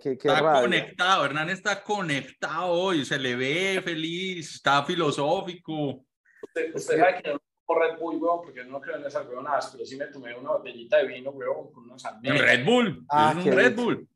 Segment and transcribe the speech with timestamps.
[0.00, 0.60] Qué, qué está rabia.
[0.62, 6.04] conectado, Hernán está conectado hoy, se le ve feliz, está filosófico.
[6.42, 9.26] Usted, usted sabe que yo no tomo Red Bull, weón, porque no creo en esas
[9.26, 12.02] huevonadas, pero sí me tomé una botellita de vino, weón, con unos.
[12.22, 13.82] Red Bull, Ah, es un Red rico.
[13.82, 14.08] Bull.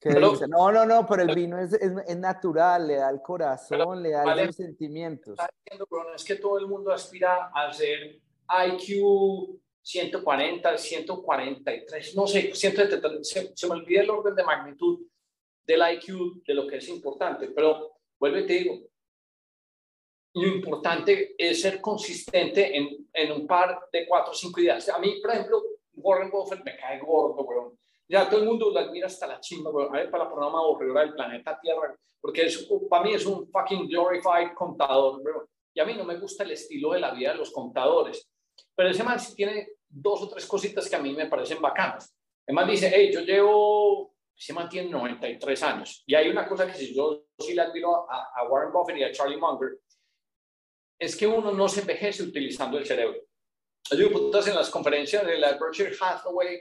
[0.00, 0.48] ¿Qué Pero- dice?
[0.48, 4.10] No, no, no, pero el vino es, es, es natural, le da el corazón, le
[4.10, 4.46] da vale.
[4.46, 5.34] los sentimientos.
[5.38, 8.18] está diciendo, weón, es que todo el mundo aspira a ser
[8.66, 15.00] IQ 140, 143, no sé, 170, se, se me olvida el orden de magnitud
[15.66, 18.78] del IQ, de lo que es importante, pero vuelvo y te digo,
[20.34, 24.88] lo importante es ser consistente en, en un par de cuatro o cinco ideas.
[24.88, 25.62] A mí, por ejemplo,
[25.94, 27.78] Warren Buffett me cae gordo, weón.
[28.08, 29.94] Ya todo el mundo lo admira hasta la chimba, weón.
[29.94, 33.46] A ver, para la programa aburridora del planeta Tierra, porque es, para mí es un
[33.50, 35.46] fucking glorified contador, weón.
[35.74, 38.30] Y a mí no me gusta el estilo de la vida de los contadores.
[38.74, 42.14] Pero ese man sí tiene dos o tres cositas que a mí me parecen bacanas.
[42.46, 46.02] El man dice, hey, yo llevo, se mantiene 93 años.
[46.06, 49.04] Y hay una cosa que si yo sí le admiro a, a Warren Buffett y
[49.04, 49.78] a Charlie Munger,
[50.98, 53.20] es que uno no se envejece utilizando el cerebro.
[53.90, 56.60] Yo digo, putas, en las conferencias de la Berkshire Hathaway,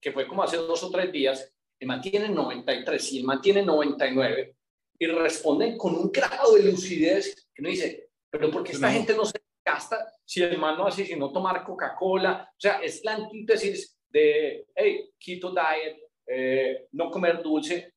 [0.00, 3.40] que fue como hace dos o tres días, el man tiene 93 y el man
[3.40, 4.56] tiene 99
[4.98, 9.14] y responden con un grado de lucidez que uno dice, pero ¿por qué esta gente
[9.14, 12.48] no se gasta si el man no hace sino tomar Coca-Cola?
[12.50, 17.94] O sea, es la antítesis de, hey, keto diet, eh, no comer dulce,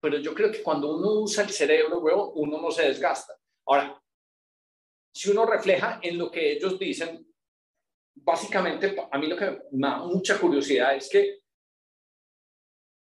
[0.00, 3.34] pero yo creo que cuando uno usa el cerebro, huevo, uno no se desgasta.
[3.66, 4.00] Ahora,
[5.14, 7.26] si uno refleja en lo que ellos dicen,
[8.14, 11.40] básicamente a mí lo que me da mucha curiosidad es que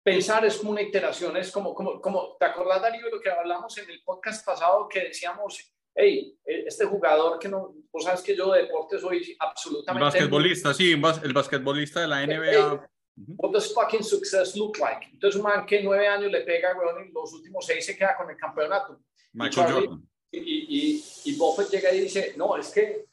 [0.03, 3.31] pensar es como una iteración, es como, como, como ¿te acordás, Darío, de lo que
[3.31, 8.37] hablamos en el podcast pasado que decíamos, hey, este jugador que no, vos sabes que
[8.37, 10.05] yo de deporte soy El absolutamente...
[10.05, 12.89] basquetbolista, sí, el basquetbolista de la NBA.
[13.37, 15.07] What does fucking success look like?
[15.13, 18.17] Entonces, un man que nueve años le pega, weón, y los últimos seis se queda
[18.17, 19.01] con el campeonato.
[19.33, 20.09] Michael Charlie- Jordan.
[20.33, 23.05] Y, y, y, y Buffett llega y dice, no, es que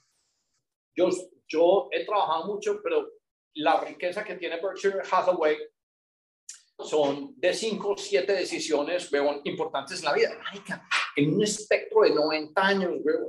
[0.96, 1.10] yo,
[1.48, 3.10] yo he trabajado mucho, pero
[3.56, 5.58] la riqueza que tiene Berkshire Hathaway
[6.80, 10.30] son de cinco o siete decisiones, weón, importantes en la vida.
[10.44, 13.28] Marica, en un espectro de 90 años, weón.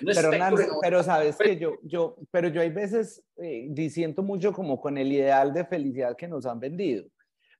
[0.00, 4.22] Pero, Nancy, de 90 pero sabes que yo, yo, pero yo hay veces eh, disiento
[4.22, 7.04] mucho como con el ideal de felicidad que nos han vendido.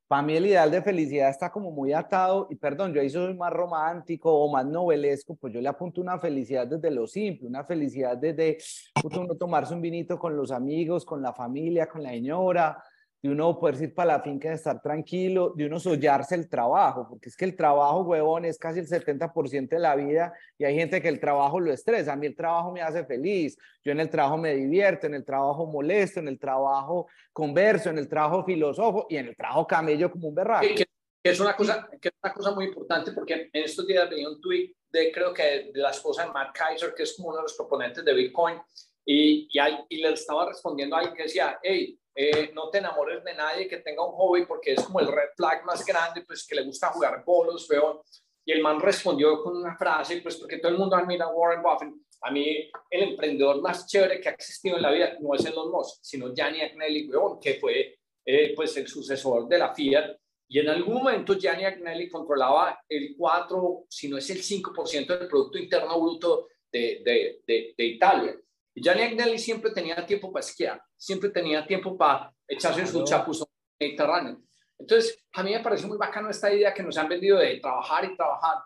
[0.07, 3.35] Para mí el ideal de felicidad está como muy atado, y perdón, yo ahí soy
[3.35, 7.65] más romántico o más novelesco, pues yo le apunto una felicidad desde lo simple, una
[7.65, 8.59] felicidad desde
[9.03, 12.83] uno tomarse un vinito con los amigos, con la familia, con la señora,
[13.25, 17.07] de uno poder ir para la finca y estar tranquilo, de uno sollarse el trabajo,
[17.09, 20.75] porque es que el trabajo, huevón, es casi el 70% de la vida y hay
[20.75, 22.13] gente que el trabajo lo estresa.
[22.13, 25.25] A mí el trabajo me hace feliz, yo en el trabajo me divierto, en el
[25.25, 30.11] trabajo molesto, en el trabajo converso, en el trabajo filósofo y en el trabajo camello
[30.11, 30.67] como un berraco.
[30.75, 34.11] que, que es una cosa que es una cosa muy importante porque en estos días
[34.11, 37.31] veía un tweet de creo que de la esposa de Matt Kaiser que es como
[37.31, 38.59] uno de los proponentes de Bitcoin
[39.07, 39.59] y, y,
[39.89, 43.67] y le estaba respondiendo a alguien que decía hey eh, no te enamores de nadie
[43.67, 46.63] que tenga un hobby porque es como el red flag más grande pues que le
[46.63, 48.05] gusta jugar bolos veo
[48.45, 51.63] y el man respondió con una frase pues porque todo el mundo admira a Warren
[51.63, 51.93] Buffett.
[52.23, 55.71] A mí el emprendedor más chévere que ha existido en la vida no es Elon
[55.71, 60.17] Musk sino Gianni Agnelli weón, que fue eh, pues el sucesor de la Fiat.
[60.49, 65.29] Y en algún momento Gianni Agnelli controlaba el 4, si no es el 5% del
[65.29, 68.37] Producto Interno Bruto de, de, de, de Italia.
[68.75, 73.07] Y Gianni Agnelli siempre tenía tiempo para esquiar, siempre tenía tiempo para echarse su Claro.
[73.07, 73.49] chapuzón
[73.79, 74.43] mediterráneo.
[74.79, 78.05] Entonces, a mí me parece muy bacano esta idea que nos han vendido de trabajar
[78.05, 78.59] y trabajar,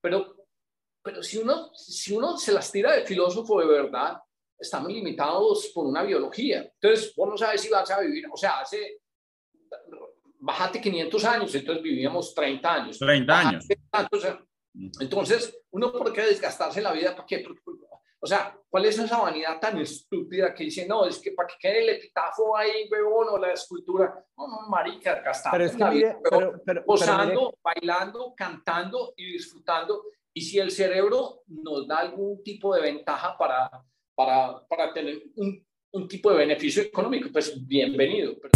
[0.00, 0.34] pero,
[1.02, 4.18] pero si, uno, si uno se las tira de filósofo de verdad,
[4.58, 6.62] estamos limitados por una biología.
[6.62, 9.00] Entonces, vos no sabes si vas a vivir, o sea, hace
[10.44, 12.98] bájate 500 años, entonces vivíamos 30 años.
[12.98, 13.70] 30 años.
[13.70, 13.78] Eh.
[15.00, 17.44] entonces, uno por qué desgastarse la vida, ¿para qué?
[18.24, 21.56] O sea, ¿cuál es esa vanidad tan estúpida que dice, no, es que para que
[21.60, 24.14] quede el epitafo ahí, huevón, o la escultura?
[24.34, 28.34] No, no, marica, gastar Pero es que mire, vida, pero, pero, pero gozando, mire- bailando,
[28.34, 30.04] cantando y disfrutando.
[30.32, 33.70] Y si el cerebro nos da algún tipo de ventaja para,
[34.14, 35.62] para, para tener un,
[35.92, 38.36] un tipo de beneficio económico, pues bienvenido.
[38.40, 38.52] Pero-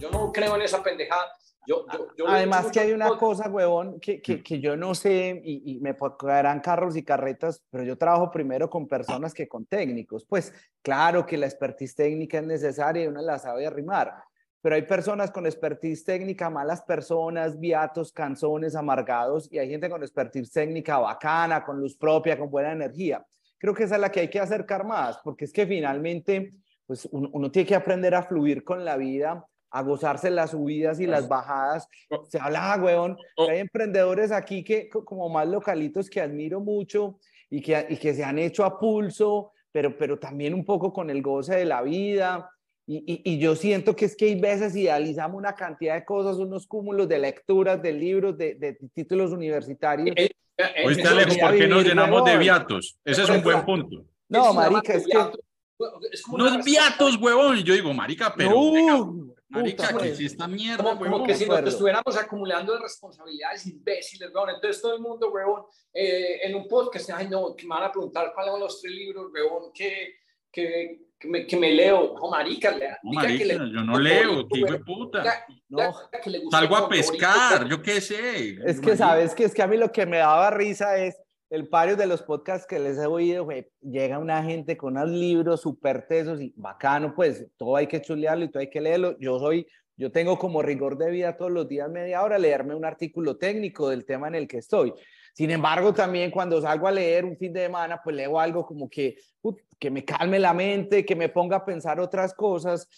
[0.00, 1.26] Yo no creo en esa pendejada.
[1.66, 5.40] Yo, yo, yo Además que hay una cosa, huevón, que, que, que yo no sé,
[5.44, 9.66] y, y me caerán carros y carretas, pero yo trabajo primero con personas que con
[9.66, 10.24] técnicos.
[10.24, 14.14] Pues claro que la expertise técnica es necesaria y uno la sabe arrimar,
[14.62, 20.02] pero hay personas con expertise técnica, malas personas, viatos, canzones, amargados, y hay gente con
[20.02, 23.24] expertise técnica bacana, con luz propia, con buena energía.
[23.58, 26.50] creo que esa es la que hay que acercar más, porque es que finalmente,
[26.86, 31.06] pues uno, tiene que aprender a fluir con la vida, a gozarse las subidas y
[31.06, 31.88] las bajadas.
[32.28, 37.18] Se habla, weón, hay emprendedores aquí que como más localitos que admiro mucho
[37.48, 41.10] y que, y que se han hecho a pulso, pero, pero también un poco con
[41.10, 42.50] el goce de la vida.
[42.86, 46.66] Y, y, yo siento que es que hay veces idealizamos una cantidad de cosas, unos
[46.66, 50.16] cúmulos de lecturas, de libros, de, de títulos universitarios.
[50.16, 52.98] Eh, eh, Oíste, Alejo, ¿por qué nos llenamos de viatos?
[53.04, 54.04] Ese es un buen punto.
[54.28, 55.18] No, marica, es que...
[56.36, 57.58] no es viatos, huevón.
[57.58, 58.52] Y yo digo, marica, pero...
[58.52, 63.66] No, marica, ¿qué es esta mierda, como, como que si nos estuviéramos acumulando de responsabilidades
[63.66, 64.50] imbéciles, huevón.
[64.50, 67.92] Entonces todo el mundo, huevón, eh, en un podcast, ay, no, que me van a
[67.92, 70.14] preguntar cuáles son los tres libros, huevón, que...
[70.52, 74.64] que que me, que me leo, no, marica, no, marica le, yo no leo, tío
[74.64, 75.44] de puta.
[75.68, 75.92] no.
[76.50, 78.58] Salgo a pescar, yo qué sé.
[78.64, 81.14] Es que sabes que es que a mí lo que me daba risa es
[81.50, 85.10] el pario de los podcasts que les he oído, güey, llega una gente con unos
[85.10, 89.18] libros súper tesos y bacano, pues todo hay que chulearlo y todo hay que leerlo.
[89.18, 89.66] Yo soy,
[89.96, 93.88] yo tengo como rigor de vida todos los días media hora leerme un artículo técnico
[93.88, 94.94] del tema en el que estoy.
[95.34, 98.88] Sin embargo, también cuando salgo a leer un fin de semana, pues leo algo como
[98.88, 99.16] que,
[99.78, 102.88] que me calme la mente, que me ponga a pensar otras cosas.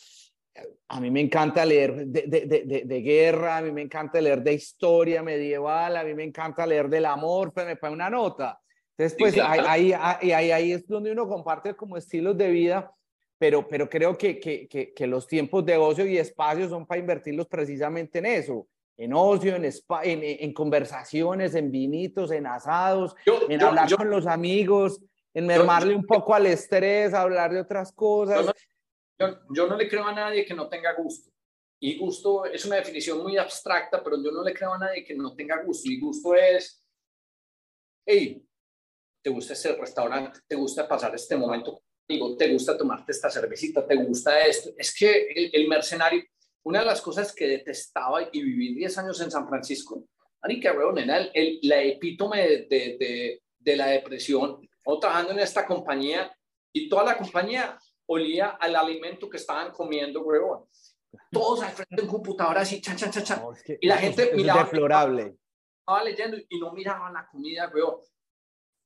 [0.88, 4.52] A mí me encanta leer de, de, de, guerra, a mí me encanta leer de
[4.52, 8.60] historia medieval, a mí me encanta leer del amor, pues me pone una nota.
[8.96, 12.92] Entonces, pues ahí, ahí, ahí, ahí, es donde uno comparte como estilos de vida,
[13.38, 17.00] pero, pero creo que, que, que, que los tiempos de ocio y espacio son para
[17.00, 19.64] invertirlos precisamente en eso, en ocio, en,
[20.04, 23.16] en, conversaciones, en vinitos, en asados,
[23.48, 25.00] en hablar con los amigos,
[25.34, 28.52] en mermarle un poco al estrés, hablar de otras cosas.
[29.18, 31.30] Yo, no le creo a nadie que no tenga gusto.
[31.80, 35.14] Y gusto es una definición muy abstracta, pero yo no le creo a nadie que
[35.14, 35.90] no tenga gusto.
[35.90, 36.82] Y gusto es,
[38.06, 38.44] hey,
[39.22, 40.40] ¿te gusta ese restaurante?
[40.46, 42.36] ¿Te gusta pasar este momento contigo?
[42.36, 43.86] ¿Te gusta tomarte esta cervecita?
[43.86, 44.70] ¿Te gusta esto?
[44.76, 46.22] Es que el, el mercenario,
[46.64, 50.06] una de las cosas que detestaba y viví 10 años en San Francisco,
[50.42, 55.64] Ari Cabrón era el, la epítome de, de, de, la depresión, o trabajando en esta
[55.64, 56.36] compañía
[56.72, 60.64] y toda la compañía olía al alimento que estaban comiendo, huevón.
[61.30, 63.42] Todos al frente de un computador así, chan, chan, chan, chan.
[63.80, 64.64] y la gente miraba.
[64.64, 65.36] deplorable.
[65.80, 68.00] Estaba leyendo y no miraba la comida, huevón.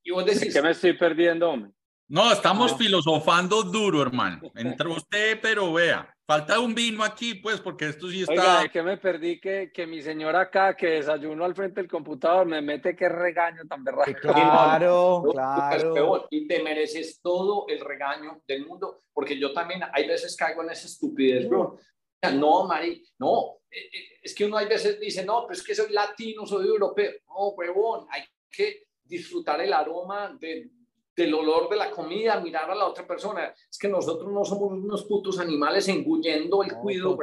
[0.03, 0.53] Y vos decís.
[0.53, 1.73] ¿Qué me estoy perdiendo, hombre?
[2.09, 4.41] No, estamos filosofando duro, hermano.
[4.55, 6.16] Entre usted, pero vea.
[6.27, 8.33] Falta un vino aquí, pues, porque esto sí está.
[8.33, 11.89] Oiga, ¿de qué me perdí que, que mi señora acá, que desayuno al frente del
[11.89, 14.13] computador, me mete que regaño tan berraco?
[14.21, 16.27] Claro, claro.
[16.31, 20.71] Y te mereces todo el regaño del mundo, porque yo también hay veces caigo en
[20.71, 21.79] esa estupidez, bro.
[22.35, 23.59] No, Mari, no.
[23.71, 26.67] Eh, eh, es que uno hay veces dice, no, pues es que soy latino, soy
[26.67, 27.13] europeo.
[27.29, 30.71] No, huevón, hay que disfrutar el aroma de,
[31.17, 33.53] del olor de la comida, mirar a la otra persona.
[33.71, 37.17] Es que nosotros no somos unos putos animales engullendo el cuido,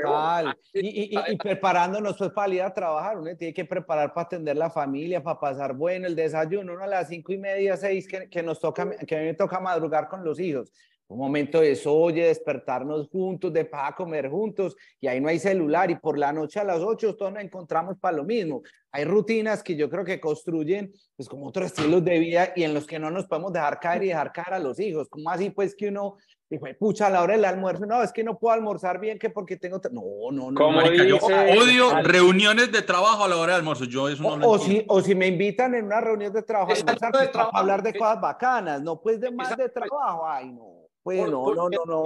[0.74, 4.72] Y, y, preparándonos pues para ir a trabajar, uno tiene que preparar para atender la
[4.72, 8.42] familia, para pasar bueno, el desayuno, uno a las cinco y media, seis, que, que
[8.42, 10.72] nos toca, que a mí me toca madrugar con los hijos
[11.08, 15.92] un momento de soye, despertarnos juntos, de para comer juntos, y ahí no hay celular,
[15.92, 18.62] y por la noche a las 8 todos nos encontramos para lo mismo.
[18.92, 22.74] Hay rutinas que yo creo que construyen, pues, como otros estilos de vida y en
[22.74, 25.10] los que no nos podemos dejar caer y dejar caer a los hijos.
[25.10, 26.18] como así, pues, que uno
[26.50, 29.30] dijo, pucha, a la hora del almuerzo, no, es que no puedo almorzar bien, que
[29.30, 29.82] porque tengo...
[29.92, 30.58] No, no, no.
[30.60, 34.60] Como yo odio reuniones de trabajo a la hora del almuerzo, yo eso no o,
[34.60, 37.82] si, o si me invitan en una reunión de trabajo a almorzar, pues, para hablar
[37.82, 40.83] de cosas bacanas, no pues de más de trabajo, ay, no.
[41.04, 42.04] Bueno, no, no, no.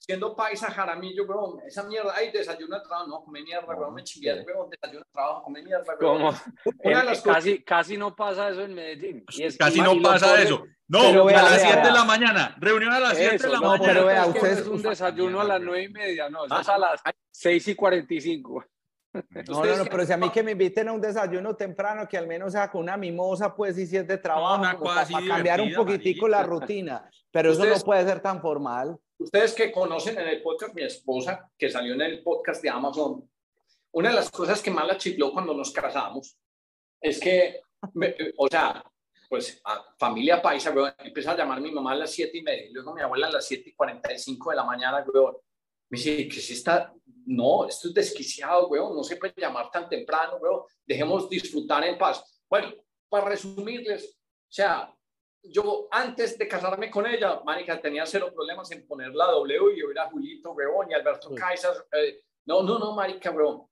[0.00, 4.02] Siendo, paisa jaramillo, weón, esa mierda, ay, desayuno de trabajo, no, come mierda, weón, me
[4.02, 6.34] chingué, weón, desayuno de trabajo, come mierda, weón.
[7.22, 9.24] casi, casi no pasa eso en Medellín.
[9.30, 10.64] Y es casi no pasa eso.
[10.88, 13.84] No, a las 7 de la mañana, reunión a las 7 de la mañana.
[13.84, 16.78] Pero vea, usted es un desayuno a las 9 y media, no, eso es a
[16.78, 17.00] las
[17.32, 18.64] 6 y 45.
[19.48, 22.16] No, no, no, pero si a mí que me inviten a un desayuno temprano, que
[22.16, 25.72] al menos sea con una mimosa, pues, y si es de trabajo, para, cambiar un
[25.74, 28.96] poquitico la rutina, pero eso no puede ser tan formal.
[29.18, 33.28] Ustedes que conocen en el podcast, mi esposa, que salió en el podcast de Amazon,
[33.92, 36.36] una de las cosas que más la chifló cuando nos casamos
[37.00, 37.62] es que,
[38.36, 38.84] o sea,
[39.28, 42.68] pues a familia paisa, empieza a llamar a mi mamá a las siete y media,
[42.72, 45.36] luego mi abuela a las siete y 45 de la mañana, weón.
[45.88, 46.92] Me dice que si está,
[47.26, 51.98] no, esto es desquiciado, weón, no se puede llamar tan temprano, weón, dejemos disfrutar en
[51.98, 52.42] paz.
[52.48, 52.72] Bueno,
[53.08, 54.92] para resumirles, o sea,
[55.42, 59.82] yo antes de casarme con ella, Mónica, tenía cero problemas en poner la W y
[59.82, 61.72] oír a Julito, weón, y Alberto Kaiser.
[61.92, 63.66] Eh, no, no, no, Marica, weón.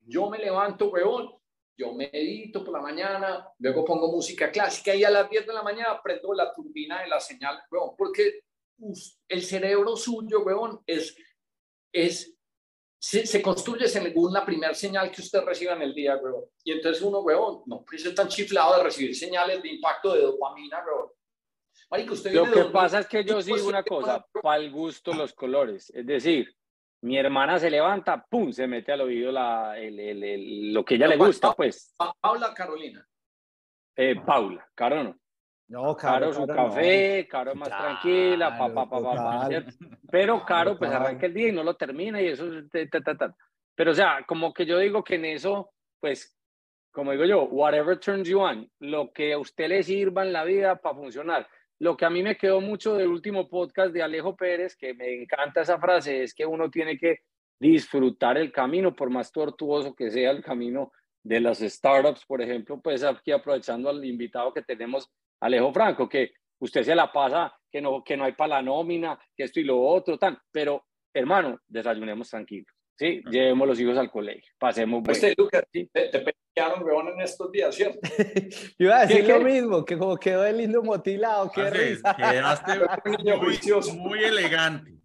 [0.00, 1.32] Yo me levanto, weón,
[1.76, 5.62] yo medito por la mañana, luego pongo música clásica y a las 10 de la
[5.62, 8.40] mañana prendo la turbina de la señal, weón, porque
[9.28, 11.16] el cerebro suyo, weón, es,
[12.04, 12.36] es
[12.98, 16.44] se, construye según la primera señal que usted reciba en el día, weón.
[16.64, 20.22] Y entonces uno, weón, no puede ser tan chiflado de recibir señales de impacto de
[20.22, 21.10] dopamina, weón.
[21.90, 25.32] Marico, usted Lo que pasa es que yo sí una cosa, para el gusto los
[25.34, 25.90] colores.
[25.90, 26.52] Es decir,
[27.02, 31.06] mi hermana se levanta, pum, se mete al oído la, el, el, lo que ella
[31.06, 31.94] le gusta, pues.
[32.20, 33.06] Paula Carolina.
[33.94, 35.16] Eh, Paula, Caro
[35.68, 35.82] no.
[35.82, 39.48] No, Caro, su café, Caro más tranquila, papá, papá,
[40.10, 42.46] pero Caro pues arranca el día y no lo termina y eso,
[43.74, 46.36] pero o sea, como que yo digo que en eso, pues,
[46.90, 50.44] como digo yo, whatever turns you on, lo que a usted le sirva en la
[50.44, 51.46] vida para funcionar.
[51.78, 55.22] Lo que a mí me quedó mucho del último podcast de Alejo Pérez, que me
[55.22, 57.20] encanta esa frase, es que uno tiene que
[57.60, 60.90] disfrutar el camino, por más tortuoso que sea el camino
[61.22, 66.32] de las startups, por ejemplo, pues aquí aprovechando al invitado que tenemos Alejo Franco, que
[66.60, 69.64] usted se la pasa, que no, que no hay para la nómina, que esto y
[69.64, 73.22] lo otro, tan, pero hermano, desayunemos tranquilos, ¿sí?
[73.30, 75.88] Llevemos los hijos al colegio, pasemos pues te, Lucas, ¿sí?
[75.92, 76.24] te, te
[76.82, 77.98] weón, en estos días, ¿cierto?
[78.78, 82.14] Yo iba a decir lo mismo, que como quedó el lindo motilado, qué risa.
[82.16, 82.72] Quedaste
[83.94, 84.95] muy, muy elegante.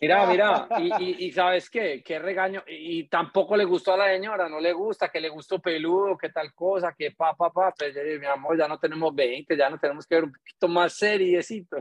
[0.00, 4.48] Mira, mira, y, y, sabes qué, qué regaño, y, tampoco le gustó a la señora,
[4.48, 7.94] no le gusta, que le gustó peludo, que tal cosa, que pa, pa, pa, pues
[8.20, 11.76] mi amor, ya no tenemos 20, ya no tenemos que ver un poquito más seriecito.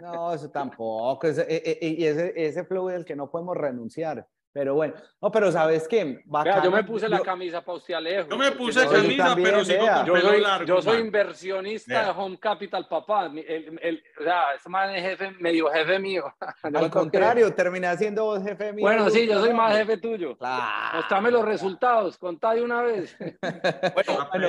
[0.00, 3.56] No, eso tampoco, ese, e, e, y ese, ese flow es el que no podemos
[3.56, 4.26] renunciar.
[4.54, 6.22] Pero bueno, no, pero ¿sabes qué?
[6.62, 8.28] yo me puse la camisa para usted, Alejo.
[8.28, 10.66] Yo me puse camisa, pero sigo con yo soy, largo.
[10.66, 13.26] Yo soy inversionista de Home Capital, papá.
[13.26, 16.24] El, el, o sea, man es jefe, medio jefe mío.
[16.62, 18.82] Al contrario, terminé siendo vos jefe mío.
[18.82, 20.36] Bueno, sí, yo soy más jefe tuyo.
[20.36, 20.98] Claro.
[20.98, 23.16] Mostrame los resultados, contá de una vez.
[23.94, 24.48] bueno, bueno,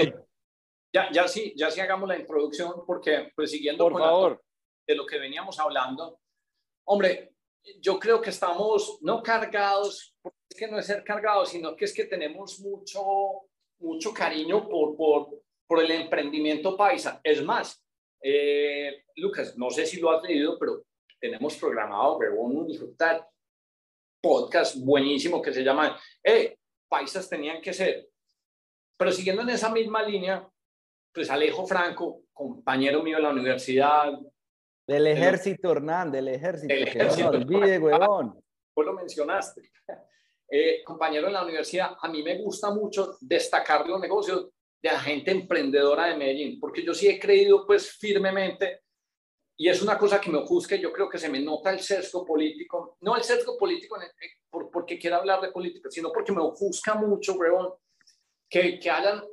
[0.93, 4.43] ya, ya sí, ya sí hagamos la introducción, porque pues siguiendo Por favor.
[4.85, 6.19] de lo que veníamos hablando,
[6.85, 7.32] hombre,
[7.81, 11.85] yo creo que estamos no cargados, porque es que no es ser cargados, sino que
[11.85, 13.01] es que tenemos mucho,
[13.79, 17.19] mucho cariño por, por, por el emprendimiento paisa.
[17.23, 17.83] Es más,
[18.21, 20.85] eh, Lucas, no sé si lo has leído, pero
[21.19, 22.67] tenemos programado un
[24.21, 26.57] podcast buenísimo que se llama eh,
[26.89, 28.07] Paisas tenían que ser.
[28.97, 30.47] Pero siguiendo en esa misma línea,
[31.13, 34.13] pues Alejo Franco, compañero mío de la universidad,
[34.87, 36.73] del ejército, Hernán, del ejército.
[37.23, 38.39] no olvide, huevón.
[38.75, 39.61] Vos lo mencionaste.
[40.55, 44.49] Eh, compañero en la universidad, a mí me gusta mucho destacar los negocios
[44.79, 48.81] de la gente emprendedora de Medellín, porque yo sí he creído pues firmemente,
[49.57, 52.23] y es una cosa que me ofusca, yo creo que se me nota el sesgo
[52.23, 53.97] político, no el sesgo político
[54.47, 57.73] por, porque quiera hablar de política, sino porque me ofusca mucho, huevón,
[58.47, 59.23] que, que hayan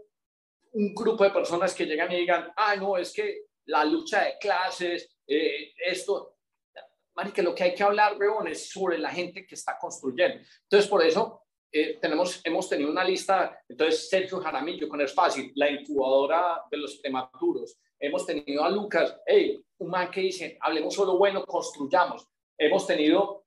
[0.73, 4.38] un grupo de personas que llegan y digan, ah, no, es que la lucha de
[4.40, 6.39] clases, eh, esto,
[7.35, 10.41] que lo que hay que hablar, weón, es sobre la gente que está construyendo.
[10.63, 15.53] Entonces, por eso eh, tenemos, hemos tenido una lista, entonces Sergio Jaramillo con Es Fácil,
[15.55, 17.79] la incubadora de los prematuros.
[17.99, 22.27] Hemos tenido a Lucas, hey, un man que dice, hablemos solo bueno, construyamos.
[22.59, 23.45] Hemos tenido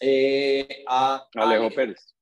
[0.00, 2.14] eh, a Alejo Pérez.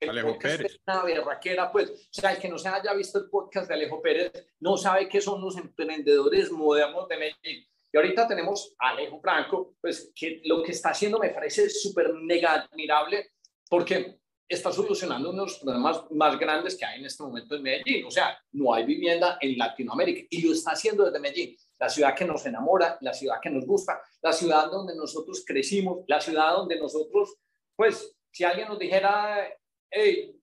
[0.00, 0.78] Alejo Pérez.
[0.86, 4.02] Una berraquera, pues, o sea, el que no se haya visto el podcast de Alejo
[4.02, 7.66] Pérez no sabe qué son los emprendedores modernos de Medellín.
[7.92, 12.12] Y ahorita tenemos a Alejo Franco, pues que lo que está haciendo me parece súper
[12.14, 13.30] mega admirable
[13.68, 14.18] porque
[14.48, 18.06] está solucionando unos problemas más grandes que hay en este momento en Medellín.
[18.06, 22.14] O sea, no hay vivienda en Latinoamérica y lo está haciendo desde Medellín, la ciudad
[22.14, 26.52] que nos enamora, la ciudad que nos gusta, la ciudad donde nosotros crecimos, la ciudad
[26.52, 27.36] donde nosotros,
[27.76, 29.48] pues, si alguien nos dijera,
[29.90, 30.37] hey,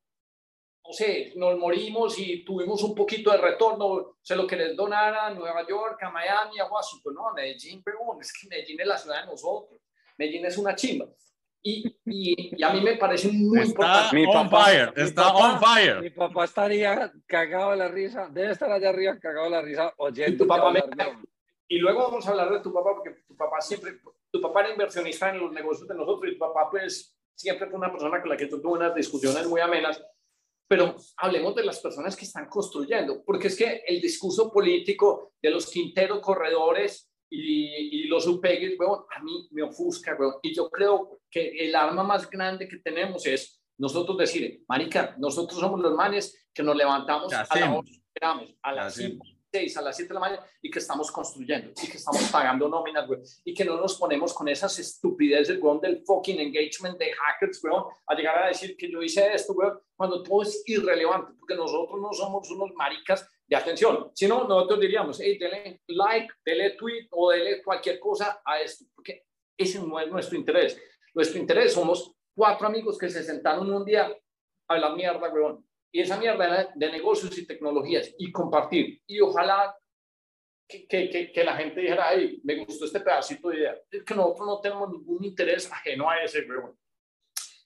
[0.86, 5.30] no sé, nos morimos y tuvimos un poquito de retorno, se lo querés donar a
[5.32, 9.22] Nueva York, a Miami, a Washington, no, Medellín, pero es que Medellín es la ciudad
[9.22, 9.82] de nosotros,
[10.18, 11.08] Medellín es una chimba.
[11.64, 14.28] Y, y, a mí me parece muy está importante.
[14.28, 16.02] On fire, está on fire.
[16.02, 19.94] Mi papá estaría cagado de la risa, debe estar allá arriba cagado de la risa
[19.98, 20.36] oyendo.
[20.36, 20.84] Y, tu papá me,
[21.68, 24.00] y luego vamos a hablar de tu papá, porque tu papá siempre,
[24.30, 27.80] tu papá era inversionista en los negocios de nosotros y tu papá pues siempre fue
[27.80, 30.00] una persona con la que tuve unas discusiones muy amenas
[30.68, 35.52] pero hablemos de las personas que están construyendo, porque es que el discurso político de
[35.52, 40.70] los Quintero corredores y, y los UPEGs, bueno, a mí me ofusca, bueno, y yo
[40.70, 45.94] creo que el arma más grande que tenemos es nosotros decir, marica, nosotros somos los
[45.94, 50.10] manes que nos levantamos a la hora, esperamos, a las 5, 6, a las 7
[50.10, 53.64] de la mañana y que estamos construyendo y que estamos pagando nóminas, güey, y que
[53.64, 57.74] no nos ponemos con esas estupideces, güey, del fucking engagement de hackers, güey,
[58.08, 62.02] a llegar a decir que yo hice esto, güey, cuando todo es irrelevante, porque nosotros
[62.02, 67.08] no somos unos maricas de atención, si no, nosotros diríamos, hey, dele like, dele tweet
[67.12, 69.24] o dele cualquier cosa a esto, porque
[69.58, 70.78] ese no es nuestro interés.
[71.14, 74.14] Nuestro interés somos cuatro amigos que se sentaron un día
[74.68, 75.56] a la mierda, güey,
[75.96, 79.02] y esa mierda de negocios y tecnologías y compartir.
[79.08, 79.74] Y ojalá
[80.68, 83.78] que, que, que, la gente dijera, ay, me gustó este pedacito de idea.
[83.90, 86.46] Es que nosotros no tenemos ningún interés ajeno a ese.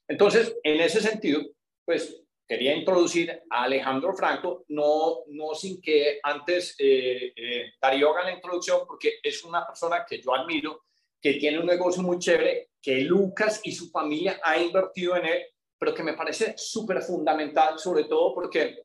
[0.08, 1.42] Entonces, en ese sentido,
[1.84, 8.26] pues quería introducir a Alejandro Franco, no, no sin que antes eh, eh, Darío haga
[8.26, 10.84] la introducción, porque es una persona que yo admiro,
[11.20, 15.46] que tiene un negocio muy chévere, que Lucas y su familia ha invertido en él
[15.80, 18.84] pero que me parece súper fundamental, sobre todo porque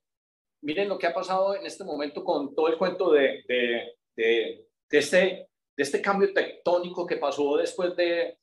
[0.63, 4.69] miren lo que ha pasado en este momento con todo el cuento de, de, de,
[4.91, 5.19] este,
[5.77, 8.39] de este cambio tectónico que pasó después de,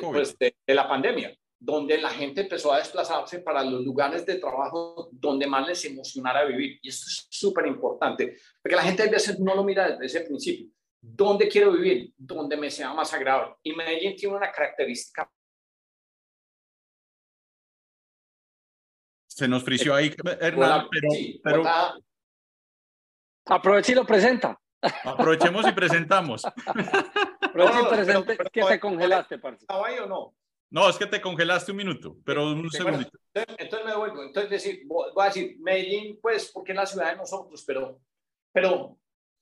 [0.00, 5.08] pues, de, la pandemia, donde la gente empezó a desplazarse para los lugares de trabajo
[5.12, 6.78] donde más les emocionara vivir.
[6.82, 10.20] Y esto es súper importante, porque la gente a veces no lo mira desde ese
[10.26, 10.68] principio.
[11.00, 12.12] ¿Dónde quiero vivir?
[12.16, 13.54] Donde me sea más agradable.
[13.62, 15.30] Y Medellín tiene una característica
[19.36, 21.08] Se nos frició ahí, Hernán, pero,
[21.44, 21.62] pero...
[23.44, 24.58] Aproveche y lo presenta.
[25.04, 26.42] Aprovechemos y presentamos.
[26.46, 29.66] Aproveche y presente que te congelaste, parce.
[29.68, 30.34] ahí o no?
[30.70, 33.10] No, es que te congelaste un minuto, pero un segundito.
[33.34, 34.22] entonces, me devuelvo.
[34.22, 38.00] Entonces decir, voy a decir, Medellín, pues, porque es la ciudad de nosotros, pero,
[38.50, 38.98] pero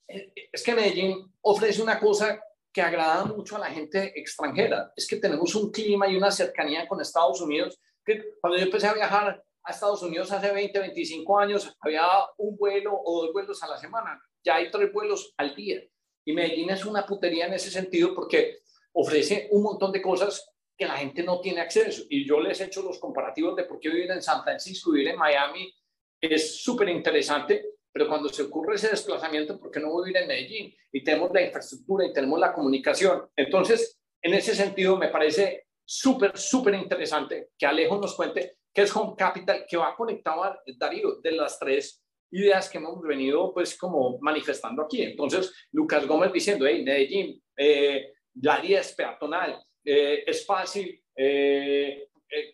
[0.09, 2.37] eh, es que Medellín ofrece una cosa
[2.73, 4.91] que agrada mucho a la gente extranjera.
[4.93, 8.87] Es que tenemos un clima y una cercanía con Estados Unidos que cuando yo empecé
[8.87, 12.03] a viajar a Estados Unidos hace 20, 25 años había
[12.37, 14.21] un vuelo o dos vuelos a la semana.
[14.43, 15.81] Ya hay tres vuelos al día.
[16.23, 18.59] Y Medellín es una putería en ese sentido porque
[18.93, 22.03] ofrece un montón de cosas que la gente no tiene acceso.
[22.09, 25.09] Y yo les he hecho los comparativos de por qué vivir en San Francisco, vivir
[25.09, 25.73] en Miami
[26.21, 30.75] es súper interesante, pero cuando se ocurre ese desplazamiento, ¿por qué no vivir en Medellín?
[30.91, 33.29] Y tenemos la infraestructura y tenemos la comunicación.
[33.35, 38.93] Entonces, en ese sentido, me parece súper, súper interesante que Alejo nos cuente que es
[38.93, 43.77] Home Capital, que va conectado a Darío de las tres ideas que hemos venido pues
[43.77, 45.01] como manifestando aquí.
[45.01, 48.11] Entonces, Lucas Gómez diciendo, hey, Medellín, eh,
[48.41, 52.51] la vía es peatonal, eh, es fácil, eh, eh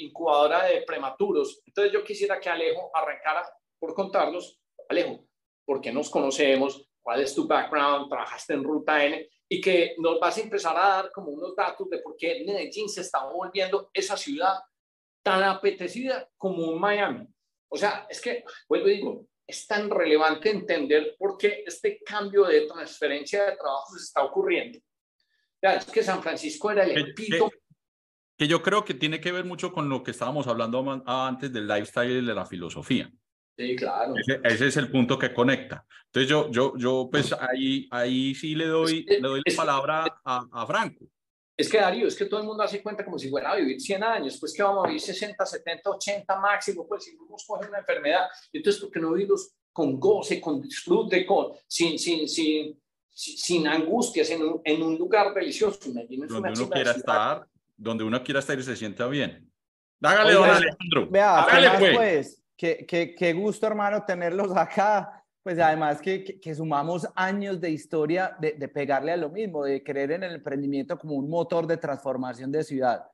[0.00, 1.62] incubadora de prematuros.
[1.64, 3.48] Entonces, yo quisiera que Alejo arrancara
[3.78, 5.24] por contarnos, Alejo,
[5.64, 6.90] ¿por qué nos conocemos?
[7.00, 8.08] ¿Cuál es tu background?
[8.08, 9.28] ¿Trabajaste en Ruta N?
[9.48, 12.88] Y que nos vas a empezar a dar como unos datos de por qué Medellín
[12.88, 14.54] se está volviendo esa ciudad
[15.22, 17.26] tan apetecida como un Miami.
[17.68, 22.44] O sea, es que, vuelvo y digo, es tan relevante entender por qué este cambio
[22.44, 24.78] de transferencia de trabajo se está ocurriendo.
[25.62, 27.50] Ya, es que San Francisco era el pito.
[28.36, 31.68] Que, yo creo que tiene que ver mucho con lo que estábamos hablando antes del
[31.68, 33.10] lifestyle y de la filosofía.
[33.56, 34.14] Sí, claro.
[34.42, 35.86] Ese, es el punto que conecta.
[36.06, 40.46] Entonces yo, yo, yo pues ahí, ahí sí le doy, le doy la palabra a,
[40.50, 41.06] a Franco.
[41.62, 43.80] Es que Darío, es que todo el mundo hace cuenta como si fuera a vivir
[43.80, 47.68] 100 años, pues que vamos a vivir 60, 70, 80 máximo, pues si nos coge
[47.68, 52.76] una enfermedad, entonces ¿por qué no vivimos con goce, con disfrute, con, sin, sin, sin,
[53.08, 55.78] sin angustias, en un, en un lugar delicioso?
[55.84, 56.16] donde
[56.50, 57.46] uno quiera estar,
[57.76, 59.48] donde uno quiera estar y se sienta bien.
[60.02, 61.08] Hágale, don Alejandro.
[61.08, 61.46] Vea,
[61.78, 61.96] pues.
[61.96, 67.70] pues qué, qué, qué gusto, hermano, tenerlos acá pues además que, que, sumamos años de
[67.70, 71.66] historia de, de, pegarle a lo mismo, de creer en el emprendimiento como un motor
[71.66, 73.04] de transformación de ciudad.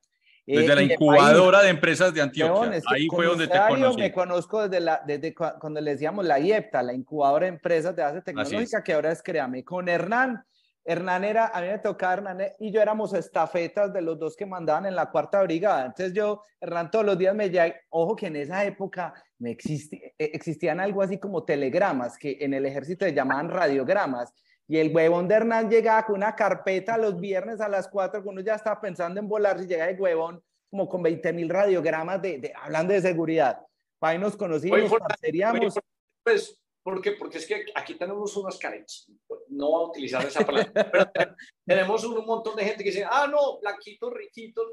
[0.55, 2.81] Desde la incubadora de, empresas de Antioquia.
[2.87, 3.99] Ahí fue donde te conocí.
[3.99, 8.01] Me conozco desde, la, desde cuando le decíamos la IEPTA, la incubadora de empresas de
[8.01, 9.63] base tecnológica, que ahora es Créame.
[9.63, 10.43] Con Hernán,
[10.83, 14.47] Hernán era, a mí me tocaba Hernán y yo éramos estafetas de los dos que
[14.47, 15.85] mandaban en la cuarta brigada.
[15.85, 20.13] Entonces yo, Hernán todos los días me llega, ojo que en esa época me e,
[20.17, 24.33] existían algo así como telegramas, que en el ejército se llamaban radiogramas.
[24.67, 28.29] Y el huevón de Hernán llegaba con una carpeta los viernes a las cuatro, que
[28.29, 32.21] uno ya estaba pensando en volar, si llega el huevón como con 20 mil radiogramas
[32.21, 33.59] de, hablando de seguridad.
[34.01, 35.79] Ahí nos conocimos, parceríamos.
[36.23, 37.11] Pues ¿Por qué?
[37.11, 39.11] Porque es que aquí tenemos unos caretos,
[39.49, 41.11] no voy a utilizar esa palabra, pero
[41.65, 44.65] tenemos un montón de gente que dice, ah, no, blanquitos, riquitos,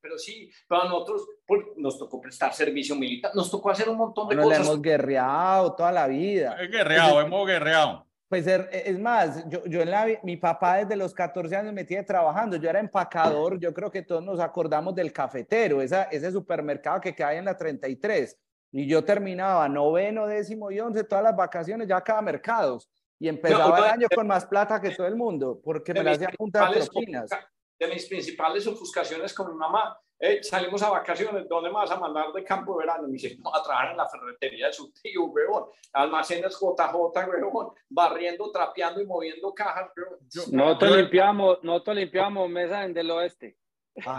[0.00, 1.28] pero sí, pero a nosotros
[1.76, 4.66] nos tocó prestar servicio militar, nos tocó hacer un montón de bueno, cosas.
[4.66, 6.56] hemos guerreado toda la vida.
[6.60, 8.06] He guerreado, hemos guerreado.
[8.28, 11.84] Pues er, es más, yo, yo en la, mi papá desde los 14 años me
[11.84, 16.32] tiene trabajando, yo era empacador, yo creo que todos nos acordamos del cafetero, esa, ese
[16.32, 18.36] supermercado que queda en la 33
[18.72, 22.90] Y yo terminaba noveno, décimo y once, todas las vacaciones, ya cada mercados.
[23.18, 26.28] Y empezaba el año con más plata que todo el mundo, porque me la hacía
[26.36, 27.30] punta de propinas.
[27.78, 31.98] De mis principales ofuscaciones con mi mamá, eh, salimos a vacaciones, ¿dónde me vas a
[31.98, 33.06] mandar de campo de verano?
[33.06, 35.64] Me dice, a trabajar en la ferretería de su tío, weón.
[35.92, 37.72] Almacenes JJ, weón.
[37.90, 40.18] Barriendo, trapeando y moviendo cajas, weón.
[40.52, 43.58] Nosotros limpiamos, nosotros limpiamos mesa en del oeste.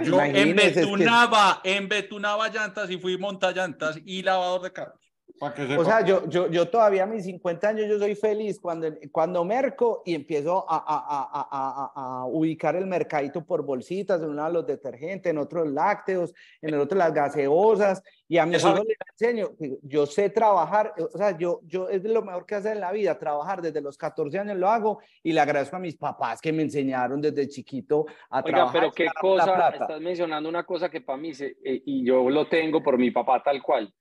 [0.03, 5.06] Yo en Betunaba, en Betunaba llantas y fui montallantas y lavador de carros.
[5.39, 9.43] O sea, yo, yo, yo todavía a mis 50 años yo soy feliz cuando, cuando
[9.45, 14.65] merco y empiezo a, a, a, a ubicar el mercadito por bolsitas, en uno los
[14.65, 19.51] detergentes, en otros lácteos, en el otro las gaseosas, y a mis hijos les enseño,
[19.83, 23.17] yo sé trabajar, o sea, yo, yo es lo mejor que hacer en la vida,
[23.17, 26.63] trabajar desde los 14 años lo hago y le agradezco a mis papás que me
[26.63, 28.81] enseñaron desde chiquito a Oiga, trabajar.
[28.81, 32.47] pero qué cosa, estás mencionando una cosa que para mí, se, eh, y yo lo
[32.47, 33.93] tengo por mi papá tal cual,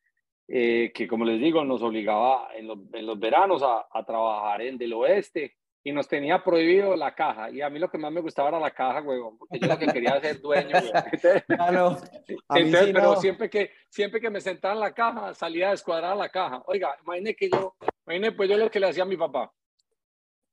[0.49, 4.63] eh, que como les digo, nos obligaba en los, en los veranos a, a, trabajar
[4.63, 7.51] en del oeste y nos tenía prohibido la caja.
[7.51, 9.79] Y a mí lo que más me gustaba era la caja, huevón, porque yo lo
[9.79, 10.77] que quería ser dueño.
[11.47, 11.97] claro,
[12.55, 16.29] Entonces, pero siempre, que, siempre que me sentaba en la caja, salía a descuadrar la
[16.29, 16.63] caja.
[16.67, 19.53] Oiga, imagínate que yo, imagínate pues yo lo que le hacía a mi papá,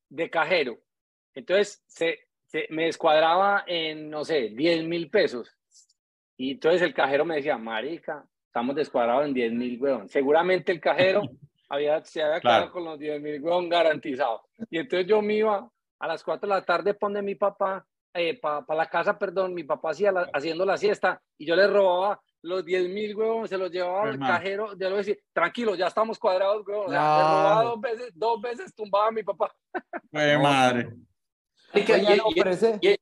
[0.10, 0.78] de cajero.
[1.34, 5.56] Entonces, se, se me descuadraba en, no sé, 10 mil pesos.
[6.38, 10.08] Y entonces el cajero me decía, marica, estamos descuadrados en 10 mil, weón.
[10.08, 11.24] Seguramente el cajero
[11.70, 14.42] había, se había quedado con los 10 mil, weón, garantizados.
[14.70, 15.68] Y entonces yo me iba
[16.00, 19.64] a las 4 de la tarde, pone mi papá, eh, para la casa, perdón, mi
[19.64, 23.72] papá hacía haciendo la siesta y yo le robaba los 10 mil, weón, se los
[23.72, 26.92] llevaba al cajero, de lo decir, tranquilo, ya estamos cuadrados, weón.
[26.92, 29.52] le robaba dos veces, dos veces tumbaba a mi papá.
[30.12, 30.90] ¡Qué madre!
[31.74, 32.96] Y, y, y,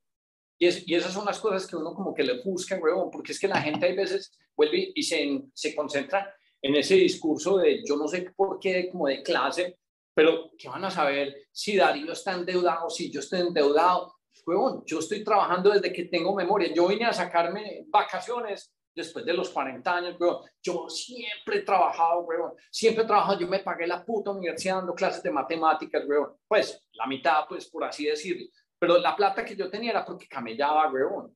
[0.61, 3.47] y, esas son las cosas que uno como que le busca, huevón, porque es que
[3.47, 8.07] la gente hay veces vuelve y se, se concentra en ese discurso de yo no
[8.07, 9.79] sé por qué, como de clase,
[10.13, 14.13] pero ¿qué van a saber si Darío está endeudado, si yo estoy endeudado?
[14.45, 16.71] Huevón, yo estoy trabajando desde que tengo memoria.
[16.73, 20.43] Yo vine a sacarme vacaciones después de los 40 años, huevón.
[20.61, 22.53] Yo siempre he trabajado, huevón.
[22.69, 23.39] Siempre he trabajado.
[23.39, 26.35] Yo me pagué la puta universidad dando clases de matemáticas, huevón.
[26.47, 28.45] Pues la mitad, pues por así decirlo
[28.81, 31.31] pero la plata que yo tenía era porque camellaba, huevón.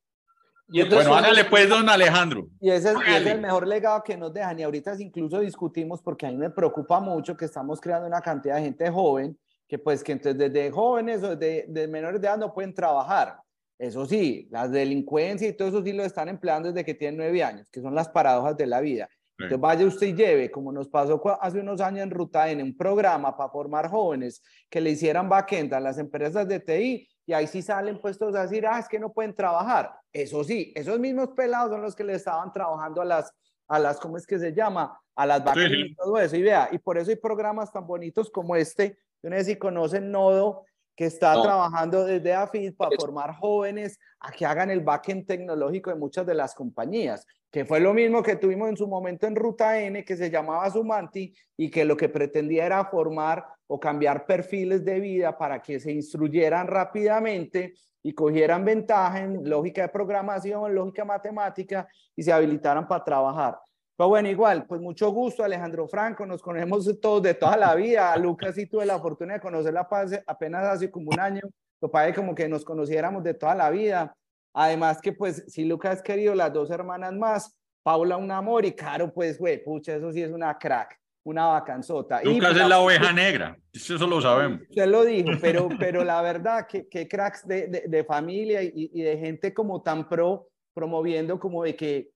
[0.67, 2.47] Y entonces, bueno, hágale pues, don Alejandro.
[2.59, 4.57] Y ese es, el mejor legado que nos dejan.
[4.57, 8.55] Y ahorita incluso discutimos, porque a mí me preocupa mucho que estamos creando una cantidad
[8.55, 12.51] de gente joven, que pues que entonces desde jóvenes o desde, menores de edad no
[12.51, 13.37] pueden trabajar.
[13.77, 17.43] Eso sí, las delincuencias y todo eso sí lo están empleando desde que tienen nueve
[17.43, 19.07] años, que son las paradojas de la vida.
[19.37, 22.75] Entonces vaya usted y lleve, como nos pasó hace unos años en Ruta en un
[22.75, 27.47] programa para formar jóvenes que le hicieran backend a las empresas de TI y ahí
[27.47, 29.93] sí salen puestos a decir, ah, es que no pueden trabajar.
[30.13, 33.33] Eso sí, esos mismos pelados son los que le estaban trabajando a las,
[33.67, 34.99] a las ¿cómo es que se llama?
[35.15, 36.35] A las vacas y todo eso.
[36.35, 38.97] Y vea, y por eso hay programas tan bonitos como este.
[39.23, 44.31] Yo no sé si conocen Nodo, que está trabajando desde AFID para formar jóvenes a
[44.31, 48.37] que hagan el backend tecnológico de muchas de las compañías, que fue lo mismo que
[48.37, 52.09] tuvimos en su momento en Ruta N, que se llamaba Sumanti, y que lo que
[52.09, 58.63] pretendía era formar o cambiar perfiles de vida para que se instruyeran rápidamente y cogieran
[58.63, 63.57] ventaja en lógica de programación, lógica matemática y se habilitaran para trabajar.
[63.97, 68.15] Pero bueno, igual, pues mucho gusto, Alejandro Franco, nos conocemos todos de toda la vida.
[68.17, 69.87] Lucas y tuve la fortuna de conocerla
[70.27, 71.41] apenas hace como un año.
[71.81, 74.13] Lo padre como que nos conociéramos de toda la vida.
[74.53, 79.13] Además que pues si Lucas querido las dos hermanas más, Paula un amor y Caro
[79.13, 82.21] pues, güey, pucha, eso sí es una crack una vacanzota.
[82.23, 84.61] Lucas es la oveja negra, eso lo sabemos.
[84.69, 89.01] Usted lo dijo, pero, pero la verdad que, que cracks de, de, familia y, y,
[89.01, 92.11] de gente como tan pro, promoviendo como de que,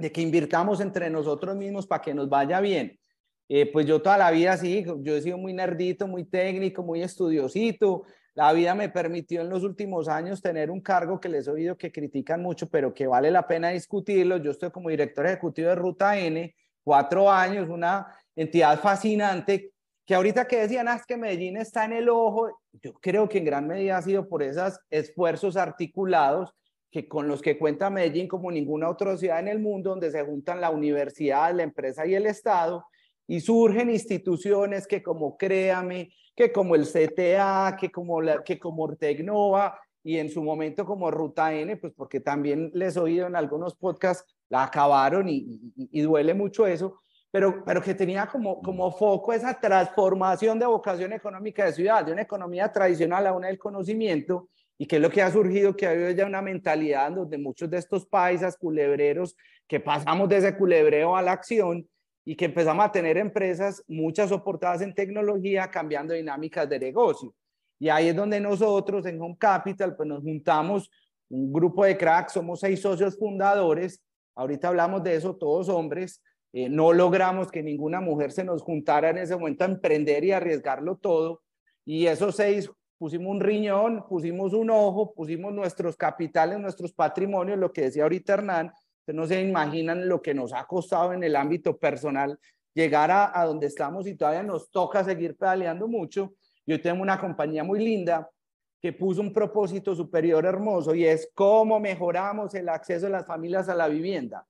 [0.00, 2.98] de que invirtamos entre nosotros mismos para que nos vaya bien.
[3.48, 7.02] Eh, pues yo toda la vida sí, yo he sido muy nerdito, muy técnico, muy
[7.02, 8.04] estudiosito.
[8.34, 11.76] La vida me permitió en los últimos años tener un cargo que les he oído
[11.76, 14.36] que critican mucho, pero que vale la pena discutirlo.
[14.36, 19.72] Yo estoy como director ejecutivo de Ruta N, cuatro años, una entidad fascinante,
[20.06, 23.38] que ahorita que decían, ah, es que Medellín está en el ojo, yo creo que
[23.38, 26.54] en gran medida ha sido por esos esfuerzos articulados
[26.90, 30.24] que con los que cuenta Medellín como ninguna otra ciudad en el mundo, donde se
[30.24, 32.84] juntan la universidad, la empresa y el Estado,
[33.26, 38.84] y surgen instituciones que como Créame, que como el CTA, que como, la, que como
[38.84, 43.36] Ortegnova, y en su momento como Ruta N, pues porque también les he oído en
[43.36, 47.00] algunos podcasts, la acabaron y, y duele mucho eso,
[47.30, 52.12] pero, pero que tenía como, como foco esa transformación de vocación económica de ciudad, de
[52.12, 54.48] una economía tradicional a una del conocimiento,
[54.80, 57.68] y que es lo que ha surgido, que ha habido ya una mentalidad donde muchos
[57.68, 59.36] de estos paisas culebreros
[59.68, 61.86] que pasamos de ese culebreo a la acción,
[62.24, 67.34] y que empezamos a tener empresas, muchas soportadas en tecnología, cambiando dinámicas de negocio.
[67.78, 70.90] Y ahí es donde nosotros en Home Capital pues nos juntamos
[71.28, 74.02] un grupo de cracks, somos seis socios fundadores,
[74.34, 76.22] ahorita hablamos de eso, todos hombres,
[76.54, 80.32] eh, no logramos que ninguna mujer se nos juntara en ese momento a emprender y
[80.32, 81.42] arriesgarlo todo,
[81.84, 87.72] y esos seis pusimos un riñón, pusimos un ojo, pusimos nuestros capitales, nuestros patrimonios, lo
[87.72, 88.74] que decía ahorita Hernán,
[89.06, 92.38] no se imaginan lo que nos ha costado en el ámbito personal
[92.74, 96.34] llegar a, a donde estamos y todavía nos toca seguir pedaleando mucho.
[96.66, 98.30] Yo tengo una compañía muy linda
[98.82, 103.70] que puso un propósito superior hermoso y es cómo mejoramos el acceso de las familias
[103.70, 104.46] a la vivienda.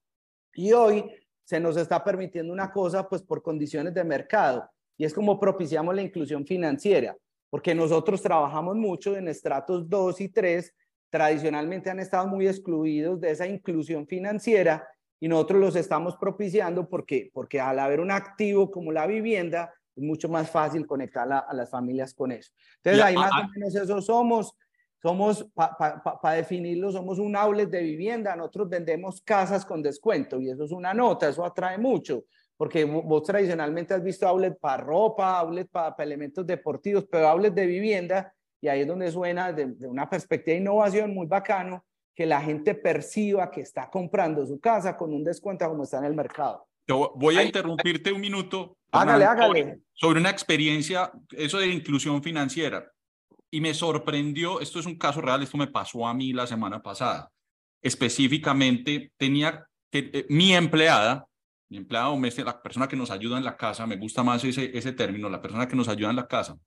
[0.55, 1.05] Y hoy
[1.45, 5.95] se nos está permitiendo una cosa, pues por condiciones de mercado, y es como propiciamos
[5.95, 7.17] la inclusión financiera,
[7.51, 10.75] porque nosotros trabajamos mucho en estratos 2 y 3
[11.11, 17.31] tradicionalmente han estado muy excluidos de esa inclusión financiera y nosotros los estamos propiciando porque,
[17.35, 21.69] porque al haber un activo como la vivienda, es mucho más fácil conectar a, las
[21.69, 22.53] familias con eso.
[22.77, 24.57] Entonces, ahí más o menos eso somos.
[25.03, 28.37] Somos, para definirlo, somos un outlet de vivienda.
[28.37, 32.25] Nosotros vendemos casas con descuento y eso es una nota, eso atrae mucho,
[32.61, 37.55] porque vos tradicionalmente has visto outlet para ropa, outlet para, para elementos deportivos, pero outlet
[37.55, 42.27] de vivienda y ahí es donde suena de, una perspectiva de innovación muy bacano que
[42.27, 46.15] la gente perciba que está comprando su casa con un descuento como está en el
[46.15, 46.69] mercado.
[46.87, 48.77] voy a interrumpirte un minuto.
[48.93, 49.79] Hágale, hágale.
[49.95, 52.93] Sobre una experiencia, eso de inclusión financiera.
[53.51, 56.83] Y me sorprendió, esto es un caso real, esto me pasó a mí la semana
[56.83, 57.31] pasada.
[57.81, 61.27] Específicamente, tenía que eh, mi empleada,
[61.71, 64.77] mi empleada doméstica, la persona que nos ayuda en la casa, me gusta más ese,
[64.77, 66.59] ese término, la persona que nos ayuda en la casa,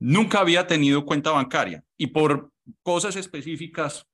[0.00, 2.50] Nunca había tenido cuenta bancaria y por
[2.82, 4.06] cosas específicas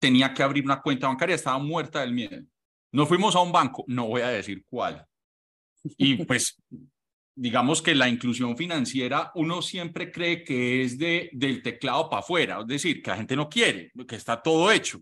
[0.00, 2.42] tenía que abrir una cuenta bancaria, estaba muerta del miedo.
[2.92, 5.06] Nos fuimos a un banco, no voy a decir cuál.
[5.98, 6.56] Y pues
[7.34, 12.60] digamos que la inclusión financiera uno siempre cree que es de, del teclado para afuera,
[12.60, 15.00] es decir, que la gente no quiere, que está todo hecho.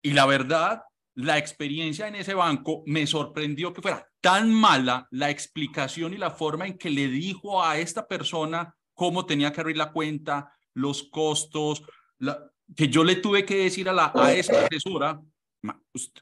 [0.00, 0.82] Y la verdad,
[1.16, 6.30] la experiencia en ese banco me sorprendió que fuera tan mala la explicación y la
[6.30, 11.04] forma en que le dijo a esta persona cómo tenía que abrir la cuenta, los
[11.04, 11.82] costos,
[12.74, 15.18] que yo le tuve que decir a, la, a esa asesora,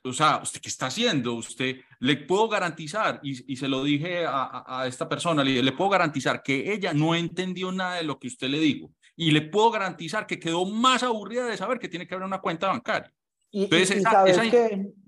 [0.05, 1.35] o sea, ¿usted qué está haciendo?
[1.35, 5.91] Usted le puedo garantizar, y, se lo dije a, a, esta persona, le, le puedo
[5.91, 8.93] garantizar que ella no entendió nada de lo que usted le dijo.
[9.17, 12.41] Y le puedo garantizar que quedó más aburrida de saber que tiene que abrir una
[12.41, 13.13] cuenta bancaria.
[13.63, 14.03] Entonces,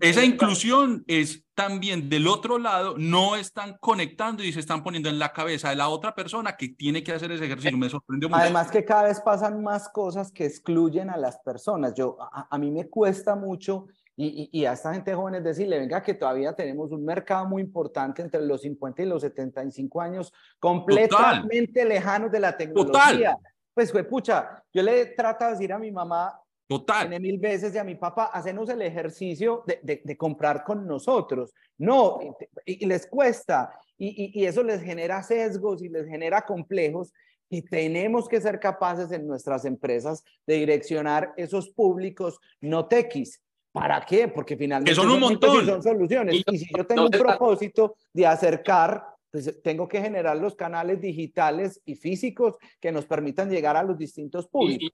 [0.01, 5.19] esa, inclusión es también del otro lado, no están conectando y se están poniendo en
[5.19, 7.77] la cabeza de la otra persona que tiene que hacer ese ejercicio.
[7.77, 8.41] Me sorprendió mucho.
[8.41, 11.95] Además que cada vez pasan más cosas que excluyen a las personas.
[11.95, 16.15] Yo, a, mí me cuesta mucho y, y, a esta gente joven decirle, venga, que
[16.15, 22.31] todavía tenemos un mercado muy importante entre los 50 y los 75 años, completamente lejanos
[22.31, 23.37] de la tecnología.
[23.75, 27.09] Pues, pucha, yo le trato de decir a mi mamá, Total.
[27.09, 31.55] Tiene mil veces y a mi papá, hacemos el ejercicio de, de, comprar con nosotros.
[31.79, 32.19] No,
[32.65, 37.13] y, les cuesta, y, y, eso les genera sesgos y les genera complejos,
[37.49, 43.41] y tenemos que ser capaces en nuestras empresas de direccionar esos públicos no tequis.
[43.71, 44.27] ¿Para qué?
[44.27, 45.67] Porque finalmente son un montón.
[45.67, 46.43] son soluciones.
[46.47, 51.81] Y, si yo tengo un propósito de acercar, pues tengo que generar los canales digitales
[51.85, 54.91] y físicos que nos permitan llegar a los distintos públicos.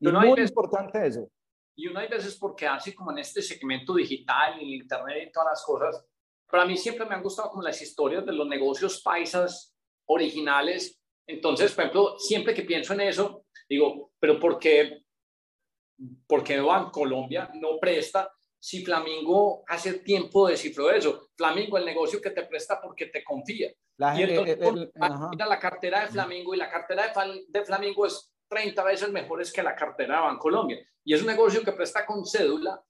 [0.00, 1.30] Y, muy importante eso.
[1.76, 5.50] Y una de veces porque así como en este segmento digital y internet y todas
[5.50, 6.04] las cosas,
[6.50, 9.74] para mí siempre me han gustado como las historias de los negocios paisas
[10.06, 11.00] originales.
[11.26, 15.02] Entonces, por ejemplo, siempre que pienso en eso, digo, pero ¿por qué,
[16.26, 18.32] por qué Colombia no presta
[18.66, 21.28] si Flamingo hace tiempo descifró eso?
[21.36, 23.70] Flamingo, el negocio que te presta porque te confía.
[23.96, 24.58] La, y entonces,
[25.30, 29.52] mira la cartera de Flamingo y la cartera de, de Flamingo es 30 veces mejores
[29.52, 30.84] que la cartera de Bancolombia.
[31.04, 32.82] Y es un negocio que presta con cédula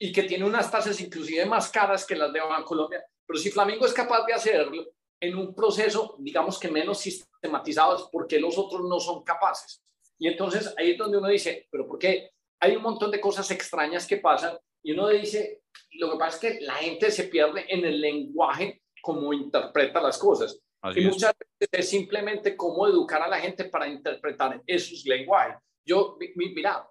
[0.00, 3.04] y que tiene unas tasas inclusive más caras que las de Bancolombia.
[3.24, 4.84] Pero si Flamingo es capaz de hacerlo
[5.20, 9.80] en un proceso, digamos que menos sistematizado, es porque los otros no son capaces.
[10.18, 12.32] Y entonces ahí es donde uno dice, pero ¿por qué?
[12.58, 16.58] Hay un montón de cosas extrañas que pasan y uno dice, lo que pasa es
[16.58, 20.60] que la gente se pierde en el lenguaje como interpreta las cosas
[20.94, 25.56] y muchas veces es simplemente cómo educar a la gente para interpretar esos lenguajes.
[25.86, 26.86] Yo, mira,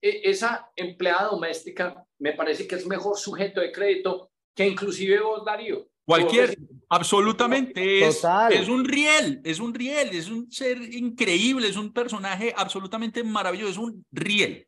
[0.00, 5.44] e, esa empleada doméstica me parece que es mejor sujeto de crédito que inclusive vos,
[5.44, 5.86] Darío.
[6.06, 6.56] Cualquier,
[6.90, 12.52] absolutamente, es, es un riel, es un riel, es un ser increíble, es un personaje
[12.54, 14.66] absolutamente maravilloso, es un riel,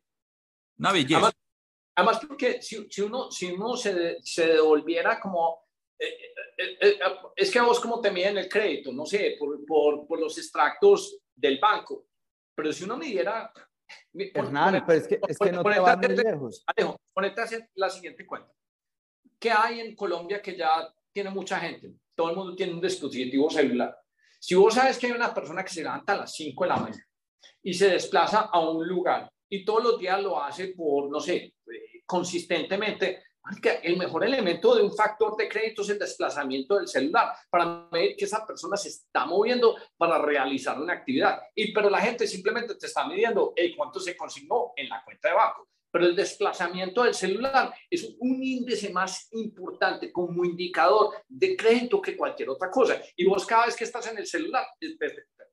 [0.79, 1.17] una belleza.
[1.17, 1.33] Además,
[2.27, 5.67] porque si, si, uno, si uno se, se devolviera como
[7.35, 10.37] es que a vos como te miden el crédito, no sé, por, por, por los
[10.37, 12.07] extractos del banco,
[12.55, 13.51] pero si uno midiera...
[14.13, 16.63] Hernán, pero es que, es que no te vas muy lejos.
[16.65, 18.51] Alejo, ponete a hacer la siguiente cuenta.
[19.39, 21.93] ¿Qué hay en Colombia que ya tiene mucha gente?
[22.15, 23.95] Todo el mundo tiene un dispositivo celular.
[24.39, 26.77] Si vos sabes que hay una persona que se levanta a las 5 de la
[26.77, 27.07] mañana
[27.61, 31.35] y se desplaza a un lugar y todos los días lo hace por, no sé,
[31.35, 33.23] eh, consistentemente,
[33.83, 38.15] el mejor elemento de un factor de crédito es el desplazamiento del celular para medir
[38.15, 41.39] que esa persona se está moviendo para realizar una actividad.
[41.55, 45.29] Y pero la gente simplemente te está midiendo el cuánto se consignó en la cuenta
[45.29, 45.67] de banco.
[45.89, 52.17] Pero el desplazamiento del celular es un índice más importante como indicador de crédito que
[52.17, 53.01] cualquier otra cosa.
[53.15, 54.65] Y vos cada vez que estás en el celular,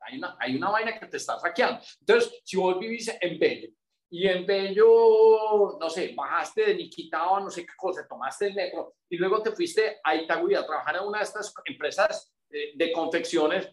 [0.01, 1.81] hay una, hay una vaina que te está hackeando.
[2.01, 3.69] Entonces, si vos vivís en Bello
[4.17, 8.95] y en Bello, no sé, bajaste de Niquitao, no sé qué cosa, tomaste el metro
[9.09, 13.69] y luego te fuiste a Itagüí a trabajar en una de estas empresas de confecciones,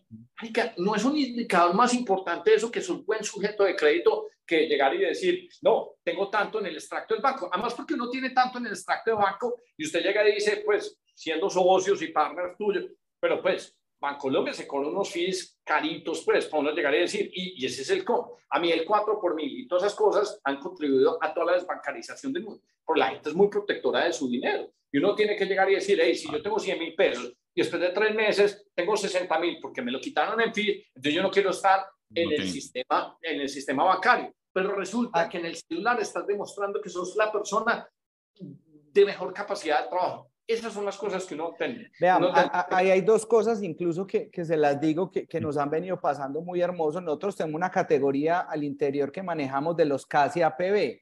[0.77, 4.65] no es un indicador más importante eso que es un buen sujeto de crédito que
[4.65, 7.47] llegar y decir, no, tengo tanto en el extracto del banco.
[7.53, 10.63] Además, porque uno tiene tanto en el extracto del banco y usted llega y dice,
[10.65, 12.85] pues, siendo socios y partners tuyos,
[13.19, 17.63] pero pues, Bancolombia se cobra unos fees caritos, pues, para uno llegar y decir, y,
[17.63, 18.37] ese es el cómo.
[18.49, 21.53] A mí el 4 por mil y todas esas cosas han contribuido a toda la
[21.53, 22.63] desbancarización del mundo.
[22.83, 24.73] Porque la gente es muy protectora de su dinero.
[24.91, 27.61] Y uno tiene que llegar y decir, hey, si yo tengo 100 mil pesos y
[27.61, 31.21] después de tres meses tengo 60 mil porque me lo quitaron en fees, entonces yo
[31.21, 34.33] no quiero estar en, el, sistema, en el sistema bancario.
[34.51, 35.29] Pero resulta ah.
[35.29, 37.87] que en el celular estás demostrando que sos la persona
[38.33, 40.30] de mejor capacidad de trabajo.
[40.47, 41.91] Esas son las cosas que uno tiene.
[41.99, 42.23] Vean,
[42.69, 45.99] ahí hay dos cosas incluso que, que se las digo que, que, nos han venido
[45.99, 47.01] pasando muy hermosos.
[47.01, 51.01] Nosotros tenemos una categoría al interior que manejamos de los casi APB,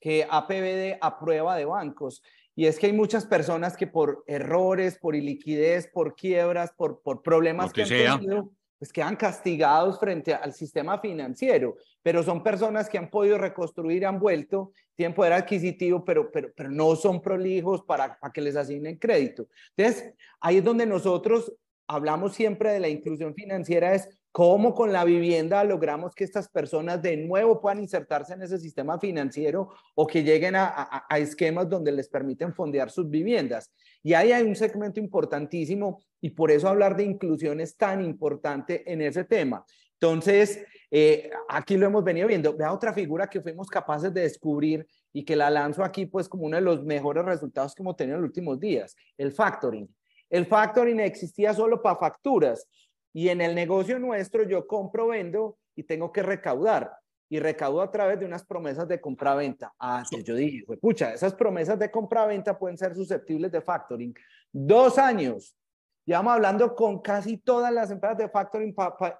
[0.00, 2.22] que APB de a prueba de bancos.
[2.56, 7.22] Y es que hay muchas personas que por errores, por iliquidez, por quiebras, por, por
[7.22, 12.88] problemas que, que han tenido, pues quedan castigados frente al sistema financiero, pero son personas
[12.88, 17.82] que han podido reconstruir, han vuelto, tienen poder adquisitivo, pero, pero, pero no son prolijos
[17.82, 19.46] para, para que les asignen crédito.
[19.76, 21.54] Entonces, ahí es donde nosotros
[21.86, 27.00] hablamos siempre de la inclusión financiera, es cómo con la vivienda logramos que estas personas
[27.00, 32.08] de nuevo puedan insertarse en ese sistema financiero o que lleguen a, esquemas donde les
[32.08, 33.72] permiten fondear sus viviendas.
[34.02, 38.82] Y ahí hay un segmento importantísimo y por eso hablar de inclusión es tan importante
[38.92, 39.64] en ese tema.
[40.00, 42.56] Entonces, eh, aquí lo hemos venido viendo.
[42.56, 46.46] Vea otra figura que fuimos capaces de descubrir y que la lanzo aquí pues como
[46.46, 49.88] uno de los mejores resultados que hemos tenido en los últimos días, el factoring.
[50.28, 52.66] El factoring existía solo para facturas
[53.14, 56.92] y en el negocio nuestro yo compro, vendo y tengo que recaudar.
[57.30, 59.72] Y recaudo a través de unas promesas de compra-venta.
[59.78, 64.14] Ah, sí, yo dije, pucha, esas promesas de compra-venta pueden ser susceptibles de factoring.
[64.52, 65.56] Dos años.
[66.04, 68.74] Llevamos hablando con casi todas las empresas de factoring,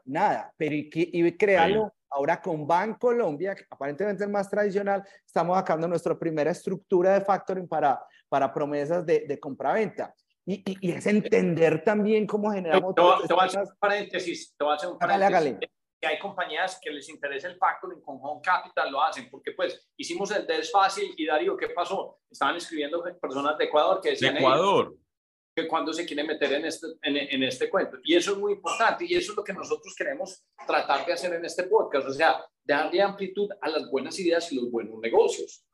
[0.04, 5.56] nada, pero y, y crearlo ahora con Banco Colombia, que aparentemente es más tradicional, estamos
[5.56, 10.14] sacando nuestra primera estructura de factoring para, para promesas de, de compra-venta.
[10.46, 12.94] Y, y, es entender también cómo generamos...
[12.94, 15.70] Te, te, voy a hacer un paréntesis, te voy a hacer un paréntesis.
[16.00, 19.88] Que hay compañías que les interesa el factoring con Home Capital, lo hacen, porque pues
[19.96, 22.18] hicimos el test fácil y Darío, ¿qué pasó?
[22.30, 24.36] Estaban escribiendo personas de Ecuador que decían...
[24.36, 24.94] Ecuador.
[25.56, 27.96] que cuando se quiere meter en este, en, en este cuento.
[28.02, 31.32] Y eso es muy importante y eso es lo que nosotros queremos tratar de hacer
[31.32, 35.64] en este podcast, o sea, darle amplitud a las buenas ideas y los buenos negocios.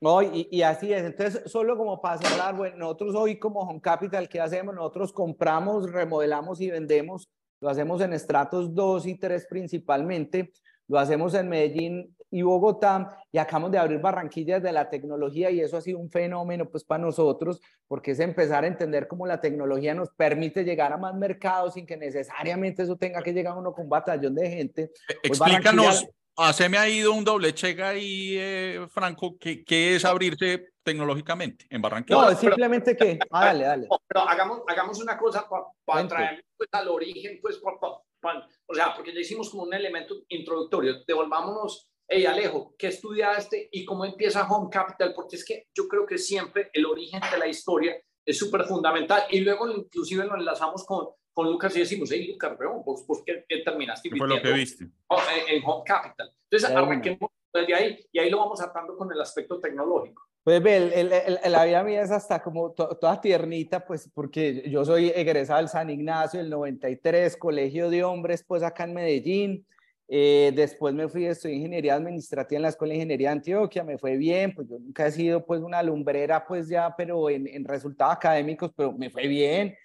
[0.00, 1.04] No, y, y, así es.
[1.04, 4.74] Entonces, solo como para cerrar, bueno, nosotros hoy como Home Capital, ¿qué hacemos?
[4.74, 7.28] Nosotros compramos, remodelamos y vendemos.
[7.60, 10.52] Lo hacemos en estratos 2 y 3 principalmente.
[10.88, 15.60] Lo hacemos en Medellín y Bogotá y acabamos de abrir Barranquillas de la tecnología y
[15.60, 19.40] eso ha sido un fenómeno pues para nosotros porque es empezar a entender cómo la
[19.40, 23.72] tecnología nos permite llegar a más mercados sin que necesariamente eso tenga que llegar uno
[23.72, 24.90] con un batallón de gente.
[25.22, 30.04] Explícanos, Ah, se me ha ido un doble check ahí, eh, Franco, ¿qué, ¿qué, es
[30.04, 32.30] abrirse tecnológicamente en Barranquilla?
[32.30, 33.88] No, simplemente que, ah, dale, dale.
[34.06, 35.46] pero hagamos, hagamos una cosa
[35.84, 41.04] para traer pues, al origen, pues, o sea, porque ya hicimos como un elemento introductorio.
[41.06, 45.12] Devolvámonos, hey Alejo, ¿qué estudiaste y cómo empieza Home Capital?
[45.14, 49.24] Porque es que yo creo que siempre el origen de la historia es súper fundamental
[49.30, 53.22] y luego inclusive lo enlazamos con con Lucas y decimos, hey Lucas, pero vos, vos
[53.24, 54.84] qué, terminaste ¿Qué fue lo que viste?
[54.84, 56.32] En, Home Capital.
[56.50, 60.22] Entonces, arranquemos desde ahí y ahí lo vamos atando con el aspecto tecnológico.
[60.42, 64.84] Pues ve, el, el, la vida mía es hasta como toda tiernita, pues porque yo
[64.84, 69.66] soy egresado del San Ignacio del 93, Colegio de Hombres, pues acá en Medellín.
[70.12, 73.84] Eh, después me fui a estudiar ingeniería administrativa en la Escuela de Ingeniería de Antioquia,
[73.84, 77.46] me fue bien, pues yo nunca he sido pues una lumbrera pues ya, pero en,
[77.46, 79.76] en resultados académicos, pero me fue bien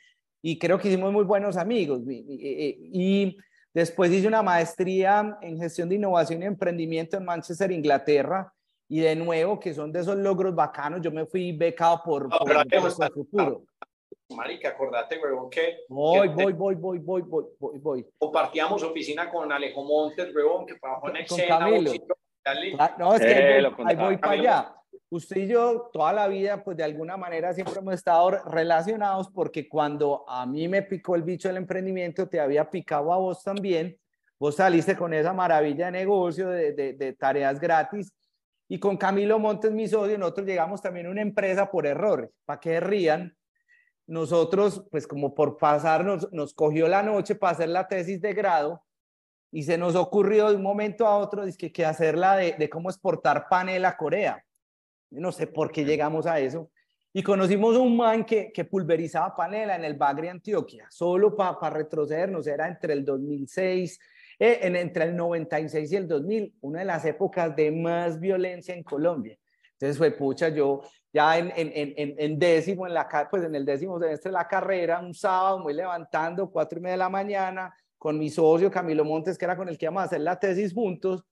[0.48, 2.04] y creo que hicimos muy buenos amigos.
[2.08, 3.36] Y,
[3.74, 8.54] después hice una maestría en gestión de innovación y emprendimiento en Manchester, Inglaterra,
[8.88, 12.52] y de nuevo, que son de esos logros bacanos, yo me fui becado por, por,
[12.52, 13.64] el futuro.
[14.36, 15.80] Marica, acordate, huevón, que...
[15.90, 18.08] Voy, voy, voy, voy, voy, voy, voy, voy.
[18.20, 21.92] Compartíamos oficina con Alejo Montes, huevón, que para poner con Camilo.
[22.78, 24.76] Ah, no, es que ahí voy, ahí voy para allá
[25.10, 29.68] usted y yo toda la vida, pues de alguna manera siempre hemos estado relacionados porque
[29.70, 33.98] cuando a mí me picó el bicho del emprendimiento, te había picado a vos también.
[34.40, 38.14] Vos saliste con esa maravilla de negocio, de, de, tareas gratis.
[38.68, 42.60] Y con Camilo Montes, mi socio, nosotros llegamos también a una empresa por error, para
[42.60, 43.36] que rían.
[44.08, 48.84] Nosotros, pues como por pasarnos, nos cogió la noche para hacer la tesis de grado
[49.52, 52.90] y se nos ocurrió de un momento a otro que, que hacerla de, de cómo
[52.90, 54.45] exportar panel a Corea.
[55.16, 56.70] No sé por qué llegamos a eso.
[57.14, 61.70] Y conocimos a un man que, que pulverizaba panela en el Bagre, Antioquia, solo para
[61.70, 64.00] retrocedernos, era entre el 2006,
[64.38, 68.76] eh, en, entre el 96 y el 2000, una de las épocas de más violencia
[68.76, 69.38] en Colombia.
[69.72, 70.82] Entonces fue, pucha, yo
[71.14, 74.48] ya en, en, en, en, décimo, en la, pues en el décimo semestre de la
[74.48, 79.06] carrera, un sábado, muy levantando, cuatro y media de la mañana, con mi socio Camilo
[79.06, 81.24] Montes, que era con el que íbamos a hacer la tesis juntos,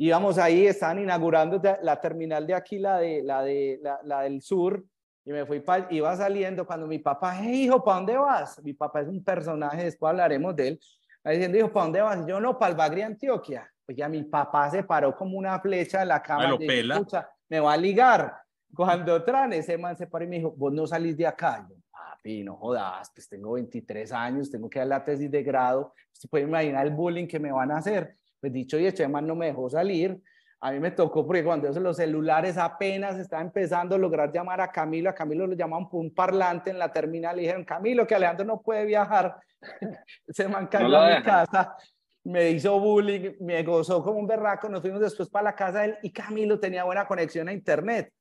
[0.00, 4.82] íbamos ahí, estaban inaugurando la terminal de aquí, la, de, la, de, la, del sur,
[5.26, 8.62] y me fui para, iba saliendo cuando mi papá, hey, hijo, ¿para dónde vas?
[8.64, 10.80] Mi papá es un personaje, después hablaremos de él,
[11.24, 12.18] diciendo, hijo, ¿para dónde vas?
[12.26, 13.70] Y yo, no, para el Bagri, Antioquia.
[13.84, 16.56] Pues ya mi papá se paró como una flecha de la cama.
[16.56, 17.02] Me, pela.
[17.48, 18.34] me va a ligar.
[18.74, 21.66] Cuando tran, ese man se paró y me dijo, vos no salís de acá.
[21.68, 25.92] yo, papi, no jodas, pues tengo 23 años, tengo que dar la tesis de grado.
[26.10, 28.16] Se puede imaginar el bullying que me van a hacer.
[28.40, 30.20] Pues dicho y hecho, además no me dejó salir.
[30.62, 34.70] A mí me tocó porque cuando los celulares apenas estaba empezando a lograr llamar a
[34.70, 38.14] Camilo, a Camilo lo llamaban por un parlante en la terminal y dijeron, Camilo, que
[38.14, 39.36] Alejandro no puede viajar.
[40.28, 41.76] Se me cayó a mi casa,
[42.24, 45.84] me hizo bullying, me gozó como un berraco, nos fuimos después para la casa de
[45.86, 48.12] él y Camilo tenía buena conexión a internet.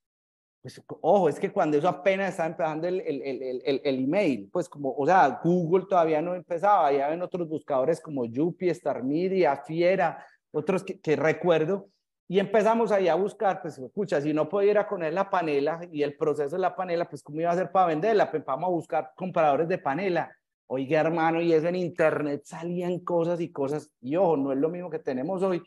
[0.62, 4.68] Pues, ojo, es que cuando eso apenas estaba empezando el, el, el, el, email, pues
[4.68, 9.56] como, o sea, Google todavía no empezaba, ya ven otros buscadores como Yupi, Star Media,
[9.66, 11.88] Fiera, otros que, que, recuerdo,
[12.28, 15.80] y empezamos ahí a buscar, pues, escucha, si no podía ir a poner la panela
[15.94, 18.30] y el proceso de la panela, pues, ¿cómo iba a hacer para venderla?
[18.30, 20.30] Pues vamos a buscar compradores de panela.
[20.68, 24.68] Oiga, hermano, y eso en internet salían cosas y cosas, y ojo, no es lo
[24.68, 25.64] mismo que tenemos hoy.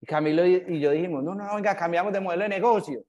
[0.00, 3.02] Y Camilo y yo dijimos, no, no, venga, cambiamos de modelo de negocio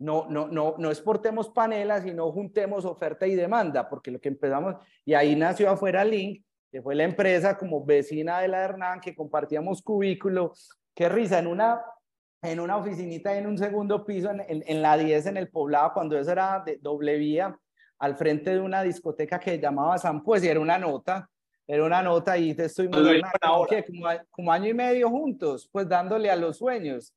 [0.00, 4.76] no, no, no, no exportemos panelas, sino juntemos oferta y demanda, porque lo que empezamos,
[5.04, 6.42] y ahí nació afuera Link,
[6.72, 10.54] que fue la empresa como vecina de la Hernán, que compartíamos cubículo,
[10.94, 11.82] qué risa, en una,
[12.40, 16.18] en una oficinita en un segundo piso, en, en, la 10 en el poblado, cuando
[16.18, 17.54] eso era de doble vía,
[17.98, 21.28] al frente de una discoteca que llamaba San Pues, y era una nota,
[21.66, 26.36] era una nota y te estoy como, como año y medio juntos, pues dándole a
[26.36, 27.14] los sueños.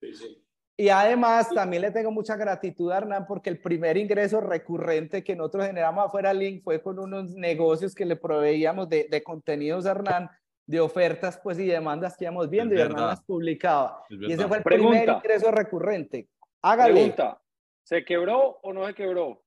[0.00, 0.43] Sí, sí.
[0.76, 5.36] Y además también le tengo mucha gratitud a Hernán porque el primer ingreso recurrente que
[5.36, 9.92] nosotros generamos afuera Link fue con unos negocios que le proveíamos de, de contenidos a
[9.92, 10.30] Hernán,
[10.66, 14.02] de ofertas pues y demandas que íbamos viendo y Hernán las publicaba.
[14.08, 16.28] Y ese fue el primer ingreso recurrente.
[16.60, 16.94] Hágale.
[16.94, 17.40] Pregunta,
[17.84, 19.42] ¿se quebró o no se quebró?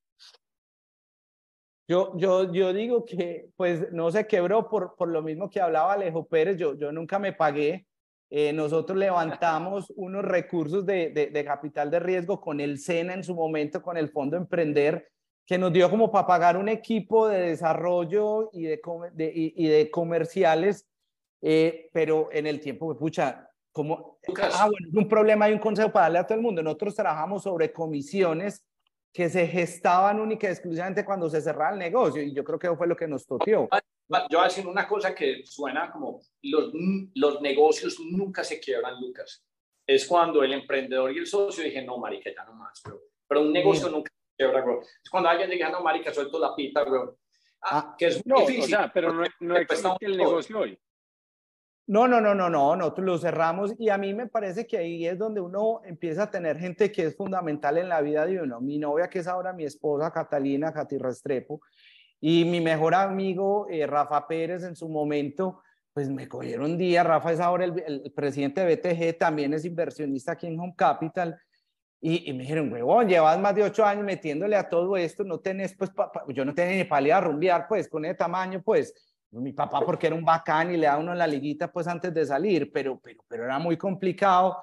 [1.89, 5.93] Yo, yo, yo digo que pues no se quebró por, por lo mismo que hablaba
[5.93, 7.85] Alejo Pérez, yo, yo nunca me pagué
[8.29, 13.33] eh, nosotros levantamos unos recursos de, de, capital de riesgo con el SENA en su
[13.33, 15.09] momento, con el Fondo Emprender,
[15.45, 18.81] que nos dio como para pagar un equipo de desarrollo y de,
[19.33, 20.85] y, de comerciales,
[21.41, 25.91] eh, pero en el tiempo, pucha, como, ah, bueno, es un problema y un consejo
[25.91, 26.61] para darle a todo el mundo.
[26.61, 28.65] Nosotros trabajamos sobre comisiones
[29.13, 32.67] que se gestaban única y exclusivamente cuando se cerraba el negocio y yo creo que
[32.67, 33.67] eso fue lo que nos toqueó
[34.09, 36.71] yo voy a decir una cosa que suena como los,
[37.15, 39.45] los negocios nunca se quiebran, Lucas.
[39.85, 43.01] Es cuando el emprendedor y el socio dije, no, marica, ya no más, bro.
[43.27, 44.81] Pero un negocio nunca se quiebra, bro.
[44.81, 47.17] Es cuando alguien diga, no, marica, suelto la pita, bro.
[47.61, 48.63] Ah, que es muy difícil.
[48.63, 50.79] O sea, pero no, no existe el negocio hoy.
[51.87, 55.07] No, no, no, no, no, nosotros lo cerramos y a mí me parece que ahí
[55.07, 58.59] es donde uno empieza a tener gente que es fundamental en la vida de uno.
[58.59, 61.61] Mi novia, que es ahora mi esposa, Catalina Cati Restrepo,
[62.19, 65.61] y mi mejor amigo, eh, Rafa Pérez, en su momento,
[65.93, 67.03] pues me cogieron día.
[67.03, 71.39] Rafa es ahora el, presidente de BTG, también es inversionista aquí en Home Capital.
[72.01, 75.73] Y, me dijeron, huevón, llevas más de ocho años metiéndole a todo esto, no tenés,
[75.75, 75.89] pues,
[76.29, 78.93] yo no tenía ni ir a rumbear, pues, con ese tamaño, pues.
[79.31, 82.25] Mi papá porque era un bacán y le da uno la liguita pues antes de
[82.25, 84.57] salir, pero, pero, pero era muy complicado.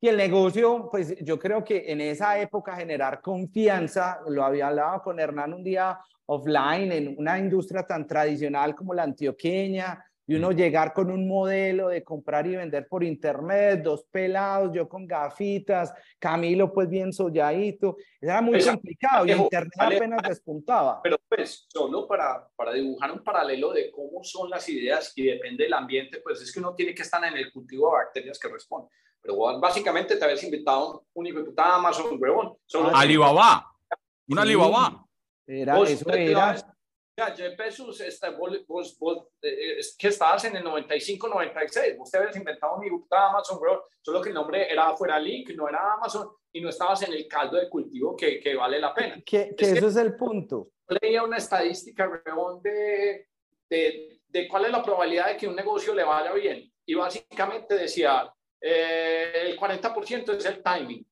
[0.00, 5.02] Y el negocio, pues yo creo que en esa época generar confianza, lo había hablado
[5.02, 10.52] con Hernán un día offline, en una industria tan tradicional como la antioqueña, y uno
[10.52, 15.92] llegar con un modelo de comprar y vender por internet, dos pelados, yo con gafitas,
[16.18, 21.00] Camilo pues bien solladito, era muy complicado y internet apenas despuntaba.
[21.02, 25.64] Pero pues solo para, para dibujar un paralelo de cómo son las ideas y depende
[25.64, 28.48] del ambiente, pues es que uno tiene que estar en el cultivo de bacterias que
[28.48, 28.90] responden.
[29.20, 32.56] Pero básicamente te habías invitado un hijo de puta Amazon, huevón.
[32.94, 33.72] Alibaba,
[34.28, 35.06] un Alibaba.
[35.46, 36.73] Era, eso era
[37.16, 42.10] ya, Jeff Bezos, está, vos, vos, vos eh, que estabas en el 95, 96, vos
[42.10, 45.94] te habías inventado mi Amazon, bro, solo que el nombre era fuera Link, no era
[45.94, 49.22] Amazon, y no estabas en el caldo de cultivo que, que vale la pena.
[49.24, 50.70] Que, que eso es el punto.
[51.00, 52.08] Leía una estadística,
[52.62, 53.28] de,
[53.70, 57.76] de, de, cuál es la probabilidad de que un negocio le vaya bien, y básicamente
[57.76, 61.06] decía, eh, el 40% es el timing,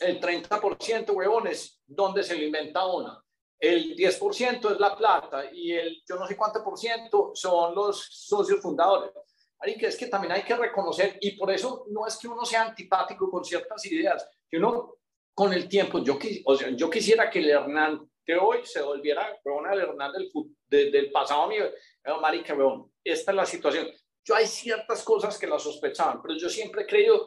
[0.00, 3.23] el 30%, huevón, es donde se lo inventa una
[3.68, 8.04] el 10% es la plata y el yo no sé cuánto por ciento son los
[8.10, 9.10] socios fundadores.
[9.58, 12.44] Así que es que también hay que reconocer, y por eso no es que uno
[12.44, 14.96] sea antipático con ciertas ideas, que uno
[15.32, 19.40] con el tiempo, yo, o sea, yo quisiera que el Hernán de hoy se volviera
[19.72, 20.12] el Hernán
[20.68, 21.64] del, del pasado mío,
[22.20, 22.54] marica,
[23.02, 23.88] esta es la situación.
[24.22, 27.26] Yo hay ciertas cosas que la sospechaban, pero yo siempre he creído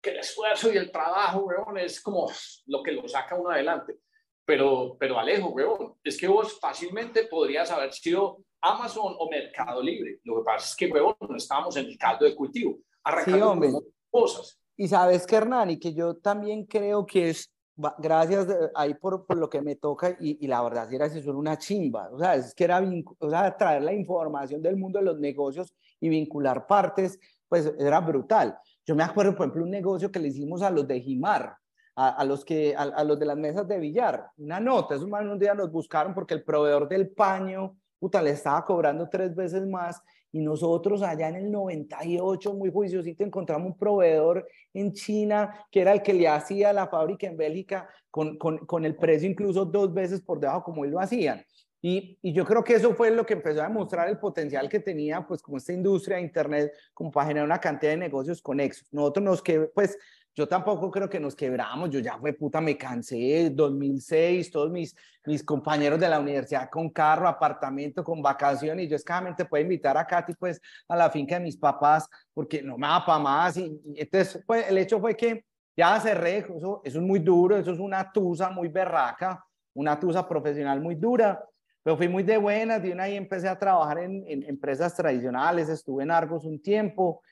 [0.00, 2.30] que el esfuerzo y el trabajo, es como
[2.66, 3.98] lo que lo saca uno adelante.
[4.46, 10.20] Pero, pero Alejo, weón, es que vos fácilmente podrías haber sido Amazon o Mercado Libre.
[10.24, 14.58] Lo que pasa es que, weón, no estábamos en el caldo de cultivo, arrancando cosas.
[14.76, 17.52] Y sabes que, Hernán, y que yo también creo que es,
[17.98, 21.36] gracias ahí por, por lo que me toca, y, y la verdad era que son
[21.36, 22.82] una chimba, o sea, es que era
[23.18, 27.18] o sea, traer la información del mundo de los negocios y vincular partes,
[27.48, 28.58] pues era brutal.
[28.86, 31.56] Yo me acuerdo, por ejemplo, un negocio que le hicimos a los de Jimar,
[31.96, 34.26] a, los que, a, los de las mesas de billar.
[34.36, 38.30] Una nota, esos más un día nos buscaron porque el proveedor del paño, puta, le
[38.30, 43.78] estaba cobrando tres veces más y nosotros allá en el 98, muy juiciosito, encontramos un
[43.78, 48.58] proveedor en China que era el que le hacía la fábrica en Bélgica con, con,
[48.58, 51.44] con el precio incluso dos veces por debajo como él lo hacían.
[51.80, 54.80] Y, y, yo creo que eso fue lo que empezó a demostrar el potencial que
[54.80, 58.88] tenía, pues, como esta industria de Internet, como para generar una cantidad de negocios conexos.
[58.90, 59.98] Nosotros nos que, pues,
[60.34, 64.94] yo tampoco creo que nos quebramos, yo ya fue puta, me cansé, 2006, todos mis,
[65.26, 69.96] mis compañeros de la universidad con carro, apartamento, con vacaciones, y yo escasamente puedo invitar
[69.96, 73.56] a Katy pues a la finca de mis papás, porque no me da para más,
[73.56, 75.44] y, entonces pues, el hecho fue que
[75.76, 80.80] ya cerré, eso, es muy duro, eso es una tusa muy berraca, una tusa profesional
[80.80, 81.44] muy dura,
[81.84, 85.68] pero fui muy de buenas, de una ahí empecé a trabajar en, en empresas tradicionales,
[85.68, 87.22] estuve en Argos un tiempo,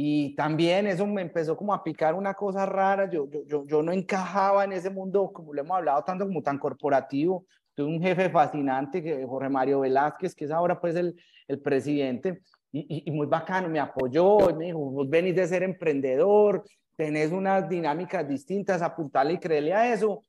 [0.00, 3.10] y también eso me empezó como a picar una cosa rara.
[3.10, 6.56] Yo, yo, yo, no encajaba en ese mundo, como le hemos hablado, tanto como tan
[6.56, 7.46] corporativo.
[7.74, 12.42] Tuve un jefe fascinante, que Jorge Mario Velázquez, que es ahora pues el, el presidente,
[12.70, 16.62] y, y, muy bacano, me apoyó, me dijo, vos venís de ser emprendedor,
[16.94, 20.22] tenés unas dinámicas distintas, apuntarle y creerle a eso.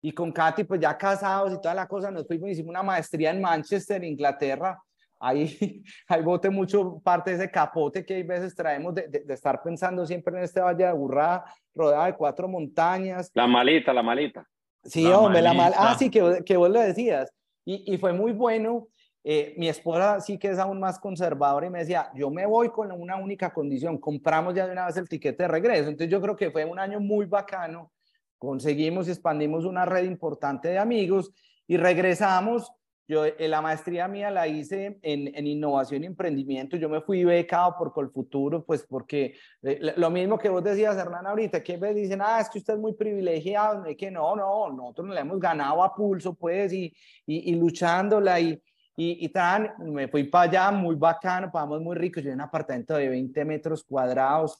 [0.00, 3.32] Y con Katy, pues ya casados y toda la cosa, nos fuimos, hicimos una maestría
[3.32, 4.80] en Manchester, Inglaterra,
[5.18, 9.62] ahí, ahí bote mucho parte de ese capote que hay veces traemos de, de, estar
[9.62, 11.44] pensando siempre en este valle de burrada,
[11.74, 13.30] rodeado de cuatro montañas.
[13.34, 14.46] La malita, la malita.
[14.84, 15.90] Sí, hombre, la malita.
[15.90, 17.32] Ah, sí, que, que vos lo decías.
[17.64, 18.88] Y, y fue muy bueno.
[19.28, 22.68] Eh, mi esposa sí que es aún más conservadora y me decía, yo me voy
[22.70, 25.88] con una única condición, compramos ya de una vez el tiquete de regreso.
[25.88, 27.90] Entonces yo creo que fue un año muy bacano,
[28.38, 31.32] conseguimos y expandimos una red importante de amigos
[31.66, 32.70] y regresamos
[33.08, 36.76] yo eh, la maestría mía la hice en, en, innovación y emprendimiento.
[36.76, 41.26] Yo me fui becado por Colfuturo, pues porque eh, lo mismo que vos decías, Hernán,
[41.26, 44.72] ahorita, que me dicen, ah, es que usted es muy privilegiado, es que no, no,
[44.72, 46.92] nosotros le hemos ganado a pulso, pues, y,
[47.26, 48.60] y, y luchándola y,
[48.96, 52.40] y, y tan, me fui para allá, muy bacano, pagamos muy ricos, yo en un
[52.42, 54.58] apartamento de 20 metros cuadrados,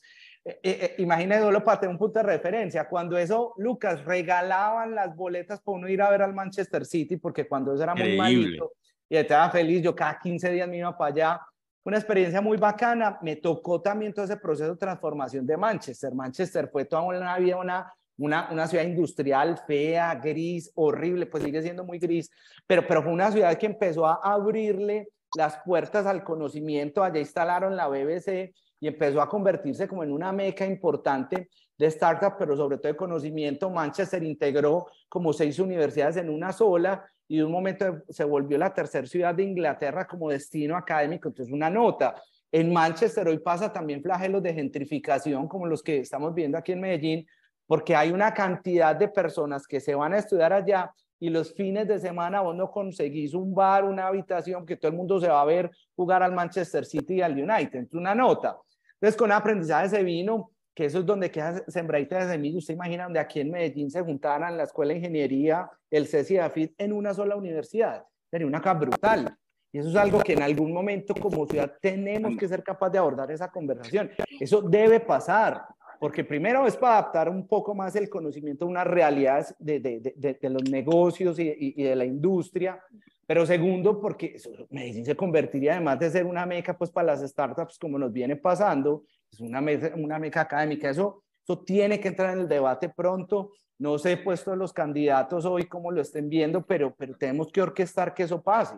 [0.49, 5.17] eh, eh, imagínese solo para tener un punto de referencia, cuando eso, Lucas, regalaban las
[5.17, 8.71] boletas para uno ir a ver al Manchester City, porque cuando eso era muy malito,
[9.09, 11.41] y estaba feliz, yo cada 15 días me iba para allá,
[11.83, 16.69] una experiencia muy bacana, me tocó también todo ese proceso de transformación de Manchester, Manchester
[16.69, 21.83] fue toda una vida, una, una, una ciudad industrial fea, gris, horrible, pues sigue siendo
[21.83, 22.31] muy gris,
[22.69, 27.75] pero, pero fue una ciudad que empezó a abrirle las puertas al conocimiento, allá instalaron
[27.75, 31.49] la BBC, y empezó a convertirse como en una meca importante
[31.79, 33.71] de startup, pero sobre todo de conocimiento.
[33.71, 38.73] Manchester integró como seis universidades en una sola y de un momento se volvió la
[38.73, 41.29] tercera ciudad de Inglaterra como destino académico.
[41.29, 42.15] Entonces, una nota.
[42.53, 46.81] En Manchester hoy pasa también flagelos de gentrificación como los que estamos viendo aquí en
[46.81, 47.27] Medellín,
[47.67, 51.89] porque hay una cantidad de personas que se van a estudiar allá y los fines
[51.89, 55.41] de semana vos no conseguís un bar, una habitación, que todo el mundo se va
[55.41, 57.79] a ver jugar al Manchester City y al United.
[57.79, 58.57] Entonces, una nota.
[58.95, 62.59] Entonces, con aprendizaje se vino, que eso es donde queda sembradita de semillas.
[62.59, 66.39] Usted imagina donde aquí en Medellín se juntaran la Escuela de Ingeniería, el CECI y
[66.39, 68.05] AFIT en una sola universidad.
[68.31, 69.37] Sería una cosa brutal.
[69.73, 72.99] Y eso es algo que en algún momento como ciudad tenemos que ser capaz de
[72.99, 74.11] abordar esa conversación.
[74.39, 75.63] Eso debe pasar
[75.99, 80.39] porque primero es para adaptar un poco más el conocimiento a unas realidades de, de,
[80.41, 82.81] de, los negocios y, y, de la industria,
[83.27, 84.37] pero segundo porque
[84.71, 88.37] Medellín se convertiría además de ser una meca pues para las startups como nos viene
[88.37, 92.89] pasando, es una, meca, una meca académica, eso, eso tiene que entrar en el debate
[92.89, 97.63] pronto, no sé puesto los candidatos hoy como lo estén viendo, pero, pero tenemos que
[97.63, 98.77] orquestar que eso pase.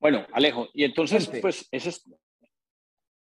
[0.00, 2.04] Bueno, Alejo, y entonces, pues, eso es...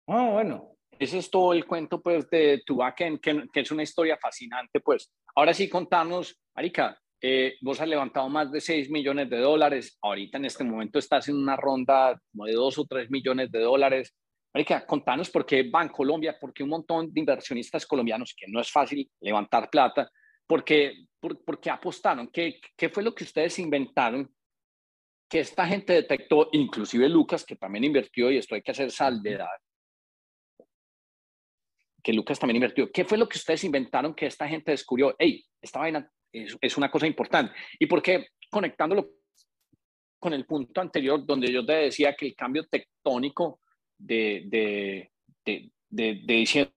[0.08, 0.75] Ah, bueno.
[0.98, 5.12] Ese es todo el cuento, pues, de tu que, es una historia fascinante, pues.
[5.36, 10.38] Ahora sí, contanos, Marica, eh, vos has levantado más de 6 millones de dólares, ahorita
[10.38, 14.16] en este momento estás en una ronda como de 2 o 3 millones de dólares.
[14.54, 18.72] Marica, contanos por qué Colombia, por qué un montón de inversionistas colombianos, que no es
[18.72, 20.10] fácil levantar plata,
[20.48, 21.08] por, qué
[21.70, 24.32] apostaron, ¿Qué, qué fue lo que ustedes inventaron
[25.28, 29.48] que esta gente detectó, inclusive Lucas, que también invirtió, y esto hay que hacer salvedad,
[32.06, 32.92] que Lucas también invirtió.
[32.92, 35.16] ¿Qué fue lo que ustedes inventaron que esta gente descubrió?
[35.18, 37.52] Hey, esta vaina es, una cosa importante.
[37.80, 38.28] ¿Y por qué?
[38.52, 39.10] Conectándolo
[40.20, 43.60] con el punto anterior, donde yo te decía que el cambio tectónico
[43.98, 45.12] de, de,
[45.44, 46.72] de, de, de diciendo,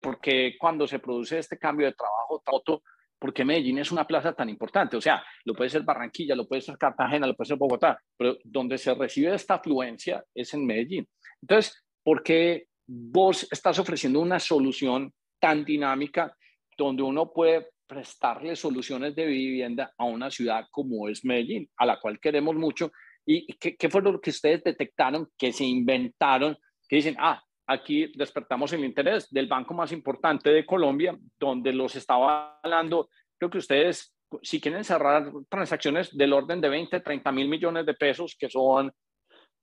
[0.00, 2.82] porque cuando se produce este cambio de trabajo, ¿por
[3.16, 4.96] porque Medellín es una plaza tan importante?
[4.96, 8.38] O sea, lo puede ser Barranquilla, lo puede ser Cartagena, lo puede ser Bogotá, pero
[8.42, 11.08] donde se recibe esta afluencia es en Medellín.
[11.40, 16.36] Entonces, ¿por qué vos estás ofreciendo una solución tan dinámica
[16.76, 22.00] donde uno puede prestarle soluciones de vivienda a una ciudad como es Medellín, a la
[22.00, 22.92] cual queremos mucho.
[23.24, 26.56] ¿Y qué, qué fue lo que ustedes detectaron, que se inventaron,
[26.88, 31.96] que dicen, ah, aquí despertamos el interés del banco más importante de Colombia, donde los
[31.96, 33.08] estaba hablando,
[33.38, 37.94] creo que ustedes, si quieren cerrar transacciones del orden de 20, 30 mil millones de
[37.94, 38.92] pesos, que son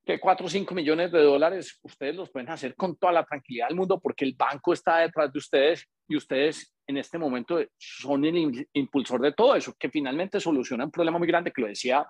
[0.05, 3.69] que 4 o 5 millones de dólares ustedes los pueden hacer con toda la tranquilidad
[3.69, 8.25] del mundo porque el banco está detrás de ustedes y ustedes en este momento son
[8.25, 12.05] el impulsor de todo eso, que finalmente soluciona un problema muy grande que lo decía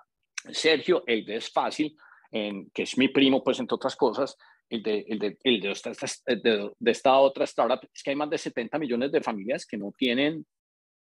[0.50, 1.96] Sergio, el de es fácil,
[2.30, 4.36] en, que es mi primo, pues entre otras cosas,
[4.68, 5.92] el de, el de, el de, esta,
[6.26, 9.76] de, de esta otra startup, es que hay más de 70 millones de familias que
[9.76, 10.44] no tienen,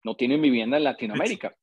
[0.05, 1.55] no tienen vivienda en Latinoamérica.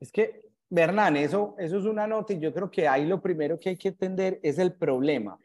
[0.00, 0.40] Es que
[0.70, 3.76] Bernán, eso, eso es una nota y yo creo que ahí lo primero que hay
[3.76, 5.36] que entender es el problema.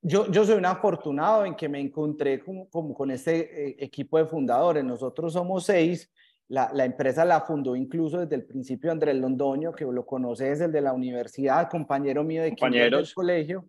[0.00, 4.18] Yo, yo soy un afortunado en que me encontré como, como con este eh, equipo
[4.18, 4.84] de fundadores.
[4.84, 6.08] Nosotros somos seis.
[6.48, 10.66] La, la, empresa la fundó incluso desde el principio Andrés Londoño, que lo conoce desde
[10.66, 13.68] el de la universidad, compañero mío de del colegio.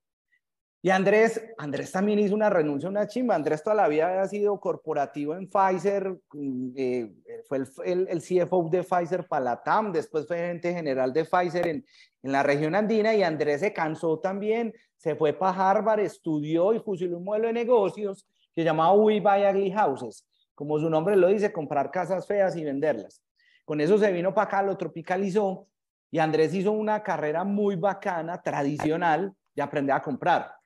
[0.88, 3.36] Y Andrés, Andrés también hizo una renuncia, una chimba.
[3.36, 7.14] Andrés toda la vida había sido corporativo en Pfizer, mm, eh,
[7.46, 11.86] fue el, CFO de Pfizer para la TAM, después fue gerente general de Pfizer en,
[12.22, 17.18] la región andina y Andrés se cansó también, se fue para Harvard, estudió y fusiló
[17.18, 18.26] un modelo de negocios
[18.56, 20.26] que llamaba We Buy Ugly Houses,
[20.56, 23.22] como su nombre lo dice, comprar casas feas y venderlas.
[23.66, 25.68] Con eso se vino para acá, lo tropicalizó
[26.10, 30.57] y Andrés hizo una carrera muy bacana, tradicional, de aprender a comprar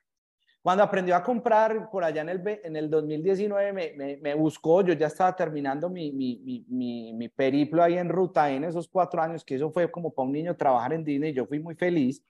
[0.62, 4.94] cuando aprendió a comprar por allá en el, en el 2019 me, me, buscó, yo
[4.94, 9.44] ya estaba terminando mi, mi, mi, mi, periplo ahí en ruta en esos cuatro años,
[9.44, 12.24] que eso fue como para un niño trabajar en Disney, yo fui muy feliz.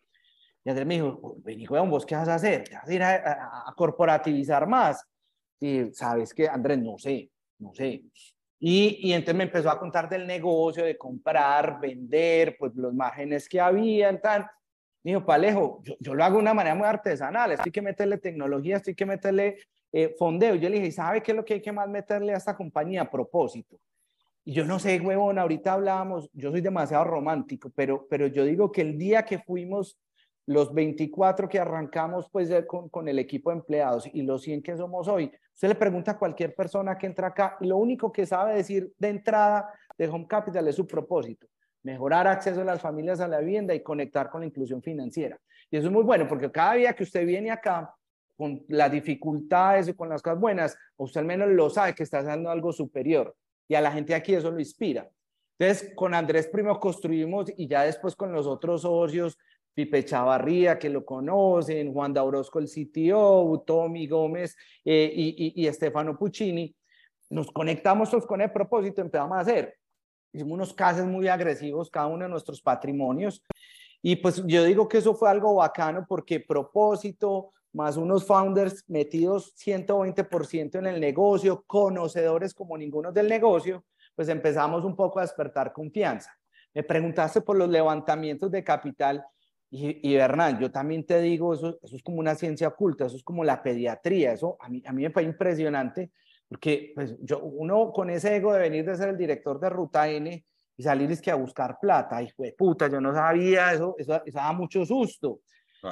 [0.65, 2.65] Y Andrés me dijo, vení, weón, ¿vos qué vas a hacer?
[2.65, 5.07] ¿Te vas a ir a, a, corporativizar más?
[5.61, 8.05] Y sabes que, Andrés, no sé, no sé.
[8.59, 13.47] Y, y, entonces me empezó a contar del negocio, de comprar, vender, pues los márgenes
[13.49, 14.47] que había, tal.
[15.05, 17.83] Me dijo, Palejo, yo, yo, lo hago de una manera muy artesanal, esto hay que
[17.83, 19.59] meterle tecnología, esto hay que meterle
[19.93, 20.55] eh, fondeo.
[20.55, 23.11] Yo le dije, ¿sabe qué es lo que hay que más meterle a esta compañía?
[23.11, 23.79] Propósito.
[24.45, 28.73] Y yo no sé, huevón, ahorita hablábamos, yo soy demasiado romántico, pero, pero yo digo
[28.73, 29.99] que el día que fuimos
[30.47, 34.77] los 24 que arrancamos pues con, con, el equipo de empleados y los 100 que
[34.77, 38.27] somos hoy, usted le pregunta a cualquier persona que entra acá y lo único que
[38.27, 41.47] sabe decir de entrada de Home Capital es su propósito
[41.83, 45.39] mejorar acceso de las familias a la vivienda y conectar con la inclusión financiera.
[45.71, 47.95] Y eso es muy bueno porque cada día que usted viene acá,
[48.37, 52.19] con las dificultades y con las cosas buenas, usted al menos lo sabe que está
[52.19, 53.35] haciendo algo superior
[53.69, 55.09] y a la gente aquí eso lo inspira.
[55.59, 59.39] Entonces, con Andrés primero construimos y ya después con los otros socios,
[59.75, 66.19] Pipe Chavarría, que lo conocen, Juan Daurosco, el CTO, Tommy Gómez eh, y, y, Estefano
[66.19, 66.75] Puccini,
[67.31, 69.79] nos conectamos todos con el propósito, empezamos a hacer.
[70.33, 73.43] Hicimos unos casos muy agresivos, cada uno de nuestros patrimonios.
[74.01, 79.55] Y pues yo digo que eso fue algo bacano porque propósito, más unos founders metidos
[79.57, 85.73] 120% en el negocio, conocedores como ninguno del negocio, pues empezamos un poco a despertar
[85.73, 86.31] confianza.
[86.75, 89.25] Me preguntaste por los levantamientos de capital
[89.71, 93.17] y, y Hernán, yo también te digo, eso, eso es como una ciencia oculta, eso
[93.17, 96.11] es como la pediatría, eso a mí, a mí me parece impresionante,
[96.53, 100.07] porque pues, yo, uno con ese ego de venir de ser el director de Ruta
[100.07, 100.45] N
[100.77, 104.23] y salir es que a buscar plata, hijo de puta, yo no sabía eso, eso,
[104.23, 105.41] eso daba mucho susto.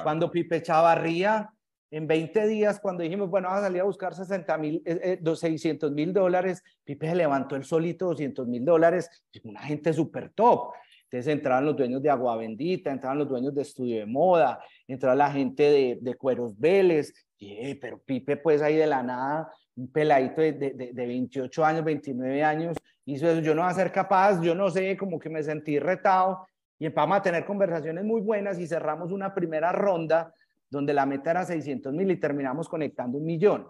[0.03, 1.49] Cuando Pipe Chavarría,
[1.89, 5.89] en 20 días, cuando dijimos, bueno, vamos a salir a buscar 60 mil, eh, 600
[5.89, 9.09] eh, mil dólares, Pipe se levantó el solito 200 mil dólares,
[9.43, 10.73] una gente súper top.
[11.05, 15.15] Entonces entraban los dueños de Agua Bendita, entraban los dueños de Estudio de Moda, entraba
[15.15, 19.51] la gente de, de Cueros Vélez, y, eh, pero Pipe pues ahí de la nada,
[19.75, 23.73] un peladito de, de, de, 28 años, 29 años, hizo eso, yo no voy a
[23.73, 26.45] ser capaz, yo no sé, como que me sentí retado,
[26.77, 30.33] y empezamos a tener conversaciones muy buenas y cerramos una primera ronda
[30.67, 33.67] donde la meta era 600 mil y terminamos conectando un millón.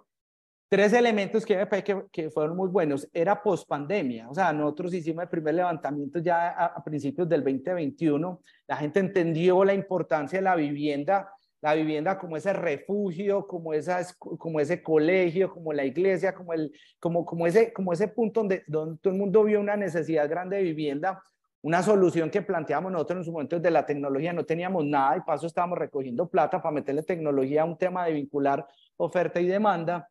[0.69, 3.09] Tres elementos que, que, que fueron muy buenos.
[3.11, 8.39] Era post pandemia, o sea, nosotros hicimos el primer levantamiento ya a, principios del 2021.
[8.67, 11.29] La gente entendió la importancia de la vivienda,
[11.61, 16.73] la vivienda como ese refugio, como, esa, como ese colegio, como la iglesia, como, el,
[16.99, 20.57] como, como, ese, como ese punto donde, donde todo el mundo vio una necesidad grande
[20.57, 21.21] de vivienda
[21.63, 25.21] una solución que planteamos nosotros en su momento de la tecnología, no teníamos nada y
[25.21, 28.65] paso estábamos recogiendo plata para meterle tecnología a un tema de vincular
[28.97, 30.09] oferta y demanda.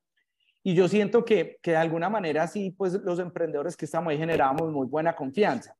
[0.63, 4.19] Y yo siento que, que de alguna manera sí, pues los emprendedores que estamos ahí
[4.19, 5.75] generamos muy buena confianza.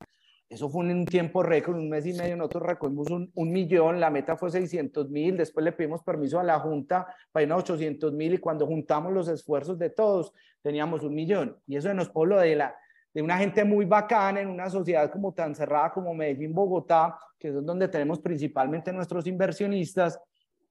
[0.51, 4.01] Eso fue en un tiempo récord, un mes y medio, nosotros recogimos un, un millón,
[4.01, 7.57] la meta fue 600 mil, después le pedimos permiso a la Junta para ir a
[7.57, 11.57] 800 mil y cuando juntamos los esfuerzos de todos, teníamos un millón.
[11.69, 12.75] Y eso nos pone de, la,
[13.15, 17.49] de una gente muy bacana en una sociedad como tan cerrada como Medellín, Bogotá, que
[17.49, 20.21] es donde tenemos principalmente nuestros inversionistas,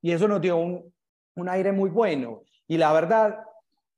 [0.01, 0.93] y eso nos dio un,
[1.35, 2.43] un aire muy bueno.
[2.67, 3.39] Y la verdad,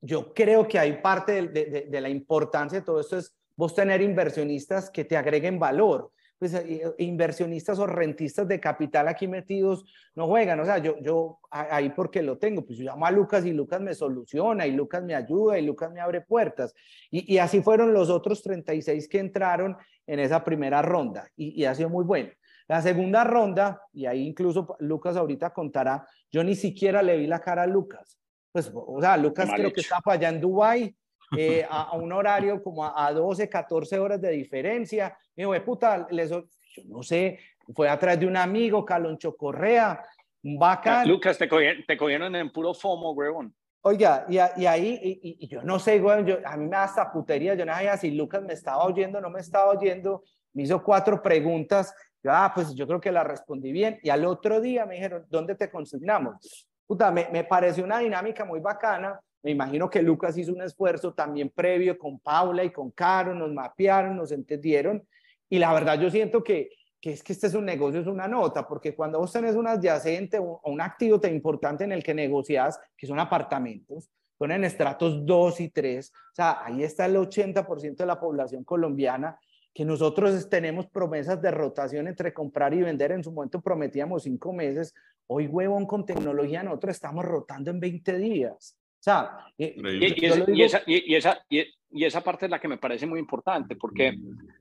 [0.02, 4.90] yo creo que hay parte de, la importancia de todo esto es vos tener inversionistas
[4.90, 6.12] que te agreguen valor.
[6.38, 9.86] Pues eh, inversionistas o rentistas de capital aquí metidos
[10.16, 10.60] no juegan.
[10.60, 13.80] O sea, yo, yo ahí porque lo tengo, pues yo llamo a Lucas y Lucas
[13.80, 16.74] me soluciona y Lucas me ayuda y Lucas me abre puertas.
[17.12, 19.78] Y, y así fueron los otros 36 que entraron
[20.08, 22.32] en esa primera ronda y, y ha sido muy bueno.
[22.68, 27.40] La segunda ronda, y ahí incluso Lucas ahorita contará, yo ni siquiera le vi la
[27.40, 28.22] cara a Lucas
[28.52, 30.96] pues, o sea, Lucas creo que estaba allá en Dubái,
[31.38, 35.18] eh, a, un horario como a, 12, 14 horas de diferencia.
[35.36, 36.46] Me dijo, puta, les, yo
[36.86, 37.40] no sé,
[37.74, 40.04] fue atrás de un amigo, Caloncho Correa,
[40.44, 41.08] un bacán.
[41.08, 43.54] Lucas, te cogieron, te cogieron en puro FOMO, huevón.
[43.84, 47.12] Oiga, y, y ahí, y, yo no sé, güey, yo, a mí me da hasta
[47.12, 50.24] putería, yo no sabía si Lucas me estaba oyendo no me estaba oyendo,
[50.54, 51.92] me hizo cuatro preguntas,
[52.24, 55.26] yo, ah, pues yo creo que la respondí bien, y al otro día me dijeron,
[55.30, 56.68] ¿dónde te consignamos?
[57.14, 59.20] me, me pareció una dinámica muy bacana.
[59.44, 63.52] Me imagino que Lucas hizo un esfuerzo también previo con Paula y con Caro, nos
[63.52, 65.06] mapearon, nos entendieron.
[65.50, 66.70] Y la verdad yo siento que,
[67.00, 69.68] que es que este es un negocio, es una nota, porque cuando vos tenés un
[69.68, 74.64] adyacente o un activo tan importante en el que negocias, que son apartamentos, son en
[74.64, 79.38] estratos 2 y 3, o sea, ahí está el 80% de la población colombiana,
[79.74, 84.52] que nosotros tenemos promesas de rotación entre comprar y vender, en su momento prometíamos cinco
[84.52, 84.94] meses,
[85.34, 88.76] Hoy, huevón, con tecnología nosotros estamos rotando en 20 días.
[89.02, 90.26] O sea, y,
[90.62, 94.16] esa, y, esa, y, esa, parte es la que me parece muy importante, porque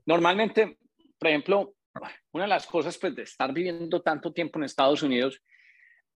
[0.07, 0.78] normalmente,
[1.18, 1.74] por ejemplo,
[2.32, 5.43] una de las cosas pues, de estar viviendo tanto tiempo en Estados Unidos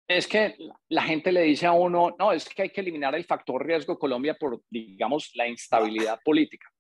[0.09, 0.57] es que
[0.89, 3.99] la gente le dice a uno, no, es que hay que eliminar el factor riesgo
[3.99, 6.71] Colombia por, digamos, la instabilidad política.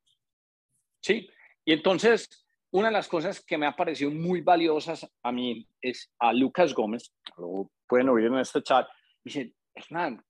[1.02, 1.28] ¿Sí?
[1.62, 6.10] Y entonces, una de las cosas que me ha parecido muy valiosas a mí es
[6.18, 8.88] a Lucas Gómez, lo pueden oír en este chat,
[9.22, 10.24] dice, Hernán,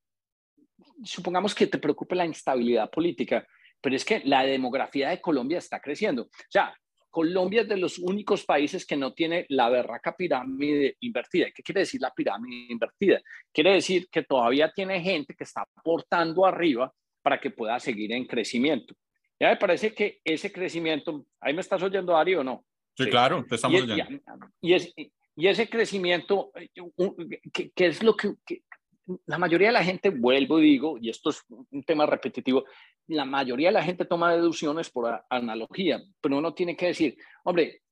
[1.02, 3.46] supongamos que te preocupe la instabilidad política,
[3.80, 6.22] pero es que la demografía de Colombia está creciendo.
[6.22, 6.74] O sea,
[7.10, 11.46] Colombia es de los únicos países que no tiene la berraca pirámide invertida.
[11.54, 13.20] ¿Qué quiere decir la pirámide invertida?
[13.52, 16.92] Quiere decir que todavía tiene gente que está aportando arriba
[17.22, 18.94] para que pueda seguir en crecimiento.
[19.38, 22.64] Ya me parece que ese crecimiento, ahí me estás oyendo, Ari, o no?
[22.96, 24.20] Sí, claro, te estamos oyendo.
[24.60, 26.50] Y, y, ese crecimiento,
[27.52, 28.34] ¿qué, es lo que,
[29.26, 32.64] la mayoría de la gente, vuelvo y digo, y esto es un tema repetitivo,
[33.08, 37.82] la mayoría de la gente toma deducciones por analogía, pero uno tiene que decir, hombre,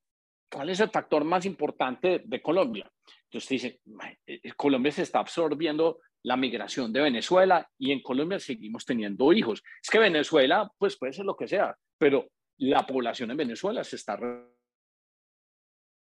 [0.51, 2.91] ¿cuál es el factor más importante de Colombia?
[3.25, 3.81] Entonces dice,
[4.27, 9.33] eh, eh, Colombia se está absorbiendo la migración de Venezuela y en Colombia seguimos teniendo
[9.33, 9.63] hijos.
[9.83, 13.97] Es que Venezuela, pues puede ser lo que sea, pero la población en Venezuela se
[13.97, 14.19] está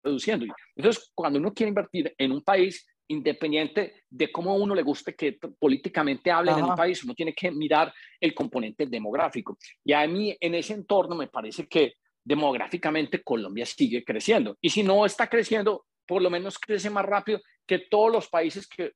[0.04, 0.46] reduciendo.
[0.76, 5.16] Entonces, cuando uno quiere invertir en un país, independiente de cómo a uno le guste
[5.16, 9.58] que políticamente hablen en un país, uno tiene que mirar el componente demográfico.
[9.84, 11.94] Y a mí en ese entorno me parece que
[12.24, 14.58] demográficamente Colombia sigue creciendo.
[14.62, 18.68] Y si no está creciendo, por lo menos crece más rápido que todos los países
[18.68, 18.92] que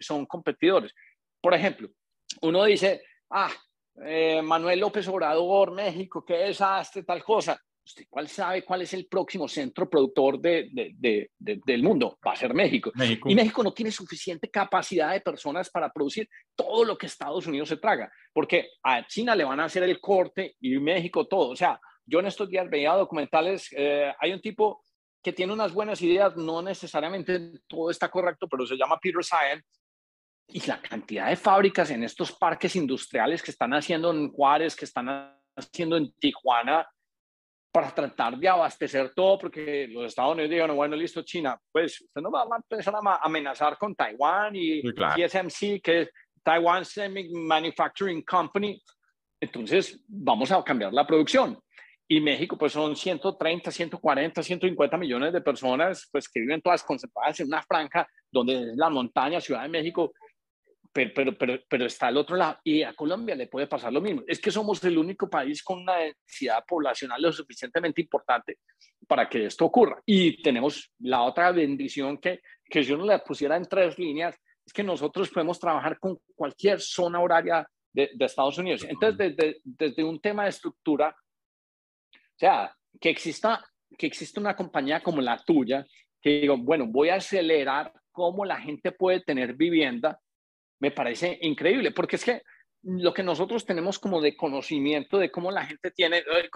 [0.00, 0.94] son competidores.
[1.40, 1.88] Por ejemplo,
[2.42, 3.52] uno dice, ah,
[4.04, 7.60] eh, Manuel López Obrador, México, qué desastre, tal cosa.
[7.88, 12.18] ¿Usted cuál sabe cuál es el próximo centro productor de, de, del mundo?
[12.24, 12.92] Va a ser México.
[12.94, 13.30] México.
[13.30, 17.70] Y México no tiene suficiente capacidad de personas para producir todo lo que Estados Unidos
[17.70, 21.48] se traga, porque a China le van a hacer el corte y México todo.
[21.48, 24.84] O sea, yo en estos días veía documentales, eh, hay un tipo
[25.22, 29.64] que tiene unas buenas ideas, no necesariamente todo está correcto, pero se llama Peter Sagan,
[30.46, 34.84] y la cantidad de fábricas en estos parques industriales que están haciendo en Juárez, que
[34.84, 36.86] están haciendo en Tijuana,
[37.78, 42.20] para tratar de abastecer todo, porque los Estados Unidos digan, bueno, listo, China, pues usted
[42.20, 46.10] no va a empezar a amenazar con Taiwán y TSMC, que es
[46.42, 48.82] Taiwan Semi Manufacturing Company.
[49.40, 51.56] Entonces, vamos a cambiar la producción.
[52.08, 57.38] Y México, pues son 130, 140, 150 millones de personas, pues que viven todas concentradas
[57.38, 60.12] en una franja donde es la montaña, Ciudad de México,
[61.14, 62.58] pero, pero, pero, está al otro lado.
[62.64, 64.22] Y a Colombia le puede pasar lo mismo.
[64.26, 68.58] Es que somos el único país con una densidad poblacional lo suficientemente importante
[69.06, 70.00] para que esto ocurra.
[70.04, 74.36] Y tenemos la otra bendición que, que si uno le pusiera en tres líneas,
[74.66, 78.84] es que nosotros podemos trabajar con cualquier zona horaria de, de Estados Unidos.
[78.84, 81.16] Entonces, desde, desde un tema de estructura,
[82.12, 83.64] o sea, que exista,
[83.96, 85.86] que exista una compañía como la tuya,
[86.20, 90.20] que digo, bueno, voy a acelerar cómo la gente puede tener vivienda
[90.80, 92.42] me parece increíble, porque es que
[92.82, 96.50] lo que nosotros tenemos como de conocimiento de cómo la gente tiene, eh,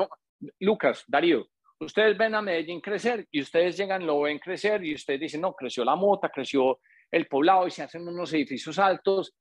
[0.61, 1.47] Lucas, Darío,
[1.81, 5.55] ustedes ven a Medellín crecer y ustedes llegan, lo ven crecer y ustedes dicen, no,
[5.55, 6.79] creció la mota, creció
[7.11, 9.35] el poblado y se hacen unos edificios altos,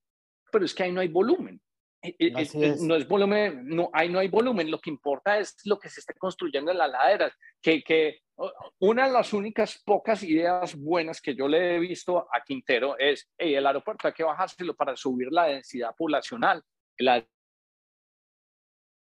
[0.51, 1.61] pero es que ahí no hay volumen.
[2.03, 5.77] Eh, eh, no es volumen, no, ahí no hay volumen, lo que importa es lo
[5.77, 8.21] que se esté construyendo en las laderas, que, que
[8.79, 13.29] una de las únicas pocas ideas buenas que yo le he visto a Quintero es,
[13.37, 16.61] el aeropuerto hay que bajárselo para subir la densidad poblacional.
[16.97, 17.25] El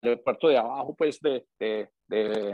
[0.02, 1.46] aeropuerto de abajo, pues, de...
[1.58, 2.52] de, de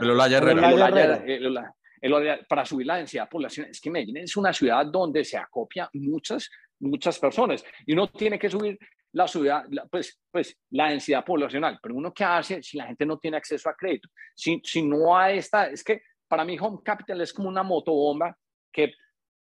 [2.49, 3.71] para subir la densidad poblacional.
[3.71, 8.39] Es que Medellín es una ciudad donde se acopia muchas, muchas personas y uno tiene
[8.39, 8.79] que subir
[9.13, 11.79] la ciudad, pues, pues la densidad poblacional.
[11.83, 15.17] Pero uno qué hace si la gente no tiene acceso a crédito, si, si no
[15.17, 18.37] hay esta, es que para mí Home Capital es como una motobomba
[18.73, 18.95] que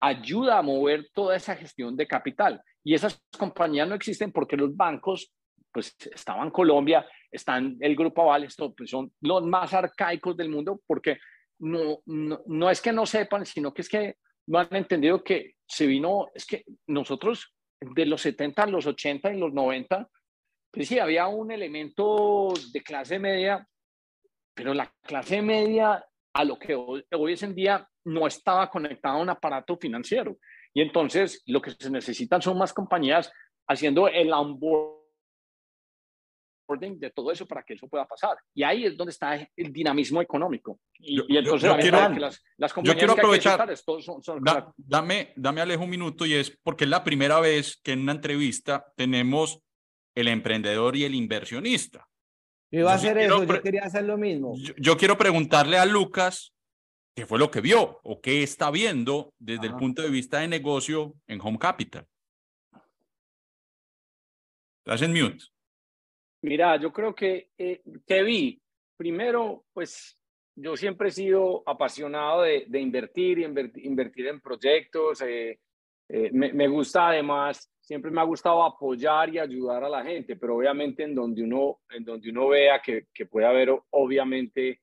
[0.01, 2.61] ayuda a mover toda esa gestión de capital.
[2.85, 5.33] Y esas compañías no existen porque los bancos,
[5.73, 10.81] pues estaban Colombia, están el Grupo Aval, esto, pues, son los más arcaicos del mundo
[10.87, 11.19] porque
[11.61, 14.17] no, no, no es que no sepan, sino que es que
[14.49, 19.33] no han entendido que se vino, es que nosotros de los 70 a los 80
[19.33, 20.09] y los 90,
[20.71, 23.67] pues sí, había un elemento de clase media,
[24.55, 29.23] pero la clase media a lo que hoy, hoy en día no estaba conectado a
[29.23, 30.37] un aparato financiero.
[30.75, 33.31] Y entonces lo que se necesitan son más compañías
[33.69, 35.03] haciendo el onboarding
[36.99, 38.39] de todo eso para que eso pueda pasar.
[38.55, 40.81] Y ahí es donde está el dinamismo económico.
[40.99, 44.43] Y, entonces yo, quiero, las, las compañías yo quiero aprovechar, son,
[44.77, 48.13] dame, dame Alejo un minuto y es porque es la primera vez que en una
[48.13, 49.61] entrevista tenemos
[50.15, 52.09] el emprendedor y el inversionista.
[52.73, 54.55] Yo iba a hacer eso, yo quería hacer lo mismo.
[54.57, 56.55] Yo, quiero preguntarle a Lucas
[57.15, 60.49] qué fue lo que vio o qué está viendo desde el punto de vista de
[60.49, 62.07] negocio en Home Capital.
[64.79, 65.45] Estás en mute.
[66.41, 68.61] Mira, yo creo que, eh, que vi,
[68.97, 70.19] primero, pues
[70.57, 75.21] yo siempre he sido apasionado de, de invertir y invertir, en proyectos.
[75.21, 75.61] Eh,
[76.09, 80.37] eh, me, me, gusta además siempre me ha gustado apoyar y ayudar a la gente,
[80.37, 84.81] pero obviamente en donde uno, en donde uno vea que, que puede haber obviamente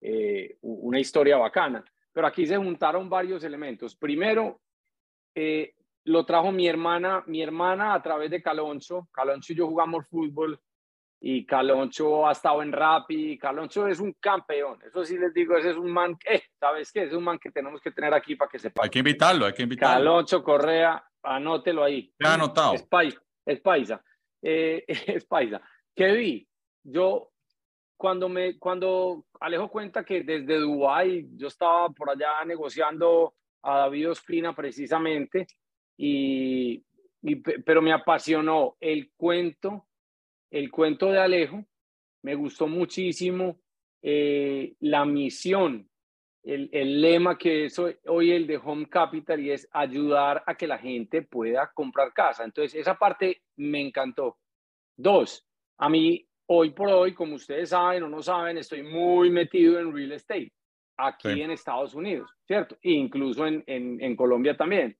[0.00, 1.84] eh, una historia bacana.
[2.12, 3.94] Pero aquí se juntaron varios elementos.
[3.94, 4.60] Primero,
[5.36, 9.08] eh, lo trajo mi hermana, mi hermana a través de Caloncho.
[9.12, 10.60] Caloncho y yo jugamos fútbol
[11.20, 15.70] y Caloncho ha estado en Rappi, Caloncho es un campeón, eso sí les digo, ese
[15.70, 17.04] es un man, eh, ¿sabes qué?
[17.04, 18.84] Es un man que tenemos que tener aquí para que sepa.
[18.84, 20.04] Hay que invitarlo, hay que invitarlo.
[20.04, 22.12] Caloncho Correa, anótelo ahí.
[22.24, 22.74] ha anotado.
[22.74, 24.02] Es paisa, es paisa,
[24.42, 25.60] eh, es paisa.
[25.94, 26.48] ¿Qué vi?
[26.84, 27.32] Yo,
[27.96, 34.10] cuando me, cuando Alejo cuenta que desde Dubái yo estaba por allá negociando a David
[34.10, 35.48] Ospina precisamente,
[35.96, 36.84] y,
[37.22, 39.87] y pero me apasionó el cuento
[40.50, 41.64] el cuento de Alejo,
[42.22, 43.60] me gustó muchísimo
[44.02, 45.88] eh, la misión,
[46.42, 50.66] el, el, lema que es hoy el de Home Capital y es ayudar a que
[50.66, 52.44] la gente pueda comprar casa.
[52.44, 54.38] Entonces, esa parte me encantó.
[54.96, 55.46] Dos,
[55.78, 59.92] a mí hoy por hoy, como ustedes saben o no saben, estoy muy metido en
[59.92, 60.52] real estate
[60.96, 62.76] aquí en Estados Unidos, ¿cierto?
[62.82, 64.96] E incluso en, en, en Colombia también.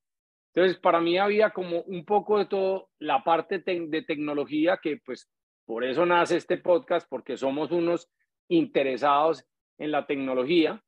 [0.55, 5.29] Entonces, para mí había como un poco de todo la parte de tecnología que pues
[5.69, 8.11] por eso nace este podcast, porque somos unos
[8.49, 9.45] interesados
[9.77, 10.83] en la tecnología.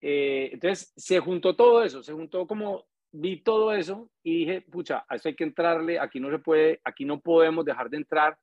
[0.00, 5.04] Eh, entonces, se juntó todo eso, se juntó como vi todo eso y dije, pucha,
[5.08, 8.36] a esto hay que entrarle, aquí no se puede, aquí no podemos dejar de entrar.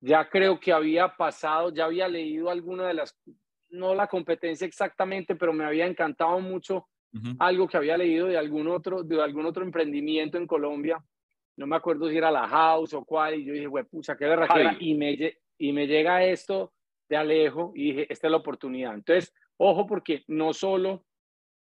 [0.00, 3.18] Ya creo que había pasado, ya había leído alguna de las,
[3.68, 6.86] no la competencia exactamente, pero me había encantado mucho
[7.40, 11.02] algo que había leído de algún otro, de algún otro emprendimiento en Colombia
[11.60, 14.24] no me acuerdo si era la House o cuál, y yo dije, güey, pucha, qué
[14.24, 14.48] verdad
[14.80, 16.72] y me, y me llega esto
[17.06, 18.94] de Alejo y dije, esta es la oportunidad.
[18.94, 21.04] Entonces, ojo, porque no solo,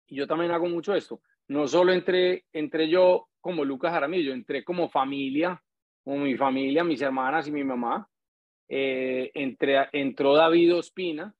[0.07, 4.63] y yo también hago mucho esto, no solo entré, entre yo como Lucas Jaramillo, entré
[4.63, 5.59] como familia,
[6.03, 8.07] como mi familia, mis hermanas y mi mamá,
[8.69, 11.33] eh, entre, entró David Ospina,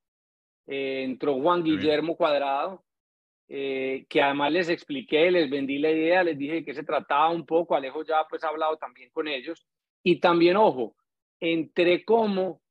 [0.66, 2.84] eh, entró Juan Guillermo Cuadrado,
[3.54, 7.30] eh, que además les expliqué, les vendí la idea, les dije de qué se trataba
[7.32, 9.68] un poco, Alejo ya pues ha hablado también con ellos,
[10.02, 10.96] y también, ojo,
[11.38, 12.62] entré como,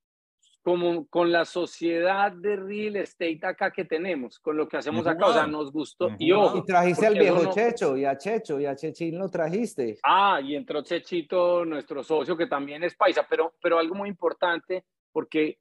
[0.63, 5.27] como con la sociedad de real estate acá que tenemos, con lo que hacemos acá,
[5.27, 6.17] o sea, nos gustó.
[6.19, 9.99] Y, ojo, y trajiste al viejo Checho, y a Checho, y a Chechín lo trajiste.
[10.03, 14.87] Ah, y entró Chechito, nuestro socio, que también es paisa, pero, pero algo muy importante,
[15.13, 15.59] porque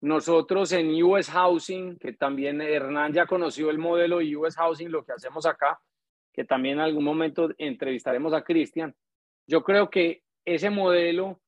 [0.00, 5.12] nosotros en US Housing, que también Hernán ya conoció el modelo US Housing, lo que
[5.12, 5.80] hacemos acá,
[6.32, 8.94] que también en algún momento entrevistaremos a Cristian,
[9.46, 11.40] yo creo que ese modelo,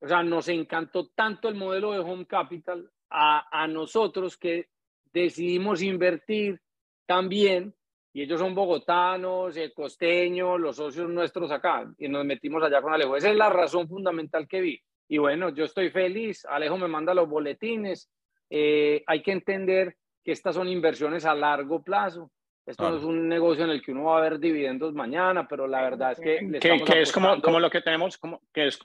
[0.00, 4.68] o sea, nos encantó tanto el modelo de Home Capital a, a nosotros que
[5.12, 6.60] decidimos invertir
[7.06, 7.74] también,
[8.12, 12.92] y ellos son bogotanos, el costeños, los socios nuestros acá, y nos metimos allá con
[12.92, 13.16] Alejo.
[13.16, 14.82] Esa es la razón fundamental que vi.
[15.08, 18.10] Y bueno, yo estoy feliz, Alejo me manda los boletines,
[18.50, 22.30] eh, hay que entender que estas son inversiones a largo plazo.
[22.66, 25.68] Esto no es un negocio en el que uno va a ver dividendos mañana, pero
[25.68, 26.58] la verdad es que...
[26.58, 28.78] que, que es como, como lo que tenemos, como, que es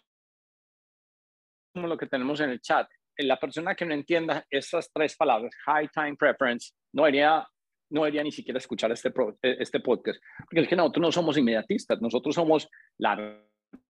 [1.74, 2.88] como lo que tenemos en el chat.
[3.18, 7.48] La persona que no entienda estas tres palabras, high time preference, no debería,
[7.90, 9.12] no debería ni siquiera escuchar este,
[9.42, 12.70] este podcast, porque es que nosotros no somos inmediatistas, nosotros somos
[13.00, 13.51] largo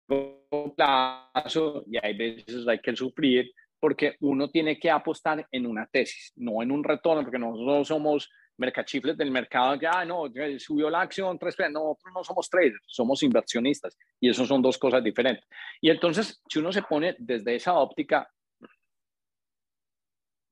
[0.06, 6.32] plazo y hay veces hay que sufrir porque uno tiene que apostar en una tesis,
[6.36, 10.26] no en un retorno, porque nosotros somos mercachifles del mercado que, ah, no,
[10.58, 14.78] subió la acción, tres, no, nosotros no somos traders, somos inversionistas y eso son dos
[14.78, 15.44] cosas diferentes.
[15.80, 18.30] Y entonces, si uno se pone desde esa óptica...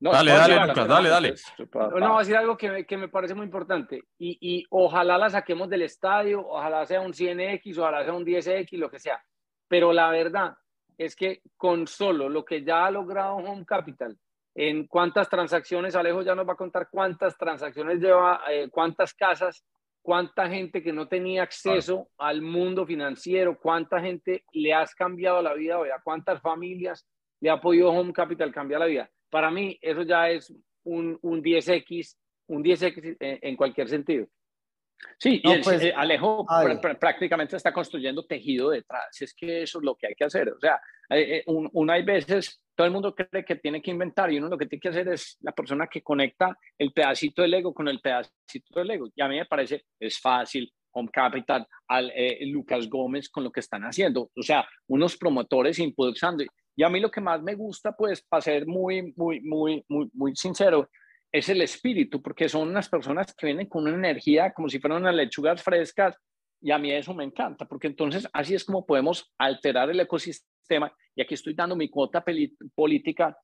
[0.00, 1.34] No, dale, dale, Lucas, dale, dale.
[1.74, 5.18] No, voy a decir algo que me, que me parece muy importante y, y ojalá
[5.18, 9.22] la saquemos del estadio, ojalá sea un 100X, ojalá sea un 10X, lo que sea
[9.70, 10.56] pero la verdad
[10.98, 14.18] es que con solo lo que ya ha logrado Home Capital,
[14.52, 19.64] en cuántas transacciones, Alejo ya nos va a contar cuántas transacciones lleva, eh, cuántas casas,
[20.02, 25.54] cuánta gente que no tenía acceso al mundo financiero, cuánta gente le has cambiado la
[25.54, 27.06] vida, o a cuántas familias
[27.38, 29.10] le ha podido Home Capital cambiar la vida.
[29.30, 30.52] Para mí eso ya es
[30.82, 32.16] un, un 10X,
[32.48, 34.26] un 10X en cualquier sentido.
[35.18, 36.46] Sí, y pues, eh, Alejo
[36.98, 39.20] prácticamente está construyendo tejido detrás.
[39.20, 40.48] Es que eso es lo que hay que hacer.
[40.48, 40.80] O sea,
[41.10, 44.56] eh, uno hay veces, todo el mundo cree que tiene que inventar y uno lo
[44.56, 48.00] que tiene que hacer es la persona que conecta el pedacito del ego con el
[48.00, 49.08] pedacito del ego.
[49.14, 53.52] Y a mí me parece, es fácil, Home Capital, al, eh, Lucas Gómez con lo
[53.52, 54.30] que están haciendo.
[54.34, 56.44] O sea, unos promotores impulsando.
[56.76, 60.10] Y a mí lo que más me gusta, pues, para ser muy, muy, muy, muy,
[60.14, 60.88] muy sincero,
[61.32, 65.02] es el espíritu, porque son unas personas que vienen con una energía como si fueran
[65.02, 66.16] unas lechugas frescas
[66.60, 70.92] y a mí eso me encanta, porque entonces así es como podemos alterar el ecosistema
[71.14, 72.22] y aquí estoy dando mi cuota
[72.74, 73.36] política.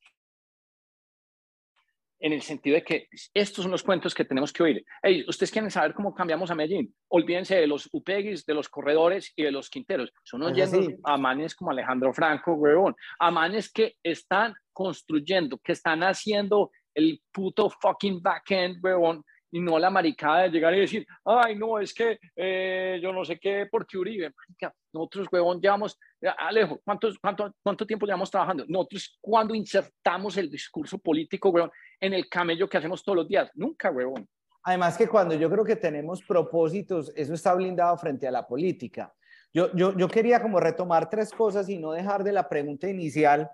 [2.19, 4.85] en el sentido de que estos son los cuentos que tenemos que oír.
[5.03, 6.95] Hey, ustedes quieren saber cómo cambiamos a Medellín.
[7.09, 10.11] Olvídense de los Upeguis, de los corredores y de los Quinteros.
[10.25, 12.97] Son oyendo a manes como Alejandro Franco, huevón.
[13.19, 19.79] A manes que están construyendo, que están haciendo el puto fucking backend, huevón, y no
[19.79, 23.69] la maricada de llegar y decir, ay, no, es que eh, yo no sé qué,
[23.71, 24.33] porque Uribe,
[24.93, 25.99] nosotros, huevón, llevamos,
[26.39, 28.65] Alejo, ¿cuánto, cuánto, cuánto tiempo llevamos trabajando?
[28.67, 31.71] Nosotros, cuando insertamos el discurso político, huevón,
[32.01, 33.51] en el camello que hacemos todos los días?
[33.55, 34.27] Nunca, huevón.
[34.63, 39.15] Además que cuando yo creo que tenemos propósitos, eso está blindado frente a la política.
[39.55, 43.49] Yo, yo, yo quería como retomar tres cosas y no dejar de la pregunta inicial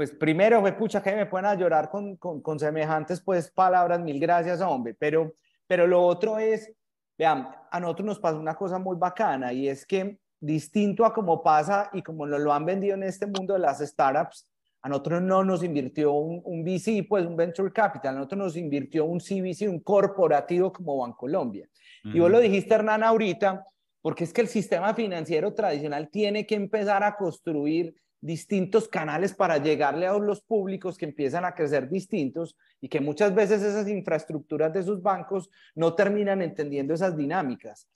[0.00, 4.00] pues primero fue pucha que me pueden a llorar con, con, con, semejantes pues palabras,
[4.00, 5.34] mil gracias hombre, pero,
[5.66, 6.72] pero lo otro es,
[7.18, 11.42] vean, a nosotros nos pasa una cosa muy bacana y es que distinto a como
[11.42, 15.20] pasa y como nos lo han vendido en este mundo de las startups, a nosotros
[15.20, 19.18] no nos invirtió un, un VC, pues un Venture Capital, a nosotros nos invirtió un
[19.18, 21.68] CVC, un corporativo como Bancolombia.
[22.04, 23.66] Y vos lo dijiste, Hernán, ahorita,
[24.00, 29.58] porque es que el sistema financiero tradicional tiene que empezar a construir distintos canales para
[29.58, 34.72] llegarle a los públicos que empiezan a crecer distintos y que muchas veces esas infraestructuras
[34.72, 37.88] de sus bancos no terminan entendiendo esas dinámicas.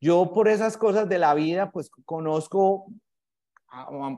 [0.00, 2.86] Yo por esas cosas de la vida, pues conozco,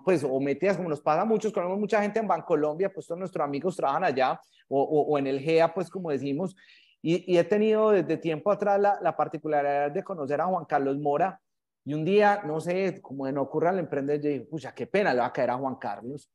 [0.05, 3.19] pues o metidas como nos pasa a muchos, conocemos mucha gente en Bancolombia, pues todos
[3.19, 6.57] nuestros amigos trabajan allá o, en el GEA, pues como decimos,
[7.03, 11.39] y, he tenido desde tiempo atrás la particularidad de conocer a Juan Carlos Mora,
[11.85, 15.13] y un día, no sé, como no ocurre al emprendedor, yo dije, pucha, qué pena,
[15.13, 16.31] le va a caer a Juan Carlos.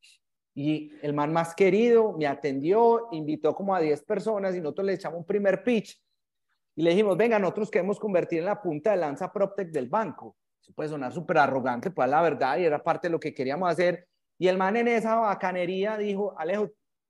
[0.54, 4.94] Y el man más querido me atendió, invitó como a 10 personas y nosotros le
[4.94, 6.00] echamos un primer pitch.
[6.76, 10.38] Y le dijimos, venga, nosotros queremos convertir en la punta de lanza PropTech del banco.
[10.62, 13.72] Eso puede sonar súper arrogante, pues la verdad, y era parte de lo que queríamos
[13.72, 14.08] hacer.
[14.38, 16.70] Y el man en esa bacanería dijo, Alejo,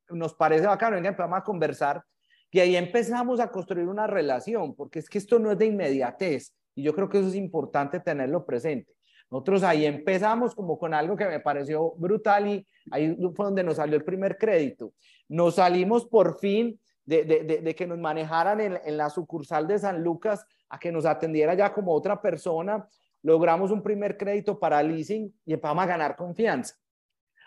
[0.09, 2.03] nos parece bacano, venga, empezamos a conversar.
[2.51, 6.53] Y ahí empezamos a construir una relación, porque es que esto no es de inmediatez.
[6.79, 8.95] Y yo creo que eso es importante tenerlo presente.
[9.29, 13.75] Nosotros ahí empezamos como con algo que me pareció brutal y ahí fue donde nos
[13.75, 14.93] salió el primer crédito.
[15.27, 19.77] Nos salimos por fin de, de, de, que nos manejaran en, en, la sucursal de
[19.77, 22.87] San Lucas a que nos atendiera ya como otra persona.
[23.23, 26.75] Logramos un primer crédito para leasing y empezamos a ganar confianza.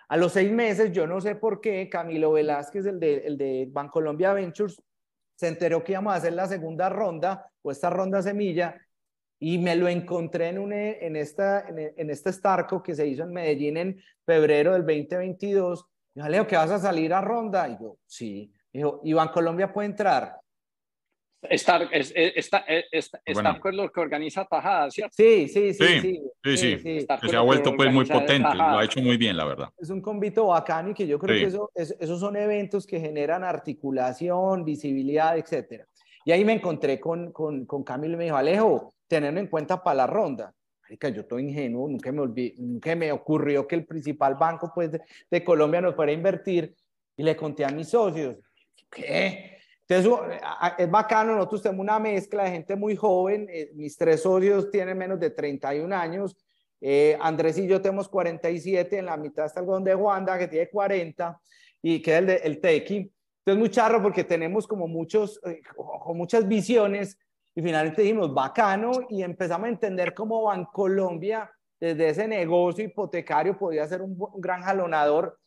[0.08, 3.66] A los seis meses, yo no sé por qué, Camilo Velázquez, el de, el de
[3.70, 4.76] Bancolombia Ventures,
[5.36, 8.78] se enteró que íbamos a hacer la segunda ronda o esta ronda semilla
[9.44, 13.32] y me lo encontré en, un, en, esta, en, este Starco que se hizo en
[13.32, 15.84] Medellín en febrero del 2022.
[16.14, 17.68] Dijo, Leo, ¿que vas a salir a ronda?
[17.68, 18.52] Y yo, sí.
[18.72, 20.36] Dijo, ¿Iván Colombia puede entrar?
[21.42, 22.50] Star, es, es,
[22.92, 23.38] es
[23.72, 25.12] lo que organiza tajadas, ¿cierto?
[25.16, 26.00] Sí, sí, sí.
[26.44, 26.78] Sí, sí.
[26.78, 29.70] sí, se ha vuelto pues muy potente, lo ha hecho muy bien, la verdad.
[29.76, 33.42] Es un convito bacano y que yo creo que eso, esos son eventos que generan
[33.42, 35.88] articulación, visibilidad, etcétera.
[36.24, 39.82] Y ahí me encontré con, con, con Camilo y me dijo, Alejo, tenerlo en cuenta
[39.82, 40.54] para la ronda.
[40.88, 44.90] yo estoy ingenuo, nunca me, nunca me ocurrió que el principal banco pues,
[45.30, 46.74] de, Colombia nos fuera a invertir
[47.16, 48.36] y le conté a mis socios,
[48.90, 49.58] ¿qué?
[49.86, 50.40] Entonces,
[50.78, 54.96] es bacano, nosotros tenemos una mezcla de gente muy joven, eh, mis tres socios tienen
[54.96, 56.36] menos de 31 años,
[56.80, 60.68] eh, Andrés y yo tenemos 47, en la mitad está el de Juanda, que tiene
[60.68, 61.40] 40,
[61.82, 63.12] y queda el, de, el Tequi.
[63.44, 67.18] Entonces, muy charro porque tenemos como muchos, eh, con muchas visiones
[67.56, 73.86] y finalmente dijimos, bacano, y empezamos a entender cómo Bancolombia, desde ese negocio hipotecario, podía
[73.86, 75.38] ser un, gran jalonador.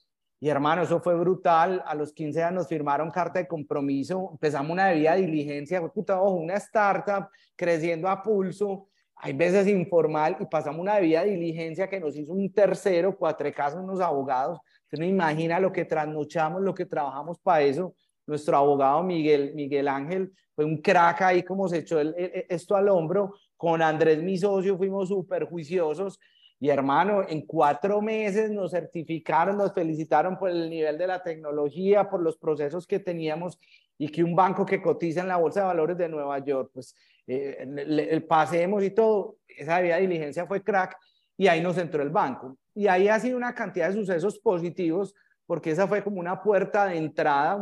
[0.41, 1.82] Y hermano, eso fue brutal.
[1.88, 6.36] A los 15 años nos firmaron carta de compromiso, empezamos una debida diligencia, puta, ojo,
[6.36, 12.18] una startup creciendo a pulso, hay veces informal, y pasamos una debida diligencia que nos
[12.18, 14.60] hizo un tercero, cuatro casos, unos abogados.
[14.86, 17.95] Usted no imagina lo que trasnochamos, lo que trabajamos para eso
[18.27, 23.36] nuestro abogado Miguel, Miguel Ángel fue un crack ahí como se echó esto al hombro.
[23.57, 26.19] Con Andrés, mi socio, fuimos súper juiciosos.
[26.59, 32.09] Y hermano, en cuatro meses nos certificaron, nos felicitaron por el nivel de la tecnología,
[32.09, 33.59] por los procesos que teníamos
[33.97, 36.95] y que un banco que cotiza en la Bolsa de Valores de Nueva York, pues
[37.27, 40.97] eh, pasemos y todo, esa vía diligencia fue crack
[41.38, 42.57] y ahí nos entró el banco.
[42.73, 45.13] Y ahí ha sido una cantidad de sucesos positivos
[45.45, 47.59] porque esa fue como una puerta de entrada,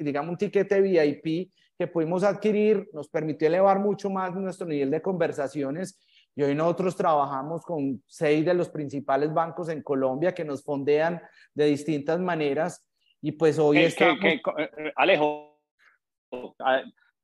[0.00, 5.02] digamos un tiquete VIP que pudimos adquirir, nos permitió elevar mucho más nuestro nivel de
[5.02, 5.98] conversaciones
[6.36, 11.20] y hoy nosotros trabajamos con seis de los principales bancos en Colombia que nos fondean
[11.52, 12.86] de distintas maneras
[13.20, 14.22] y pues hoy estamos...
[14.24, 15.60] Eh, eh, Alejo,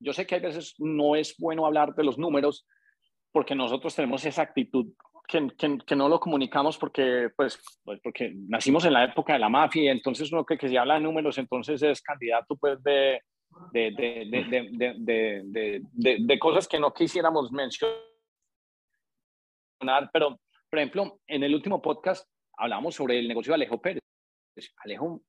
[0.00, 2.66] yo sé que a veces no es bueno hablar de los números
[3.32, 4.88] porque nosotros tenemos esa actitud
[5.30, 9.48] que, que, no lo comunicamos porque, pues, pues, porque nacimos en la época de la
[9.48, 13.22] mafia, entonces uno que, que se habla de números, entonces es candidato pues de,
[13.72, 13.92] de,
[15.92, 18.00] de, de, cosas que no quisiéramos mencionar,
[20.12, 24.02] pero, por ejemplo, en el último podcast hablamos sobre el negocio de Alejo Pérez.
[24.84, 25.22] Alejo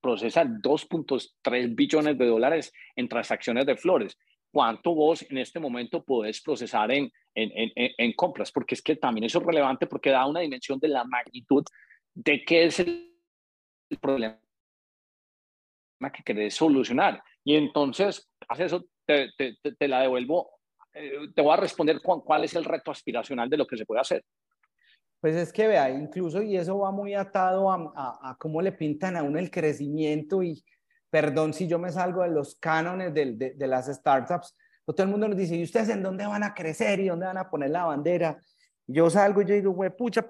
[0.00, 4.16] procesa 2.3 billones de dólares en transacciones de flores.
[4.56, 8.50] ¿Cuánto vos en este momento podés procesar en, en, en, en compras?
[8.50, 11.62] Porque es que también eso es relevante porque da una dimensión de la magnitud
[12.14, 13.12] de qué es el
[14.00, 14.40] problema
[16.10, 17.22] que querés solucionar.
[17.44, 20.48] Y entonces, hace eso, te, te, te, la devuelvo,
[20.94, 24.00] eh, te voy a responder cuál es el reto aspiracional de lo que se puede
[24.00, 24.24] hacer.
[25.20, 27.92] Pues es que vea, incluso, y eso va muy atado a,
[28.22, 30.64] a, cómo le pintan a uno el crecimiento y,
[31.10, 34.54] perdón si yo me salgo de los cánones de, de, de las startups,
[34.84, 37.38] todo el mundo nos dice, ¿y ustedes en dónde van a crecer y dónde van
[37.38, 38.38] a poner la bandera?
[38.86, 40.24] Yo salgo y yo digo, güey, pucha,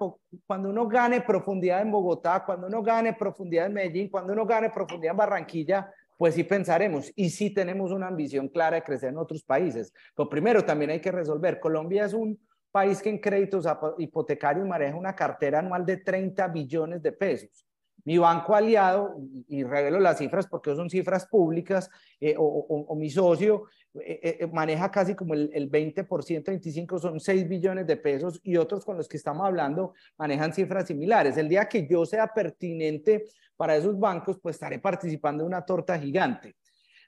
[0.47, 4.71] cuando uno gane profundidad en Bogotá, cuando uno gane profundidad en Medellín, cuando uno gane
[4.71, 9.17] profundidad en Barranquilla, pues sí pensaremos y sí tenemos una ambición clara de crecer en
[9.17, 9.93] otros países.
[10.17, 11.59] Lo primero también hay que resolver.
[11.59, 12.39] Colombia es un
[12.71, 13.67] país que en créditos
[13.99, 17.66] hipotecarios maneja una cartera anual de 30 billones de pesos.
[18.07, 19.17] Mi banco aliado,
[19.49, 21.89] y revelo las cifras porque son cifras públicas,
[22.21, 23.65] eh, o, mi socio
[23.95, 28.55] eh, eh, maneja casi como el, el 20%, 25% son 6 billones de pesos y
[28.55, 31.35] otros con los que estamos hablando manejan cifras similares.
[31.35, 33.25] El día que yo sea pertinente
[33.57, 36.55] para esos bancos, pues estaré participando en una torta gigante.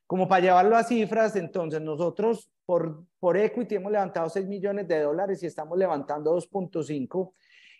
[0.05, 4.99] Como para llevarlo a cifras, entonces nosotros por, por equity hemos levantado 6 millones de
[4.99, 7.31] dólares y estamos levantando 2.5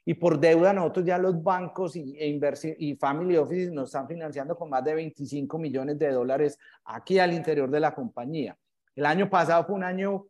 [0.10, 2.36] y por deuda nosotros ya los bancos y, e
[2.80, 7.31] y family offices nos están financiando con más de 25 millones de dólares aquí al
[7.31, 8.57] interior de la compañía.
[8.95, 10.26] El año pasado fue un año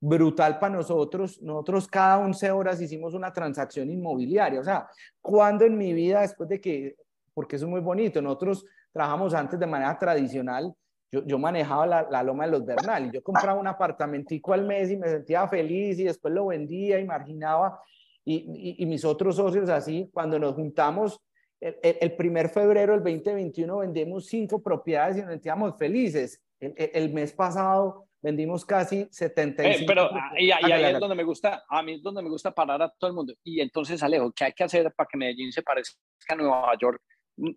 [0.00, 1.40] brutal para nosotros.
[1.40, 4.58] Nosotros cada 11 horas hicimos una transacción inmobiliaria.
[4.58, 4.88] O sea,
[5.20, 6.96] cuando en mi vida, después de que,
[7.32, 10.74] porque eso es muy bonito, nosotros trabajamos antes de manera tradicional,
[11.12, 14.66] yo, yo manejaba la, la, loma de los Bernal y yo compraba un apartamentico al
[14.66, 17.78] mes y me sentía feliz y después lo vendía y marginaba
[18.24, 21.20] y, mis otros socios así, cuando nos juntamos,
[21.60, 26.42] el, primer febrero del 2021 vendimos cinco propiedades y nos sentíamos felices.
[26.60, 29.82] El, mes pasado vendimos casi 75.
[29.82, 32.82] Eh, pero y, ahí es donde me gusta, a mí es donde me gusta parar
[32.82, 33.34] a todo el mundo.
[33.42, 37.00] Y entonces, Alejo, ¿qué hay que hacer para que Medellín se parezca a Nueva York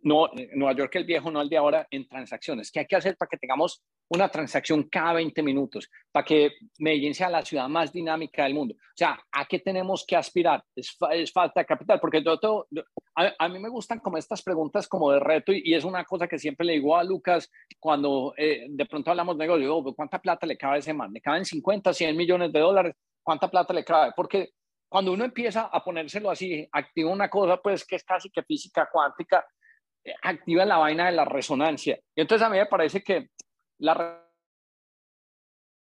[0.01, 2.71] no, Nueva York el viejo, no el de ahora, en transacciones.
[2.71, 5.89] ¿Qué hay que hacer para que tengamos una transacción cada 20 minutos?
[6.11, 8.73] Para que Medellín sea la ciudad más dinámica del mundo.
[8.73, 10.63] O sea, ¿a qué tenemos que aspirar?
[10.75, 10.97] Es,
[11.31, 12.67] falta de capital, porque todo,
[13.15, 16.39] a, mí me gustan como estas preguntas como de reto y, es una cosa que
[16.39, 20.47] siempre le digo a Lucas cuando eh, de pronto hablamos de negocio, oh, ¿cuánta plata
[20.47, 21.11] le cabe a ese man?
[21.13, 22.95] ¿Le caben 50, 100 millones de dólares?
[23.21, 24.13] ¿Cuánta plata le cabe?
[24.15, 24.49] Porque
[24.89, 28.87] cuando uno empieza a ponérselo así, activa una cosa pues que es casi que física
[28.91, 29.45] cuántica,
[30.21, 31.99] activa la vaina de la resonancia.
[32.15, 33.29] Y entonces a mí me parece que
[33.79, 34.23] la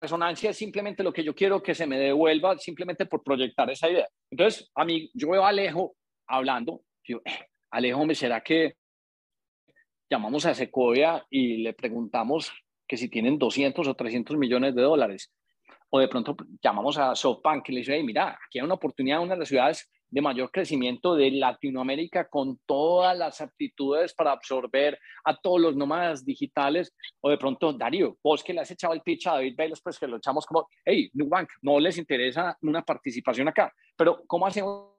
[0.02, 3.90] resonancia es simplemente lo que yo quiero que se me devuelva simplemente por proyectar esa
[3.90, 4.08] idea.
[4.32, 5.96] Entonces, a mí, yo veo a Alejo
[6.28, 8.76] hablando, yo, eh, Alejo, ¿me será que
[10.10, 12.52] llamamos a Sequoia y le preguntamos
[12.88, 15.32] que si tienen 200 o 300 millones de dólares?
[15.90, 19.34] O de pronto llamamos a SoftBank y le dice, mira, aquí hay una oportunidad una
[19.34, 25.36] de las ciudades de mayor crecimiento de Latinoamérica con todas las aptitudes para absorber a
[25.36, 26.96] todos los nómadas digitales.
[27.22, 30.00] O de pronto, Darío, vos que le has echado el pitch a David Bayless, pues
[30.00, 33.72] que lo echamos como, hey, Nubank, no les interesa una participación acá.
[33.96, 34.96] Pero, ¿cómo hacemos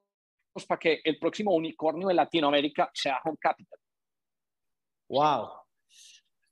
[0.66, 3.78] para que el próximo unicornio de Latinoamérica sea Home Capital?
[5.08, 5.48] Wow.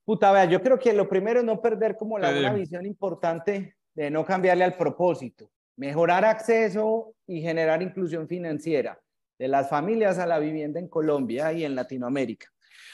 [0.05, 3.76] Puta, vea, yo creo que lo primero es no perder como la una visión importante
[3.94, 9.00] de no cambiarle al propósito mejorar acceso y generar inclusión financiera
[9.38, 12.48] de las familias a la vivienda en Colombia y en Latinoamérica.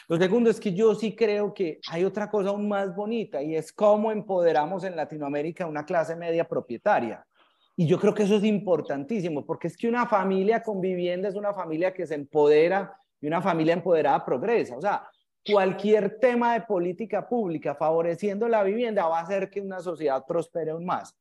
[0.06, 3.56] Lo segundo es que yo sí creo que hay otra cosa aún más bonita y
[3.56, 7.26] es cómo empoderamos en Latinoamérica una clase media propietaria.
[7.74, 11.34] Y yo creo que eso es importantísimo, porque es que una familia con vivienda es
[11.34, 14.76] una familia que se empodera y una familia empoderada progresa.
[14.76, 15.08] O sea,
[15.50, 20.72] cualquier tema de política pública favoreciendo la vivienda va a hacer que una sociedad prospere
[20.72, 21.16] aún más.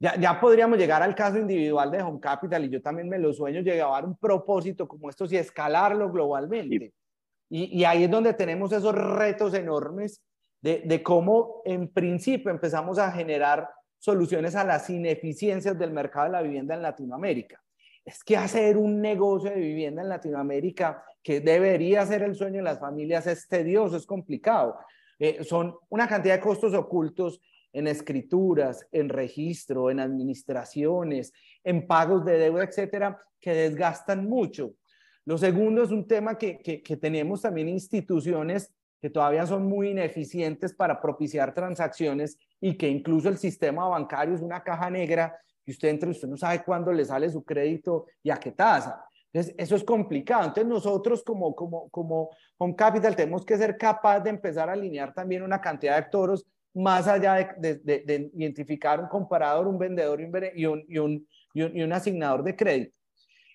[0.00, 3.34] Ya, ya podríamos llegar al caso individual de Home Capital y yo también me lo
[3.34, 6.94] sueño llegar a un propósito como estos y escalarlo globalmente.
[7.50, 10.22] Y, y, ahí es donde tenemos esos retos enormes
[10.62, 13.68] de, de cómo en principio empezamos a generar
[13.98, 17.62] soluciones a las ineficiencias del mercado de la vivienda en Latinoamérica.
[18.02, 22.62] Es que hacer un negocio de vivienda en Latinoamérica, que debería ser el sueño de
[22.62, 24.78] las familias, es tedioso, es complicado.
[25.18, 31.32] Eh, son una cantidad de costos ocultos en escrituras, en registro, en administraciones,
[31.64, 34.74] en pagos de deuda, etcétera, que desgastan mucho.
[35.24, 40.74] Lo segundo es un tema que, que, tenemos también instituciones que todavía son muy ineficientes
[40.74, 45.88] para propiciar transacciones y que incluso el sistema bancario es una caja negra que usted
[45.88, 49.04] entra y usted no sabe cuándo le sale su crédito y a qué tasa.
[49.32, 50.42] Entonces, eso es complicado.
[50.42, 55.14] Entonces, nosotros como, como, como Home Capital tenemos que ser capaz de empezar a alinear
[55.14, 56.44] también una cantidad de actores
[56.74, 61.92] más allá de, de, identificar un comprador, un vendedor y un, y un, y un,
[61.92, 62.96] asignador de crédito.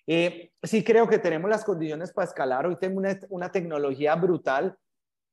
[0.06, 2.66] Eh, sí creo que tenemos las condiciones para escalar.
[2.66, 4.76] Hoy tengo una, una tecnología brutal.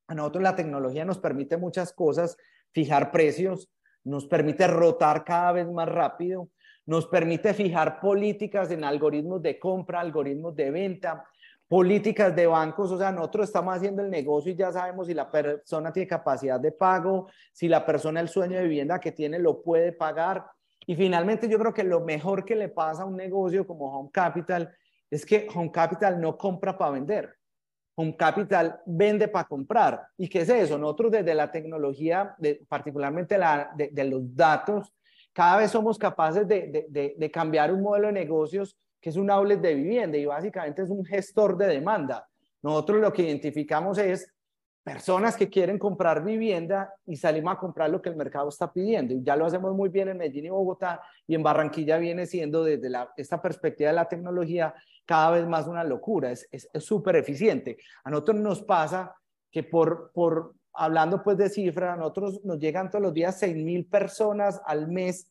[0.07, 2.37] A nosotros la tecnología nos permite muchas cosas,
[2.71, 3.69] fijar precios,
[4.03, 6.49] nos permite rotar cada vez más rápido,
[6.85, 11.25] nos permite fijar políticas en algoritmos de compra, algoritmos de venta,
[11.67, 15.29] políticas de bancos, o sea, nosotros estamos haciendo el negocio y ya sabemos si la
[15.29, 19.61] persona tiene capacidad de pago, si la persona el sueño de vivienda que tiene lo
[19.61, 20.45] puede pagar.
[20.85, 24.09] Y finalmente yo creo que lo mejor que le pasa a un negocio como Home
[24.11, 24.73] Capital
[25.09, 27.35] es que Home Capital no compra para vender.
[27.95, 30.07] Home Capital vende para comprar.
[30.17, 30.77] ¿Y qué es eso?
[30.77, 32.35] Nosotros desde la tecnología,
[32.67, 34.91] particularmente la, de, los datos,
[35.31, 39.59] cada vez somos capaces de, de, cambiar un modelo de negocios que es un outlet
[39.59, 42.25] de vivienda y básicamente es un gestor de demanda.
[42.61, 44.33] Nosotros lo que identificamos es
[44.81, 49.13] personas que quieren comprar vivienda y salimos a comprar lo que el mercado está pidiendo.
[49.13, 52.63] Y ya lo hacemos muy bien en Medellín y Bogotá y en Barranquilla viene siendo
[52.63, 54.73] desde esta perspectiva de la tecnología
[55.05, 57.77] cada vez más una locura, es súper eficiente.
[58.05, 59.13] A nosotros nos pasa
[59.51, 63.53] que por, por, hablando pues de cifras, a nosotros nos llegan todos los días 6
[63.57, 65.27] mil personas al mes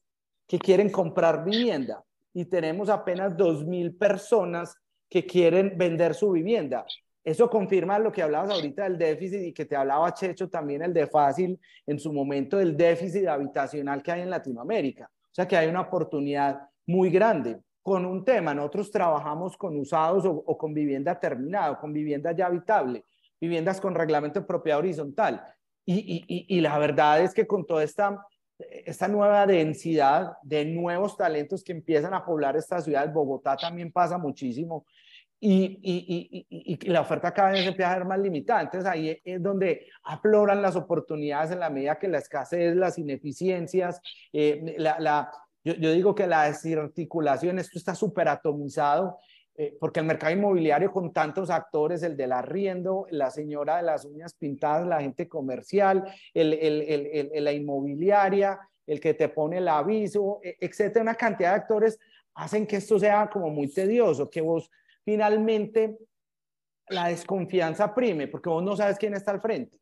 [0.47, 2.05] que quieren comprar vivienda
[2.35, 4.77] y tenemos apenas 2 mil personas
[5.09, 6.85] que quieren vender su vivienda.
[7.25, 10.93] Eso confirma lo que hablabas ahorita del déficit y que te hablaba Checho también el
[10.93, 15.09] de fácil en su momento del déficit habitacional que hay en Latinoamérica.
[15.09, 18.55] O sea que hay una oportunidad muy grande con un tema.
[18.55, 23.05] Nosotros trabajamos con usados o, con vivienda terminada, con vivienda ya habitable,
[23.41, 25.45] viviendas con reglamento de propiedad horizontal.
[25.85, 28.25] Y, y, y, la verdad es que con toda esta,
[28.59, 34.19] esta nueva densidad de nuevos talentos que empiezan a poblar esta ciudad, Bogotá también pasa
[34.19, 34.87] muchísimo
[35.45, 38.63] y, y, y, y, la oferta cada vez empieza a ser más limitada.
[38.63, 44.01] Entonces ahí es donde afloran las oportunidades en la medida que la escasez, las ineficiencias,
[44.33, 45.33] eh, la, la,
[45.65, 49.19] yo, yo, digo que la desarticulación, esto está súper atomizado,
[49.55, 54.05] eh, porque el mercado inmobiliario con tantos actores, el del arriendo, la señora de las
[54.05, 59.69] uñas pintadas, la gente comercial, el, el, el, la inmobiliaria, el que te pone el
[59.69, 61.99] aviso, e, etcétera, una cantidad de actores
[62.35, 64.71] hacen que esto sea como muy tedioso, que vos
[65.05, 65.99] finalmente
[66.89, 69.79] la desconfianza prime, porque vos no sabes quién está al frente.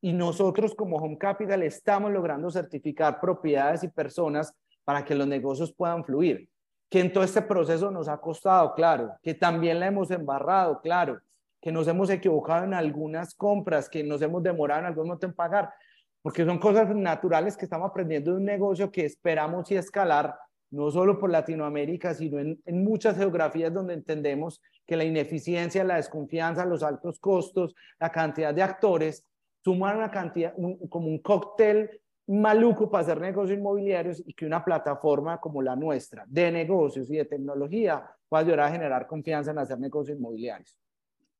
[0.00, 4.54] Y nosotros como Home Capital estamos logrando certificar propiedades y personas
[4.84, 6.48] para que los negocios puedan fluir.
[6.94, 11.20] Que en todo este proceso nos ha costado, claro, que también la hemos embarrado, claro,
[11.60, 15.34] que nos hemos equivocado en algunas compras, que nos hemos demorado en algún momento en
[15.34, 15.74] pagar,
[16.22, 20.36] porque son cosas naturales que estamos aprendiendo de un negocio que esperamos y escalar
[20.70, 26.64] no solo por Latinoamérica, sino en, muchas geografías donde entendemos que la ineficiencia, la desconfianza,
[26.64, 29.26] los altos costos, la cantidad de actores,
[29.64, 30.54] suman una cantidad,
[30.88, 36.24] como un cóctel maluco para hacer negocios inmobiliarios y que una plataforma como la nuestra
[36.26, 40.78] de negocios y de tecnología pueda ayudar a generar confianza en hacer negocios inmobiliarios.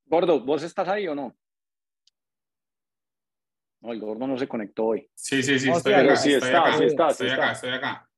[0.06, 1.34] Gordo, ¿vos estás ahí o no?
[3.80, 5.10] No, el gordo no se conectó hoy.
[5.14, 8.10] Sí, sí, sí, estoy, acá, sí, está, sí está, estoy acá, estoy acá.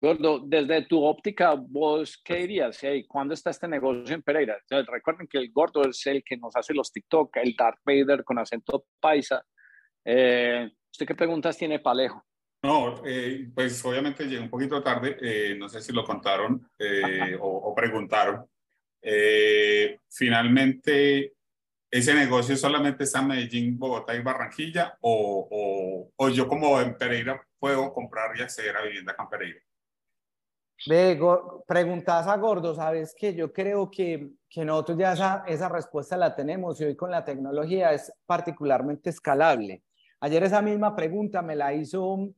[0.00, 2.80] Gordo, desde tu óptica, vos, ¿qué dirías?
[3.06, 4.58] ¿Cuándo está este negocio en Pereira?
[4.86, 8.38] recuerden que el gordo es el que nos hace los TikTok, el Darth Vader con
[8.38, 9.44] acento paisa.
[10.04, 12.24] Eh, ¿Usted qué preguntas tiene, Palejo?
[12.62, 16.70] No, eh, pues obviamente llegué un poquito tarde, eh, no sé si lo contaron
[17.40, 18.44] o, o, preguntaron.
[20.10, 21.32] finalmente,
[21.90, 24.98] ¿ese negocio solamente está en Medellín, Bogotá y Barranquilla?
[25.00, 29.28] O, o, o yo como en Pereira puedo comprar y acceder a vivienda acá en
[29.30, 29.60] Pereira?
[30.86, 31.20] Ve,
[31.66, 36.34] preguntas a Gordo, sabes que yo creo que, que nosotros ya esa, esa respuesta la
[36.34, 39.82] tenemos y hoy con la tecnología es particularmente escalable.
[40.20, 42.28] Ayer esa misma pregunta me la hizo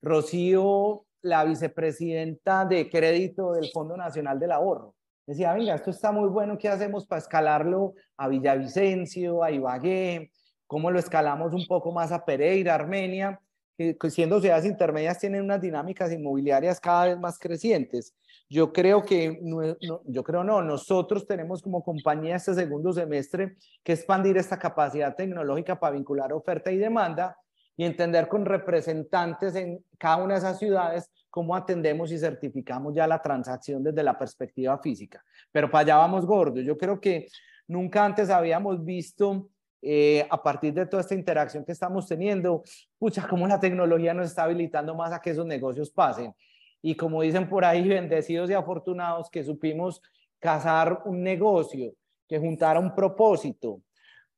[0.00, 4.94] Rocío, la vicepresidenta de crédito del Fondo Nacional del Ahorro.
[5.26, 10.30] Decía, venga, esto está muy bueno, ¿qué hacemos para escalarlo a Villavicencio, a Ibagué?
[10.66, 13.40] ¿Cómo lo escalamos un poco más a Pereira, Armenia?
[13.76, 18.14] que siendo ciudades intermedias tienen unas dinámicas inmobiliarias cada vez más crecientes.
[18.52, 19.62] Yo creo que, no,
[20.04, 25.80] yo creo no, nosotros tenemos como compañía este segundo semestre que expandir esta capacidad tecnológica
[25.80, 27.34] para vincular oferta y demanda
[27.78, 33.06] y entender con representantes en cada una de esas ciudades cómo atendemos y certificamos ya
[33.06, 35.24] la transacción desde la perspectiva física.
[35.50, 36.62] Pero para allá vamos gordos.
[36.62, 37.28] Yo creo que
[37.66, 39.48] nunca antes habíamos visto
[39.80, 42.62] eh, a partir de toda esta interacción que estamos teniendo,
[42.98, 46.34] pucha, cómo la tecnología nos está habilitando más a que esos negocios pasen.
[46.82, 50.02] Y como dicen por ahí, bendecidos y afortunados que supimos
[50.38, 51.92] cazar un negocio,
[52.28, 53.80] que juntara un propósito,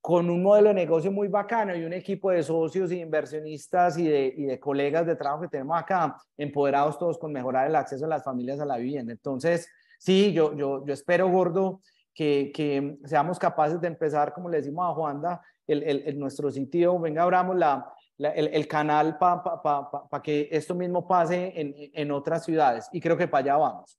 [0.01, 4.07] con un modelo de negocio muy bacano y un equipo de socios e inversionistas y
[4.07, 8.05] de, y de, colegas de trabajo que tenemos acá, empoderados todos con mejorar el acceso
[8.05, 9.13] de las familias a la vivienda.
[9.13, 9.67] Entonces,
[9.99, 11.81] sí, yo, yo, yo espero, Gordo,
[12.13, 16.99] que, que seamos capaces de empezar, como le decimos a Juanda, el, el, nuestro sitio,
[16.99, 21.75] venga, abramos la, el, el, canal para pa, pa, pa, que esto mismo pase en,
[21.93, 22.89] en otras ciudades.
[22.93, 23.99] Y creo que para allá vamos.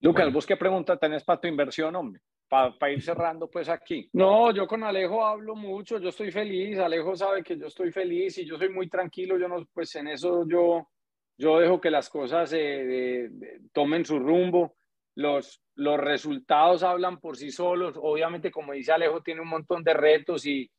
[0.00, 2.20] Lucas, ¿vos qué pregunta tenés para tu inversión, hombre?
[2.48, 4.08] para ir cerrando pues aquí.
[4.12, 8.38] No, yo con Alejo hablo mucho, yo estoy feliz, Alejo sabe que yo estoy feliz
[8.38, 10.88] y yo soy muy tranquilo, yo no, pues en eso yo,
[11.36, 13.28] yo dejo que las cosas eh,
[13.72, 14.76] tomen su rumbo,
[15.16, 19.94] los, los resultados hablan por sí solos, obviamente como dice Alejo tiene un montón de
[19.94, 20.70] retos y,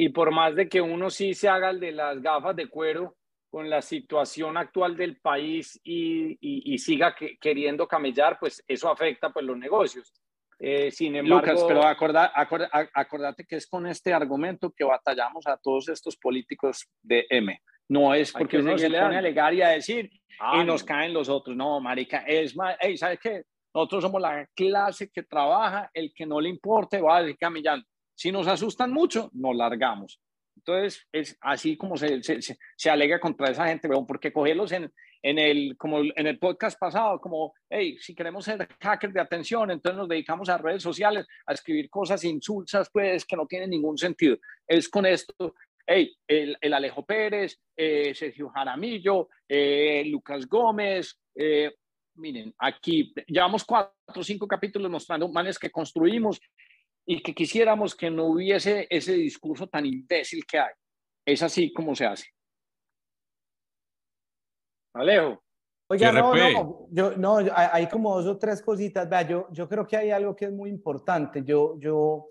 [0.00, 3.18] y por más de que uno sí se haga el de las gafas de cuero
[3.50, 9.44] con la situación actual del país y, y, siga queriendo camellar, pues eso afecta pues
[9.44, 10.10] los negocios
[10.58, 12.32] eh, sin embargo, Lucas, pero acorda,
[12.94, 17.60] acordate que es con este argumento que batallamos a todos estos políticos de M.
[17.88, 20.82] No es porque uno se le pone a alegar y a decir ah, y nos
[20.82, 21.54] caen los otros.
[21.54, 23.42] No, marica, es más, hey, ¿sabes qué?
[23.74, 27.86] Nosotros somos la clase que trabaja, el que no le importe va a decir camellando.
[28.20, 30.20] Si nos asustan mucho, nos largamos.
[30.54, 34.92] Entonces, es así como se, se, se, alega contra esa gente, porque cogerlos en,
[35.22, 39.70] en el, como en el podcast pasado, como, hey, si queremos ser hackers de atención,
[39.70, 43.96] entonces nos dedicamos a redes sociales, a escribir cosas insulsas, pues, que no tienen ningún
[43.96, 44.36] sentido.
[44.68, 45.54] Es con esto,
[45.86, 51.72] hey, el, el Alejo Pérez, eh, Sergio Jaramillo, eh, Lucas Gómez, eh,
[52.16, 56.38] miren, aquí llevamos cuatro o cinco capítulos mostrando manes que construimos
[57.10, 60.72] y que quisiéramos que no hubiese ese discurso tan imbécil que hay.
[61.26, 62.28] Es así como se hace.
[64.94, 65.42] Alejo.
[65.88, 69.08] Oiga, no, no, yo, no, hay como dos o tres cositas.
[69.08, 71.42] Vea, yo, yo creo que hay algo que es muy importante.
[71.42, 72.28] Yo, yo,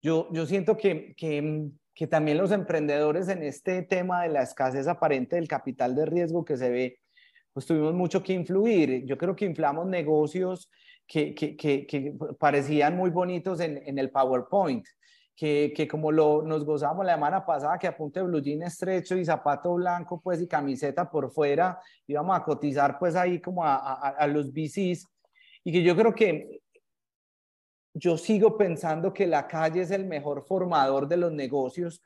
[0.00, 4.86] yo, yo siento que, que, que también los emprendedores en este tema de la escasez
[4.86, 7.00] aparente del capital de riesgo que se ve,
[7.52, 9.04] pues tuvimos mucho que influir.
[9.06, 10.70] Yo creo que inflamos negocios
[11.06, 14.86] que, que, que, que parecían muy bonitos en, en el PowerPoint
[15.36, 19.24] que, que, como lo, nos gozamos la semana pasada, que apunte blue jean estrecho y
[19.24, 24.08] zapato blanco, pues, y camiseta por fuera, íbamos a cotizar, pues, ahí como a, a,
[24.10, 25.08] a los VCs,
[25.64, 26.60] y que yo creo que
[27.94, 32.02] yo sigo pensando que la calle es el mejor formador de los negocios.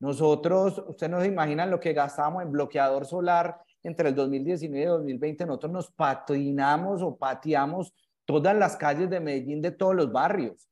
[0.00, 4.86] Nosotros, ustedes no se imaginan lo que gastamos en bloqueador solar entre el 2019 y
[4.86, 5.46] 2020.
[5.46, 7.94] Nosotros nos patinamos o pateamos
[8.26, 10.68] todas las calles de Medellín de todos los barrios.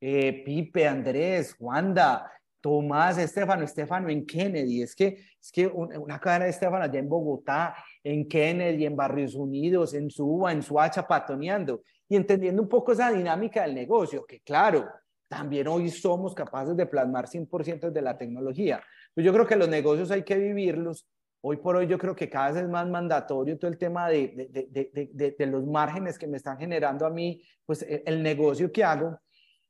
[0.00, 4.82] Eh, Pipe, Andrés, Wanda, Tomás, Estefano, Estefano en Kennedy.
[4.82, 9.34] Es que, es que una cadena de Estefano allá en Bogotá, en Kennedy, en Barrios
[9.34, 14.40] Unidos, en Suba, en Suacha, patoneando y entendiendo un poco esa dinámica del negocio, que
[14.40, 14.88] claro,
[15.28, 18.82] también hoy somos capaces de plasmar 100% de la tecnología.
[19.14, 21.06] Pues yo creo que los negocios hay que vivirlos.
[21.46, 24.48] Hoy por hoy yo creo que cada vez es más mandatorio todo el tema de,
[24.50, 28.72] de, de, de los márgenes que me están generando a mí, pues e, el negocio
[28.72, 29.18] que hago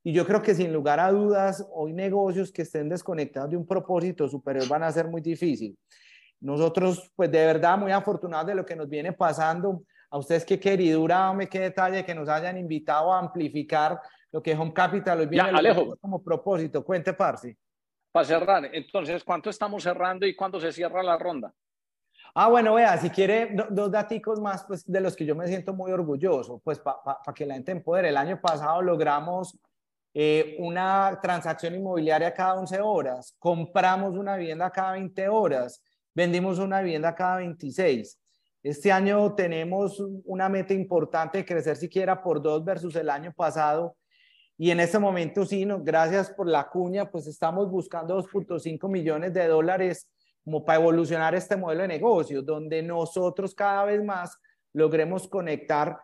[0.06, 3.66] y yo creo que sin lugar a dudas, hoy negocios que estén desconectados de un
[3.66, 5.78] propósito superior van a ser muy difícil.
[6.40, 9.82] Nosotros, pues de verdad, muy afortunados de lo que nos viene pasando.
[10.10, 13.98] A ustedes qué queridura, me qué detalle que nos hayan invitado a amplificar
[14.30, 15.96] lo que Home Capital hoy viene Alejo.
[15.96, 16.84] como propósito.
[16.84, 17.56] Cuente, Parsi.
[18.12, 21.54] Para cerrar, entonces, ¿cuánto estamos cerrando y cuándo se cierra la ronda?
[22.36, 25.72] Ah, bueno, vea, si quiere dos datos más pues, de los que yo me siento
[25.72, 26.98] muy orgulloso, pues para
[27.32, 28.08] que la gente empodere.
[28.08, 29.56] El año pasado logramos
[30.12, 35.80] eh, una transacción inmobiliaria cada 11 horas, compramos una vivienda cada 20 horas,
[36.12, 38.18] vendimos una vivienda cada 26.
[38.64, 43.96] Este año tenemos una meta importante de crecer siquiera por dos versus el año pasado.
[44.58, 49.32] Y en este momento, sí, no, gracias por la cuña, pues estamos buscando 2.5 millones
[49.34, 50.08] de dólares
[50.44, 54.38] como para evolucionar este modelo de negocio, donde nosotros cada vez más
[54.72, 55.98] logremos conectar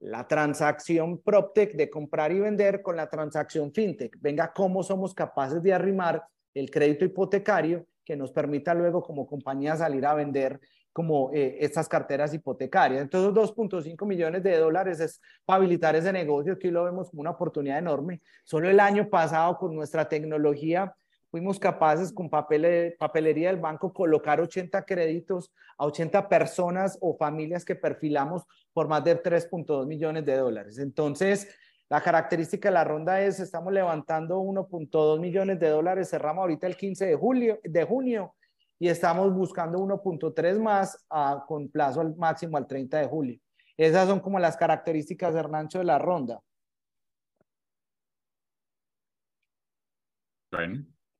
[0.00, 4.16] la transacción PropTech de comprar y vender con la transacción FinTech.
[4.20, 6.24] Venga, cómo somos capaces de arrimar
[6.54, 10.60] el crédito hipotecario que nos permita luego como compañía salir a vender
[10.92, 13.02] como eh, estas carteras hipotecarias.
[13.02, 17.30] Entonces, 2.5 millones de dólares es para habilitar ese negocio, que lo vemos como una
[17.30, 18.20] oportunidad enorme.
[18.44, 20.94] Solo el año pasado, con nuestra tecnología,
[21.32, 27.64] fuimos capaces con papel, papelería del banco colocar 80 créditos a 80 personas o familias
[27.64, 28.44] que perfilamos
[28.74, 30.78] por más de 3.2 millones de dólares.
[30.78, 31.48] Entonces,
[31.88, 36.74] La característica de la ronda es, estamos levantando 1.2 millones de dólares, cerramos ahorita el
[36.74, 38.34] 15 de, julio, de junio
[38.78, 43.38] y estamos buscando 1.3 más ah, con plazo al máximo al 30 de julio.
[43.76, 46.40] Esas son como las características, Hernancho, de la ronda.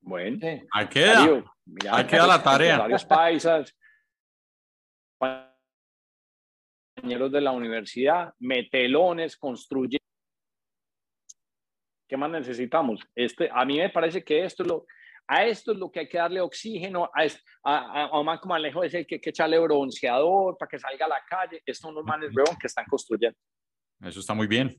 [0.03, 0.39] Bueno.
[0.41, 0.67] Bueno.
[0.73, 1.43] Ahí queda.
[1.91, 2.79] Ahí queda la tarea.
[2.79, 3.75] Varios paisas,
[6.97, 10.01] compañeros de la universidad, metelones, construyen.
[12.09, 13.01] ¿Qué más necesitamos?
[13.15, 14.87] Este, a mí me parece que esto es lo,
[15.27, 17.23] a esto es lo que hay que darle oxígeno, a,
[17.65, 21.09] a, a, a Alejo es el que hay que echarle bronceador para que salga a
[21.09, 21.63] la calle.
[21.65, 23.39] Estos son los manes, weón, que están construyendo.
[24.03, 24.79] Eso está muy bien.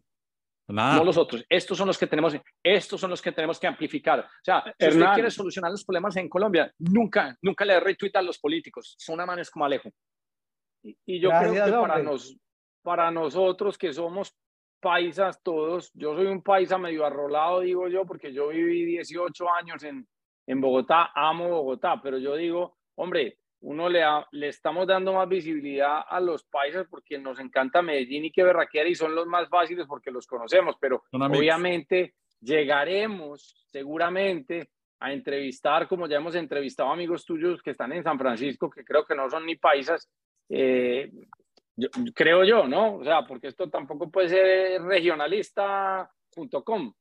[0.67, 0.95] Nada.
[0.95, 1.43] No los otros.
[1.49, 4.21] Estos son los que tenemos, estos son los que tenemos que amplificar.
[4.21, 8.21] O sea, si usted quiere solucionar los problemas en Colombia, nunca, nunca le retweet a
[8.21, 8.95] los políticos.
[8.97, 9.89] Son manes como Alejo.
[10.83, 12.37] Y, y yo creo que para, nos,
[12.81, 14.33] para nosotros que somos
[14.79, 19.83] paisas todos, yo soy un paisa medio arrolado, digo yo, porque yo viví 18 años
[19.83, 20.05] en,
[20.45, 26.01] en Bogotá, amo Bogotá, pero yo digo, hombre, uno le, le estamos dando más visibilidad
[26.07, 29.87] a los paisas porque nos encanta Medellín y que Berraquera y son los más fáciles
[29.87, 34.69] porque los conocemos, pero obviamente llegaremos seguramente
[34.99, 39.05] a entrevistar, como ya hemos entrevistado amigos tuyos que están en San Francisco, que creo
[39.05, 40.11] que no son ni paisas,
[40.49, 41.09] eh,
[42.13, 42.97] creo yo, ¿no?
[42.97, 46.93] O sea, porque esto tampoco puede ser regionalista.com.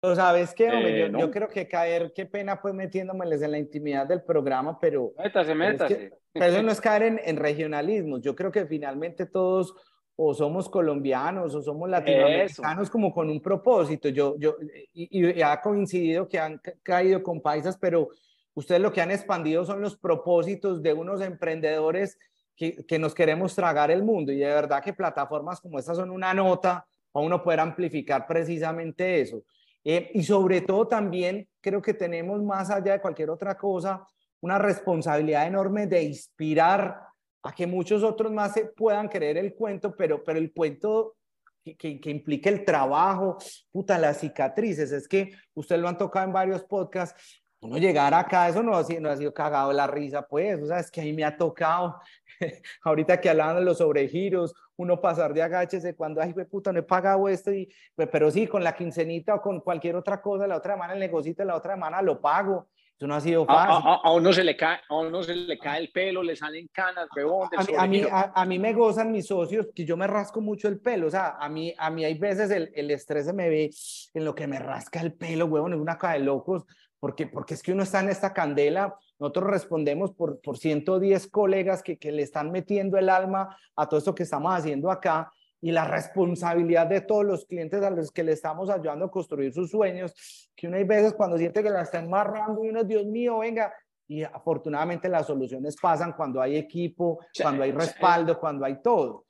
[0.00, 0.14] ¿Ok?
[0.14, 0.98] ¿Sabes qué, hombre?
[0.98, 4.78] yo, eh, yo, creo que caer, qué pena pues metiéndomeles en la intimidad del programa,
[4.78, 5.12] pero...
[5.18, 6.12] Métase, métase.
[6.32, 8.18] Pero, eso no es caer en, en regionalismo.
[8.18, 9.74] Yo creo que finalmente todos
[10.16, 14.08] o somos colombianos o somos latinoamericanos como con un propósito.
[14.08, 14.56] Yo, yo,
[14.94, 18.08] y, y, ha coincidido que han caído con paisas, pero
[18.54, 22.18] ustedes lo que han expandido son los propósitos de unos emprendedores
[22.56, 24.32] que, que nos queremos tragar el mundo.
[24.32, 29.20] Y de verdad que plataformas como estas son una nota para uno poder amplificar precisamente
[29.20, 29.42] eso.
[29.88, 34.04] Eh, y sobre todo también creo que tenemos más allá de cualquier otra cosa
[34.40, 37.02] una responsabilidad enorme de inspirar
[37.44, 41.14] a que muchos otros más se puedan creer el cuento, pero, pero el cuento
[41.62, 43.38] que, que, implique el trabajo,
[43.70, 48.48] puta, las cicatrices, es que ustedes lo han tocado en varios podcasts, uno llegar acá,
[48.48, 51.00] eso no ha sido, no ha sido cagado la risa, pues, o sea, es que
[51.00, 52.00] a mí me ha tocado,
[52.82, 56.82] ahorita que hablaban de los sobregiros, uno pasar de agáchese cuando, ay, puta, no he
[56.82, 57.68] pagado esto, y,
[58.12, 61.44] pero sí, con la quincenita o con cualquier otra cosa, la otra semana el negocito,
[61.44, 62.68] la otra semana lo pago.
[62.96, 63.86] Eso no ha sido fácil.
[63.86, 66.34] A, a, a, uno, se le cae, a uno se le cae el pelo, le
[66.34, 67.50] salen canas, huevón.
[67.76, 71.08] A, mí, a, mí, me gozan mis socios que yo me rasco mucho el pelo.
[71.08, 73.70] O sea, a mí, a mí hay veces el, el estrés se me ve
[74.14, 76.64] en lo que me rasca el pelo, huevón, es una cara de locos.
[77.00, 81.82] Porque, porque es que uno está en esta candela nosotros respondemos por, por 110 colegas
[81.82, 85.72] que, que le están metiendo el alma a todo esto que estamos haciendo acá y
[85.72, 89.70] la responsabilidad de todos los clientes a los que le estamos ayudando a construir sus
[89.70, 90.12] sueños,
[90.54, 93.72] que uno hay veces cuando siente que la están marrando y uno, Dios mío, venga,
[94.06, 99.24] y afortunadamente las soluciones pasan cuando hay equipo, cuando hay respaldo, cuando hay todo.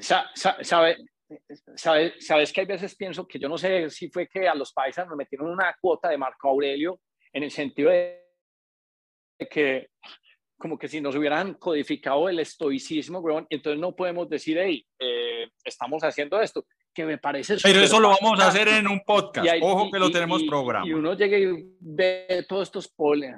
[0.00, 0.96] ¿Sabe,
[1.76, 4.72] sabe, sabes que hay veces pienso que yo no sé si fue que a los
[4.72, 7.00] paisas nos metieron una cuota de Marco Aurelio
[7.32, 8.20] en el sentido de
[9.50, 9.90] que
[10.60, 15.48] como que si nos hubieran codificado el estoicismo, weón, entonces no podemos decir, hey, eh,
[15.64, 17.56] estamos haciendo esto, que me parece...
[17.62, 20.86] Pero eso lo vamos a hacer en un podcast, ojo que lo tenemos programado.
[20.86, 23.34] Y uno llega y ve todos estos poles.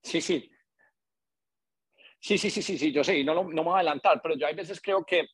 [0.00, 0.48] Sí, sí.
[2.20, 4.46] Sí, sí, sí, sí, sí, yo sé, no, no me voy a adelantar, pero yo
[4.46, 5.26] hay veces creo que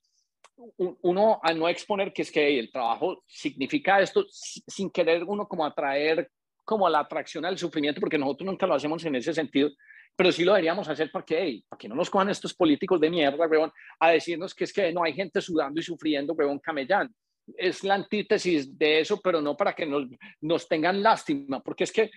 [1.02, 5.64] uno al no exponer que es que el trabajo significa esto sin querer uno como
[5.64, 6.30] atraer
[6.64, 9.70] como la atracción al sufrimiento, porque nosotros nunca lo hacemos en ese sentido,
[10.16, 13.08] pero sí lo deberíamos hacer porque, hey, para que no nos cojan estos políticos de
[13.08, 17.14] mierda, weón, a decirnos que es que no hay gente sudando y sufriendo, weón, camellando.
[17.56, 20.08] Es la antítesis de eso, pero no para que nos,
[20.40, 22.10] nos tengan lástima, porque es que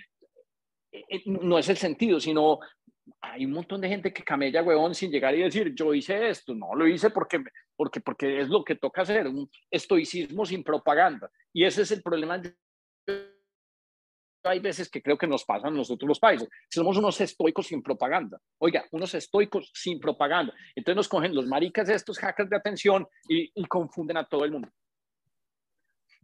[0.91, 2.59] eh, eh, no es el sentido, sino
[3.21, 6.53] hay un montón de gente que camella, weón, sin llegar y decir, yo hice esto.
[6.53, 7.43] No, lo hice porque,
[7.75, 11.29] porque, porque es lo que toca hacer, un estoicismo sin propaganda.
[11.53, 12.41] Y ese es el problema
[14.43, 16.47] hay veces que creo que nos pasan nosotros los países.
[16.69, 18.39] Somos unos estoicos sin propaganda.
[18.59, 20.53] Oiga, unos estoicos sin propaganda.
[20.75, 24.69] Entonces nos cogen los maricas estos hackers de atención y, confunden a todo el mundo.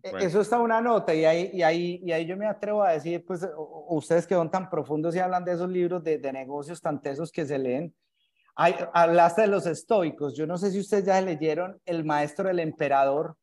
[0.06, 2.92] E, eso está una nota y ahí, y, ahí, y ahí yo me atrevo a
[2.92, 3.48] decir, pues
[3.88, 7.32] ustedes que son tan profundos y hablan de esos libros de, de negocios tan tesos
[7.32, 7.94] que se leen,
[8.58, 10.36] hay, hablaste de los estoicos.
[10.36, 13.36] Yo no sé si ustedes ya leyeron El Maestro del Emperador,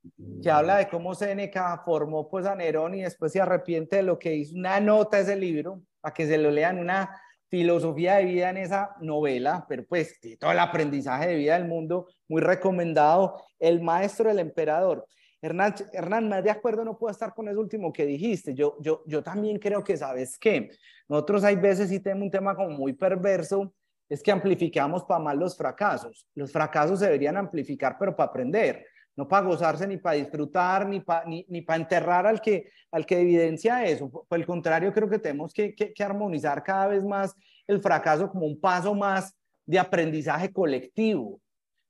[0.43, 4.18] que habla de cómo Seneca formó pues a Nerón y después se arrepiente de lo
[4.18, 4.56] que hizo.
[4.56, 8.97] Una nota ese libro, para que se lo lean, una filosofía de vida en esa
[9.01, 14.39] novela, pero pues todo el aprendizaje de vida del mundo, muy recomendado, El Maestro del
[14.39, 15.06] Emperador.
[15.43, 18.55] Hernán, Hernán, más de acuerdo no puedo estar con eso último que dijiste.
[18.55, 20.70] Yo, yo, yo también creo que, ¿sabes qué?
[21.09, 23.74] Nosotros hay veces sí tenemos un tema como muy perverso,
[24.09, 26.28] es que amplificamos para mal los fracasos.
[26.36, 28.86] Los fracasos se deberían amplificar, pero para aprender,
[29.16, 33.05] no para gozarse ni para disfrutar, ni para ni, ni para enterrar al que, al
[33.05, 34.09] que evidencia eso.
[34.09, 37.35] Por el contrario, creo que tenemos que, que, que armonizar cada vez más
[37.66, 39.35] el fracaso como un paso más
[39.66, 41.41] de aprendizaje colectivo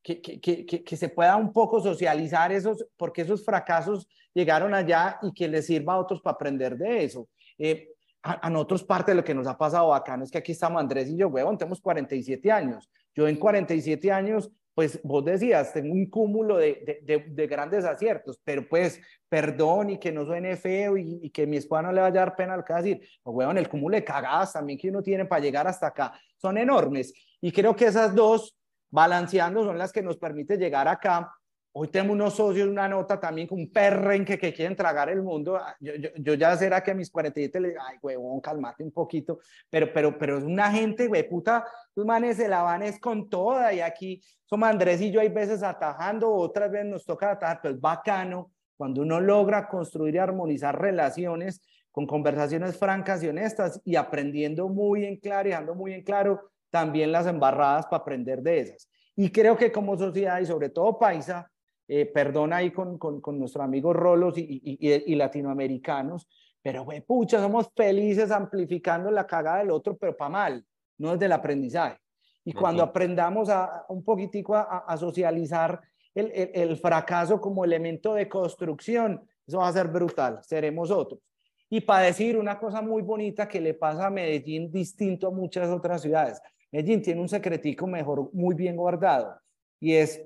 [0.02, 5.32] que, que, que, se pueda un poco socializar esos, porque esos fracasos llegaron allá y
[5.32, 7.28] que les sirva a otros para aprender de eso.
[7.58, 7.88] Eh,
[8.22, 10.80] a, nosotros parte de lo que nos ha pasado acá, no es que aquí estamos
[10.80, 12.90] Andrés y yo, huevón, tenemos 47 años.
[13.14, 18.40] Yo en 47 años, pues vos decías, tengo un cúmulo de, de, de, grandes aciertos,
[18.42, 22.00] pero pues perdón y que no suene feo y, y, que mi esposa no le
[22.00, 25.02] vaya a dar pena al que decir, huevón, el cúmulo de cagadas también que uno
[25.02, 27.12] tiene para llegar hasta acá son enormes.
[27.40, 28.56] Y creo que esas dos
[28.92, 31.34] balanceando son las que nos permite llegar acá.
[31.74, 35.56] Hoy tenemos unos socios, una nota también con un perrenque que quieren tragar el mundo.
[35.56, 38.92] Ah, yo, yo, yo, ya será que a mis 47 le ay, huevón, calmate un
[38.92, 39.38] poquito.
[39.70, 43.30] Pero, pero, pero es una gente, güey, puta, los manes se la van es con
[43.30, 43.72] toda.
[43.72, 47.74] Y aquí somos Andrés y yo hay veces atajando, otras veces nos toca atajar, pero
[47.74, 53.96] es bacano cuando uno logra construir y armonizar relaciones con conversaciones francas y honestas y
[53.96, 58.60] aprendiendo muy en claro y dejando muy en claro también las embarradas para aprender de
[58.60, 58.88] esas.
[59.14, 61.50] Y creo que como sociedad y sobre todo paisa,
[61.86, 66.26] eh, perdona ahí con, con, con nuestros amigos rolos y, y, y, latinoamericanos,
[66.62, 70.66] pero güey, pucha, somos felices amplificando la cagada del otro, pero para mal,
[70.96, 71.98] no desde el aprendizaje.
[72.44, 75.78] Y cuando aprendamos a, un poquitico a, a socializar
[76.14, 81.20] el, el, el, fracaso como elemento de construcción, eso va a ser brutal, seremos otros.
[81.68, 85.68] Y para decir una cosa muy bonita que le pasa a Medellín distinto a muchas
[85.68, 86.40] otras ciudades,
[86.72, 89.38] Medellín tiene un secretico mejor, muy bien guardado,
[89.78, 90.22] y es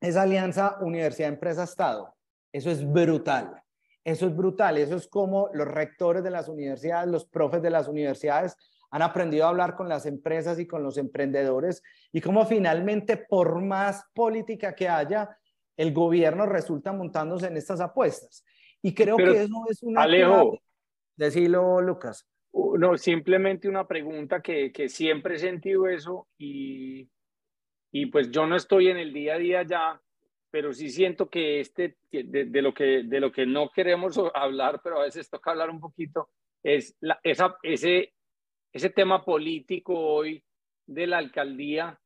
[0.00, 2.14] esa alianza universidad-empresa-estado.
[2.52, 3.62] Eso es brutal.
[4.04, 4.78] Eso es brutal.
[4.78, 8.56] Eso es como los rectores de las universidades, los profes de las universidades
[8.90, 13.60] han aprendido a hablar con las empresas y con los emprendedores y como finalmente, por
[13.60, 15.36] más política que haya,
[15.76, 18.44] el gobierno resulta montándose en estas apuestas.
[18.80, 20.02] Y creo que eso es una...
[20.02, 20.58] Alejo.
[21.16, 22.26] Decilo, Lucas.
[22.52, 27.08] No, simplemente una pregunta que, que siempre he sentido eso y,
[27.92, 30.00] y pues yo no estoy en el día a día ya,
[30.50, 34.80] pero sí siento que este, de, de, lo, que, de lo que no queremos hablar,
[34.82, 36.30] pero a veces toca hablar un poquito,
[36.62, 38.14] es la, esa, ese,
[38.72, 40.42] ese tema político hoy
[40.86, 42.00] de la alcaldía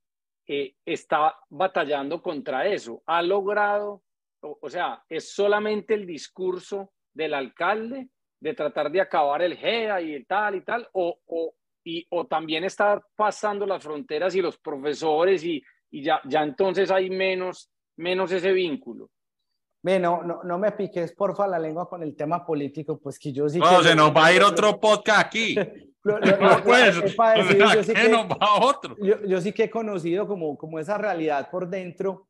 [0.46, 3.02] eh, está batallando contra eso.
[3.06, 4.02] Ha logrado,
[4.40, 8.08] o, o sea, es solamente el discurso del alcalde
[8.42, 11.54] de tratar de acabar el GEA y tal y tal, o, o,
[11.84, 15.62] y, o también estar pasando las fronteras y los profesores y,
[15.92, 19.10] y ya, ya entonces hay menos, menos ese vínculo.
[19.80, 23.48] Bueno, no, no me piques porfa la lengua con el tema político, pues que yo
[23.48, 23.60] sí.
[23.60, 25.54] No, que se nos va a ir otro podcast aquí.
[26.04, 26.18] no,
[26.64, 28.96] pues, yo, sí que, nos va otro?
[29.00, 32.26] Yo, yo, sí que he conocido como, como esa realidad por dentro.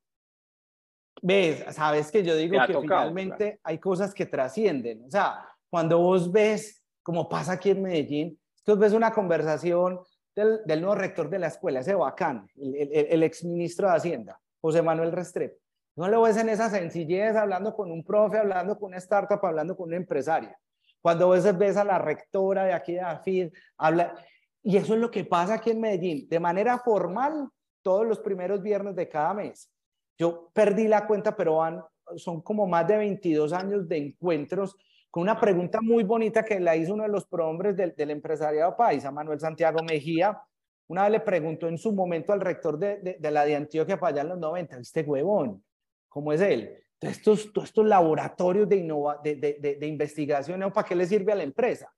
[1.22, 5.04] Ves, sabes que yo digo que finalmente hay cosas que trascienden.
[5.06, 10.00] O sea, cuando vos ves, como pasa aquí en Medellín, tú ves una conversación
[10.36, 13.96] del, del nuevo rector de la escuela, ese bacán, el, el, el ex ministro de
[13.96, 15.56] Hacienda, José Manuel Restrepo.
[15.96, 19.74] No lo ves en esa sencillez, hablando con un profe, hablando con una startup, hablando
[19.74, 20.54] con una empresaria.
[21.00, 24.14] Cuando ves, ves a la rectora de aquí de AFID, habla...
[24.62, 27.48] Y eso es lo que pasa aquí en Medellín, de manera formal,
[27.80, 29.72] todos los primeros viernes de cada mes.
[30.18, 31.82] Yo perdí la cuenta, pero van,
[32.16, 34.76] son como más de 22 años de encuentros
[35.12, 38.74] con una pregunta muy bonita que la hizo uno de los prohombres del, del empresariado
[38.74, 40.40] paisa, Manuel Santiago Mejía.
[40.88, 44.14] Una vez le preguntó en su momento al rector de, de, la de Antioquia para
[44.14, 45.62] allá en los 90, ¿viste huevón?
[46.08, 46.78] ¿Cómo es él?
[46.98, 51.42] Estos, todos estos laboratorios de, innova, de, de, investigación, ¿para qué le sirve a la
[51.42, 51.92] empresa?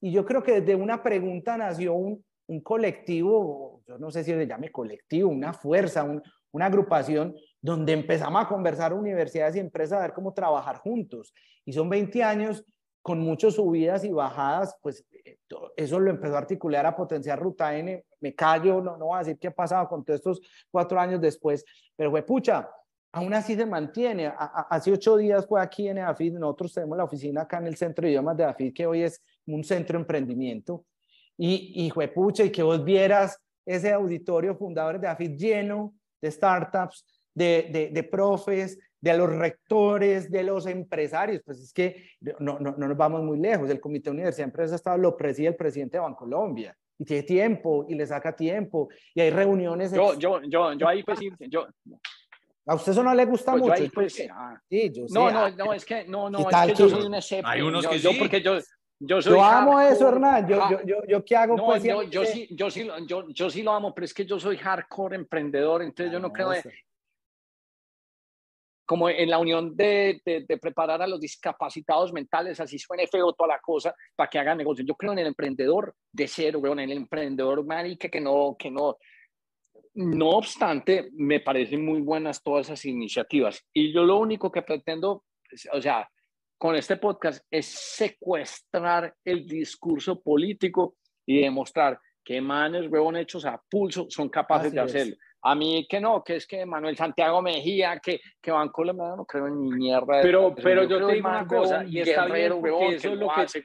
[0.00, 4.30] Y yo creo que desde una pregunta nació un, un colectivo, yo no sé si
[4.30, 6.22] se llame colectivo, una fuerza, un,
[6.52, 7.34] una agrupación
[7.64, 11.32] donde empezamos a conversar universidades y empresas a ver cómo trabajar juntos.
[11.64, 12.62] Y son 20 años
[13.00, 15.38] con muchas subidas y bajadas, pues eh,
[15.74, 18.04] eso lo empezó a articular, a potenciar Ruta N.
[18.20, 21.22] Me callo, no, no voy a decir qué ha pasado con todos estos cuatro años
[21.22, 21.64] después,
[21.96, 22.68] pero fue pucha,
[23.12, 24.30] aún así se mantiene.
[24.36, 28.04] hace ocho días fue aquí en EAFID, nosotros tenemos la oficina acá en el Centro
[28.04, 30.84] de Idiomas de EAFID, que hoy es un centro de emprendimiento.
[31.38, 36.30] Y, y fue pucha, y que vos vieras ese auditorio fundadores de EAFID lleno de
[36.30, 41.42] startups, de, de, de, profes, de los rectores, de los empresarios.
[41.44, 43.68] Pues es que no, no, no nos vamos muy lejos.
[43.68, 46.76] El Comité de Universidad de Empresas Estado lo preside el presidente de Bancolombia.
[46.98, 49.92] y tiene tiempo y le saca tiempo y hay reuniones.
[49.92, 51.66] Yo, yo, yo, yo ahí pues yo...
[52.66, 53.74] A usted eso no le gusta pues mucho.
[53.74, 56.88] Ahí, pues, ah, sí, yo no, no, no, es que no, no, es que yo
[56.88, 57.48] soy un escéptico.
[57.50, 58.18] Hay unos que yo, sí.
[58.18, 58.58] porque yo,
[58.98, 60.48] yo, soy yo amo eso, Hernán.
[60.48, 61.56] Yo, yo, yo, yo, ¿qué hago?
[61.56, 64.24] No, pues, yo, yo, sí, yo, sí, yo, yo sí lo amo, pero es que
[64.24, 66.52] yo soy hardcore emprendedor, entonces yo no, creo
[68.86, 73.32] como en la unión de, de, de, preparar a los discapacitados mentales, así suene feo
[73.32, 74.84] toda la cosa, para que hagan negocio.
[74.84, 78.96] Yo creo en el emprendedor de cero, en el emprendedor marica que no, que no.
[79.94, 83.64] No obstante, me parecen muy buenas todas esas iniciativas.
[83.72, 85.24] Y yo lo único que pretendo,
[85.72, 86.08] o sea,
[86.58, 90.96] con este podcast es secuestrar el discurso político
[91.26, 95.14] y demostrar que manes, huevón, hechos a pulso son capaces Así de hacerlo.
[95.14, 95.33] Es.
[95.46, 99.26] A mí que no, que es que Manuel Santiago Mejía, que, que Banco le no
[99.26, 100.22] creo en ni mierda.
[100.22, 103.28] Pero, pero yo, yo te digo una cosa, y está bien, porque eso es lo
[103.28, 103.42] que...
[103.42, 103.64] Hace,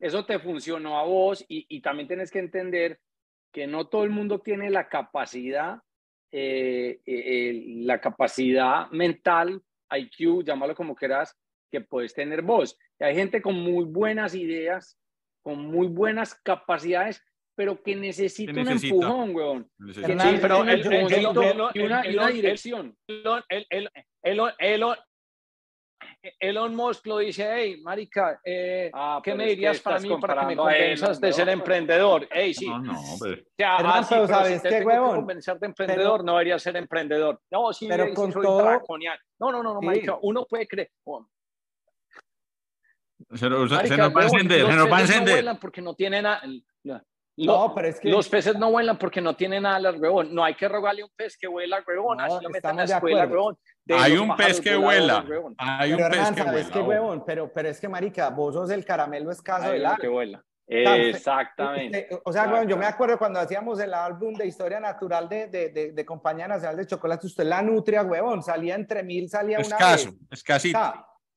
[0.00, 3.00] eso te funcionó a vos y, y, también tienes que entender
[3.52, 5.78] que no todo el mundo tiene la capacidad,
[6.30, 11.36] eh, eh, la capacidad mental, IQ, llámalo como quieras,
[11.70, 12.78] que puedes tener vos.
[12.98, 14.98] Y hay gente con muy buenas ideas,
[15.42, 17.22] con muy buenas capacidades,
[17.58, 19.70] pero que necesita, un empujón, weón.
[19.92, 20.00] Sí,
[20.40, 20.80] pero el,
[21.74, 22.96] y una, y una dirección.
[26.38, 30.46] Elon Musk lo dice, hey, marica, eh, ah, ¿qué me dirías para mí para que
[30.46, 32.28] me convenzas de ser emprendedor?
[32.30, 32.68] Hey, sí.
[32.68, 33.42] No, no, pero...
[33.58, 35.10] Ya, Hernán, ah, sí, pero pero ¿sabes si te qué, tengo huevón?
[35.10, 37.40] que convencer de emprendedor, no debería ser emprendedor.
[37.50, 38.84] No, sí, Pero con soy todo-.
[39.40, 39.86] No, no, no, no, Sí.
[39.86, 40.92] marica, uno puede creer...
[41.06, 41.26] oh,
[43.34, 45.34] Se, nos- se marica, nos va a encender, se nos va a no encender.
[45.34, 46.24] vuelan porque no tienen...
[46.24, 46.40] a-
[47.46, 50.34] No, pero es que- Los peces no vuelan porque no tienen alas, huevón.
[50.34, 52.18] No hay que rogarle a un pez que vuela, huevón.
[52.18, 53.58] No, Así lo metan en la escuela, huevón.
[53.90, 55.24] Hay un pez que vuela.
[55.58, 56.70] Hay un pez que ¿sabes vuela.
[56.72, 56.88] qué, ojo.
[56.88, 57.24] huevón?
[57.24, 60.44] Pero, pero es que, marica, vos sos el caramelo escaso del que vuela.
[60.70, 62.06] Exactamente.
[62.10, 65.46] Usted- O sea, huevón, yo me acuerdo cuando hacíamos el álbum de Historia Natural de,
[65.46, 69.58] de, de, de Compañía Nacional de Chocolate, usted la nutria, huevón, salía entre mil, salía
[69.58, 70.20] una Escaso, vez.
[70.30, 70.78] O escasito.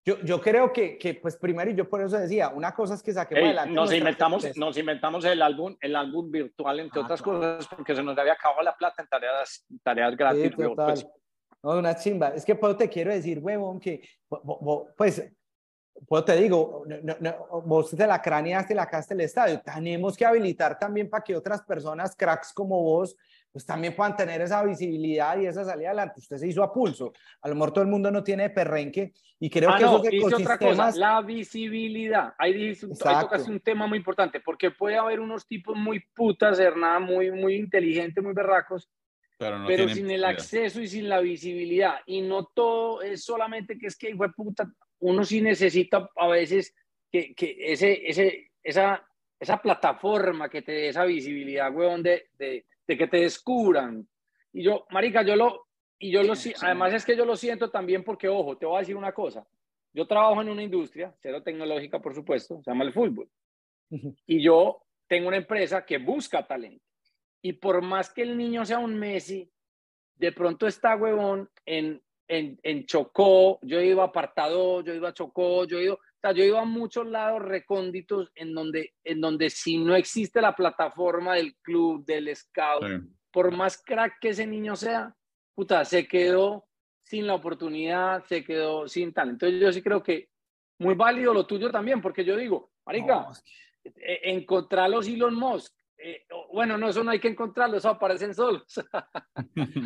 [0.03, 3.03] Yo, yo creo que, que, pues primero, y yo por eso decía, una cosa es
[3.03, 3.73] que saquemos Ey, adelante.
[3.73, 4.57] nos, inventamos, empresas.
[4.57, 7.39] nos inventamos el álbum, el álbum virtual, entre Ah, otras claro.
[7.39, 10.43] cosas, porque se nos había acabado la plata en tareas, tareas gratis.
[10.43, 10.85] Sí, total.
[10.93, 11.07] pues.
[11.63, 12.29] No, una chimba.
[12.29, 14.01] Es que pues, te quiero decir, huevón, que
[14.97, 15.23] pues,
[16.07, 19.61] pues te digo, no- no, vos te la craneaste, la caste el estadio.
[19.61, 23.15] Tenemos que habilitar también para que otras personas, cracks como vos,
[23.51, 26.19] pues también puedan tener esa visibilidad y esa salida adelante.
[26.21, 27.11] Usted se hizo a pulso.
[27.41, 30.13] A lo mejor todo el mundo no tiene perrenque y creo Ah, que no, esos
[30.13, 30.97] hice otra cosa, ecosistemas...
[30.97, 32.33] la visibilidad.
[32.37, 36.59] Ahí, dices- ahí tocas un tema muy importante, porque puede haber unos tipos muy putas,
[36.59, 38.89] Hernán, muy, muy inteligentes, muy berracos,
[39.37, 41.95] Pero, no pero sin el acceso y sin la visibilidad.
[42.05, 46.27] Y no todo es solamente que es que, hijo de puta, uno sí necesita a
[46.27, 46.73] veces
[47.11, 49.03] que, que ese, ese, esa,
[49.37, 54.07] esa plataforma que te dé esa visibilidad, weón, de, de, de que te descubran.
[54.53, 55.67] Y yo, marica, yo lo,
[55.99, 58.77] y yo lo, si- además es que yo lo siento también porque, ojo, te voy
[58.77, 59.45] a decir una cosa.
[59.93, 63.29] Yo trabajo en una industria, cero tecnológica, por supuesto, se llama el fútbol.
[64.25, 66.85] Y yo tengo una empresa que busca talento.
[67.41, 69.51] Y por más que el niño sea un Messi,
[70.15, 75.13] de pronto está huevón en, en, en Chocó, yo iba a Apartado, yo iba a
[75.13, 79.49] Chocó, yo iba, o sea, yo iba a muchos lados recónditos en donde, en donde
[79.49, 83.07] si no existe la plataforma del club, del scout, Sí.
[83.31, 85.15] por más crack que ese niño sea,
[85.55, 86.67] puta, se quedó
[87.03, 89.29] sin la oportunidad, se quedó sin tal.
[89.29, 90.29] Entonces yo sí creo que
[90.79, 95.07] muy válido lo tuyo también, porque yo digo, marica, No, es que- eh, encontrar los
[95.07, 95.73] Elon Musk.
[96.03, 98.63] Eh, bueno, no, eso no hay que encontrarlos, eso aparecen solos.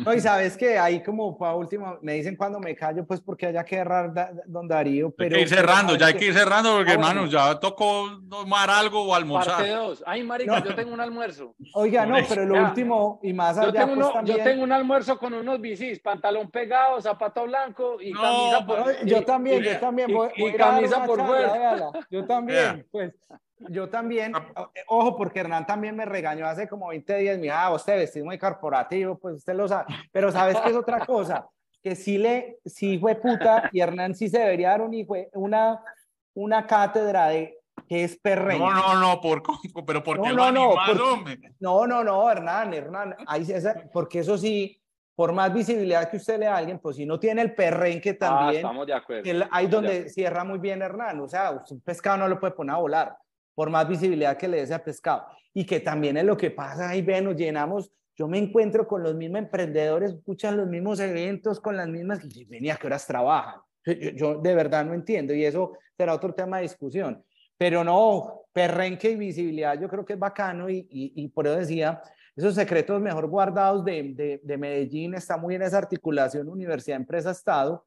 [0.04, 3.46] No, y sabes que ahí como para último, me dicen cuando me callo, pues porque
[3.46, 5.34] haya que errar da- don Darío, Hay pero...
[5.36, 7.10] que ir cerrando, ya hay que ir cerrando porque, Ah, bueno.
[7.10, 9.54] hermano, ya tocó tomar algo o almorzar.
[9.56, 10.04] Parte 2.
[10.06, 10.64] Ay, marica, No.
[10.66, 11.54] yo tengo un almuerzo.
[11.74, 12.62] Oiga, no, pero lo ya.
[12.68, 14.38] último y más Yo allá, tengo, pues uno- también...
[14.38, 19.06] yo tengo un almuerzo con unos bicis, pantalón pegado, zapato blanco y No, camisa por
[19.06, 21.90] yo también, y- yo también y- voy, y voy camisa por fuera.
[22.10, 22.84] Yo también, Vea.
[22.90, 23.14] pues,
[23.58, 24.70] yo también, Ah.
[24.74, 27.96] eh, ojo, porque Hernán también me regañó hace como 20 días, mira, ah, vos te
[27.96, 31.46] vestís muy corporativo, pues usted lo sabe, pero ¿sabes qué es otra cosa?
[31.82, 35.80] Que sí le, sí fue puta, y Hernán sí se debería dar un hijo, una,
[36.34, 37.58] una cátedra de
[37.88, 38.70] que es perreño.
[38.70, 39.42] No, no, no, por,
[39.86, 41.38] pero ¿por qué No, lo no, no, por- hombre?
[41.60, 44.80] No, no, no, Hernán, Hernán, ahí esa- porque eso sí,
[45.14, 48.10] por más visibilidad que usted le da a alguien, pues si no tiene el perrenque
[48.10, 49.30] Ah, también, estamos de acuerdo.
[49.30, 50.08] el- ahí donde acuerdo.
[50.10, 53.16] cierra muy bien Hernán, o sea, un pescado no lo puede poner a volar,
[53.56, 55.26] por más visibilidad que le dé ese pescado.
[55.52, 59.02] Y que también es lo que pasa, ahí ven, nos llenamos, yo me encuentro con
[59.02, 62.86] los mismos emprendedores, escuchan los mismos eventos, con las mismas, y ven, ¿y a qué
[62.86, 63.60] horas trabajan?
[63.84, 67.24] Yo, yo- de verdad no entiendo, y eso será otro tema de discusión.
[67.58, 72.02] pero no, perrenque y visibilidad yo creo que es bacano y, y, por eso decía,
[72.36, 77.30] esos secretos mejor guardados de, de, de Medellín está muy en esa articulación universidad, empresa,
[77.30, 77.86] Estado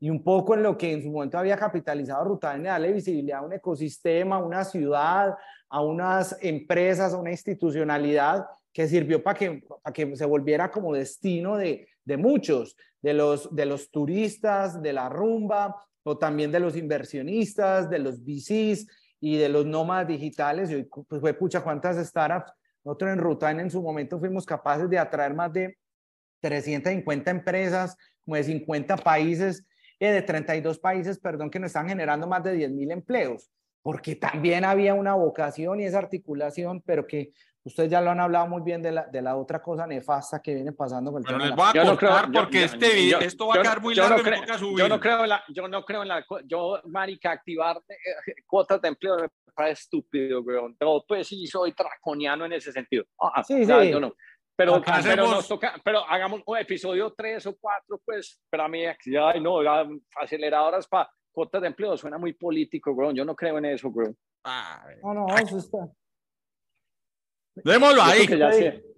[0.00, 3.46] y un poco en lo que en su momento había capitalizado Ruta darle visibilidad a
[3.46, 5.34] un ecosistema, a una ciudad,
[5.68, 10.94] a unas empresas, a una institucionalidad que sirvió para que, para que se volviera como
[10.94, 16.60] destino de, de muchos, de los, de los turistas, de la rumba, o también de
[16.60, 18.86] los inversionistas, de los VCs
[19.20, 20.70] y de los nómadas digitales.
[20.70, 22.52] Y pues fue pucha, cuántas startups.
[22.84, 25.76] Nosotros en Rutan en su momento fuimos capaces de atraer más de
[26.40, 29.66] 350 empresas, como de 50 países
[30.00, 33.50] eh, de 32 países, perdón, que nos están generando más de 10 mil empleos,
[33.82, 37.32] porque también había una vocación y esa articulación, pero que
[37.64, 40.54] ustedes ya lo han hablado muy bien de la, de la otra cosa nefasta que
[40.54, 41.46] viene pasando con el tema.
[41.46, 44.76] Les voy a yo cortar porque este, esto va a quedar muy largo no creo,
[44.76, 48.80] Yo no creo en la, yo no creo en la, yo, marica, activar eh, cuotas
[48.80, 50.76] de empleo me parece estúpido, weón.
[50.78, 53.04] Pero pues sí, soy draconiano en ese sentido.
[53.20, 53.90] Ah, sí, sí.
[53.90, 54.14] Yo no.
[54.58, 59.40] Pero, pero, nos toca, pero hagamos un episodio 3 o 4, pues, para mí, ay,
[59.40, 59.60] no,
[60.20, 63.12] aceleradoras para cuotas de empleo, suena muy político, bro.
[63.12, 64.12] Yo no creo en eso, bro.
[64.42, 65.88] Ah, no, no, eso está.
[67.54, 68.26] Démoslo ahí.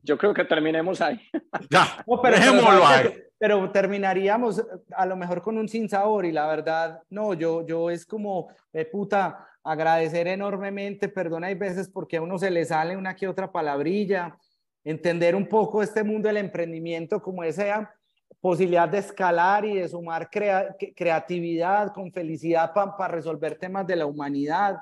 [0.02, 1.20] yo creo que terminemos ahí.
[1.68, 3.22] Ya, pero, dejémoslo ahí.
[3.36, 7.90] Pero terminaríamos a lo mejor con un sin sabor y la verdad, no, yo, yo
[7.90, 12.96] es como, de puta, agradecer enormemente, perdona hay veces porque a uno se le sale
[12.96, 14.38] una que otra palabrilla,
[14.84, 17.94] entender un poco este mundo del emprendimiento como esa
[18.40, 24.76] posibilidad de escalar y de sumar creatividad con felicidad para resolver temas de la humanidad.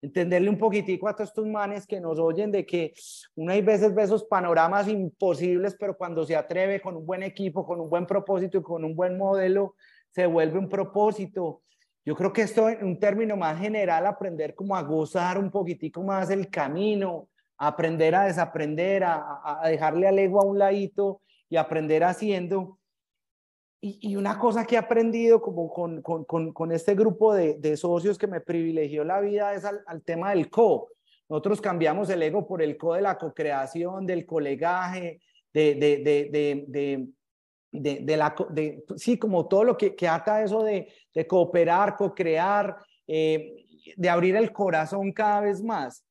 [0.00, 2.92] Entenderle un poquitico a todos estos manes que nos oyen de que
[3.36, 7.64] uno hay veces ve esos panoramas imposibles, pero cuando se atreve con un buen equipo,
[7.66, 9.76] con un buen propósito y con un buen modelo,
[10.10, 11.62] se vuelve un propósito.
[12.04, 16.02] Yo creo que esto en un término más general, aprender como a gozar un poquitico
[16.02, 17.28] más el camino,
[17.66, 22.78] aprender a desaprender, a, dejarle al ego a un ladito y aprender haciendo.
[23.80, 28.40] Y, una cosa que he aprendido como con, con, este grupo de, socios que me
[28.40, 30.88] privilegió la vida es al, tema del co.
[31.28, 35.20] Nosotros cambiamos el ego por el co de la co-creación, del colegaje,
[35.52, 37.10] de, de,
[37.72, 40.88] de, la, de, sí, como todo lo que, que ata eso de,
[41.28, 43.66] cooperar, co-crear, eh,
[43.96, 46.04] de abrir el corazón cada vez más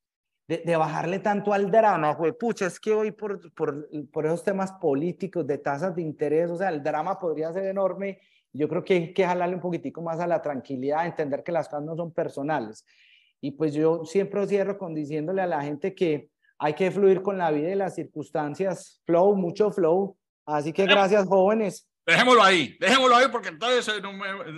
[0.46, 4.72] de, bajarle tanto al drama, güey, pucha, es que hoy por, por, por, esos temas
[4.72, 8.20] políticos, de tasas de interés, o sea, el drama podría ser enorme.
[8.52, 11.68] Yo creo que hay que jalarle un poquitico más a la tranquilidad, entender que las
[11.68, 12.84] cosas no son personales.
[13.40, 17.36] Y pues yo siempre cierro con diciéndole a la gente que hay que fluir con
[17.36, 20.16] la vida y las circunstancias, flow, mucho flow.
[20.46, 21.88] Así que gracias, jóvenes.
[22.06, 24.02] Dejémoslo ahí, dejémoslo ahí porque entonces eh,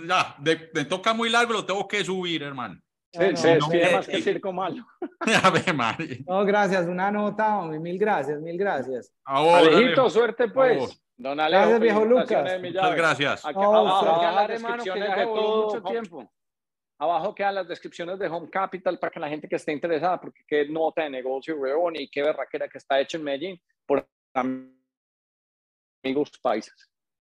[0.05, 0.35] ya,
[0.73, 2.79] me toca muy largo, lo tengo que subir, hermano.
[3.13, 4.85] Se, se despide más que circo malo.
[6.27, 9.13] no, gracias, una nota, mil gracias, mil gracias.
[9.25, 11.01] Alejito, suerte pues.
[11.15, 12.59] Don Alejo, gracias, viejo Lucas.
[12.61, 13.45] Muchas gracias.
[13.45, 15.65] Aquí, abajo quedan las descripciones de todo.
[15.65, 16.31] Mucho tiempo.
[16.99, 20.41] Abajo quedan las descripciones de Home Capital para que la gente que esté interesada, porque
[20.47, 24.07] qué nota de negocio, weón, y qué berraquera que está hecho en Medellín por
[26.03, 26.89] amigos países.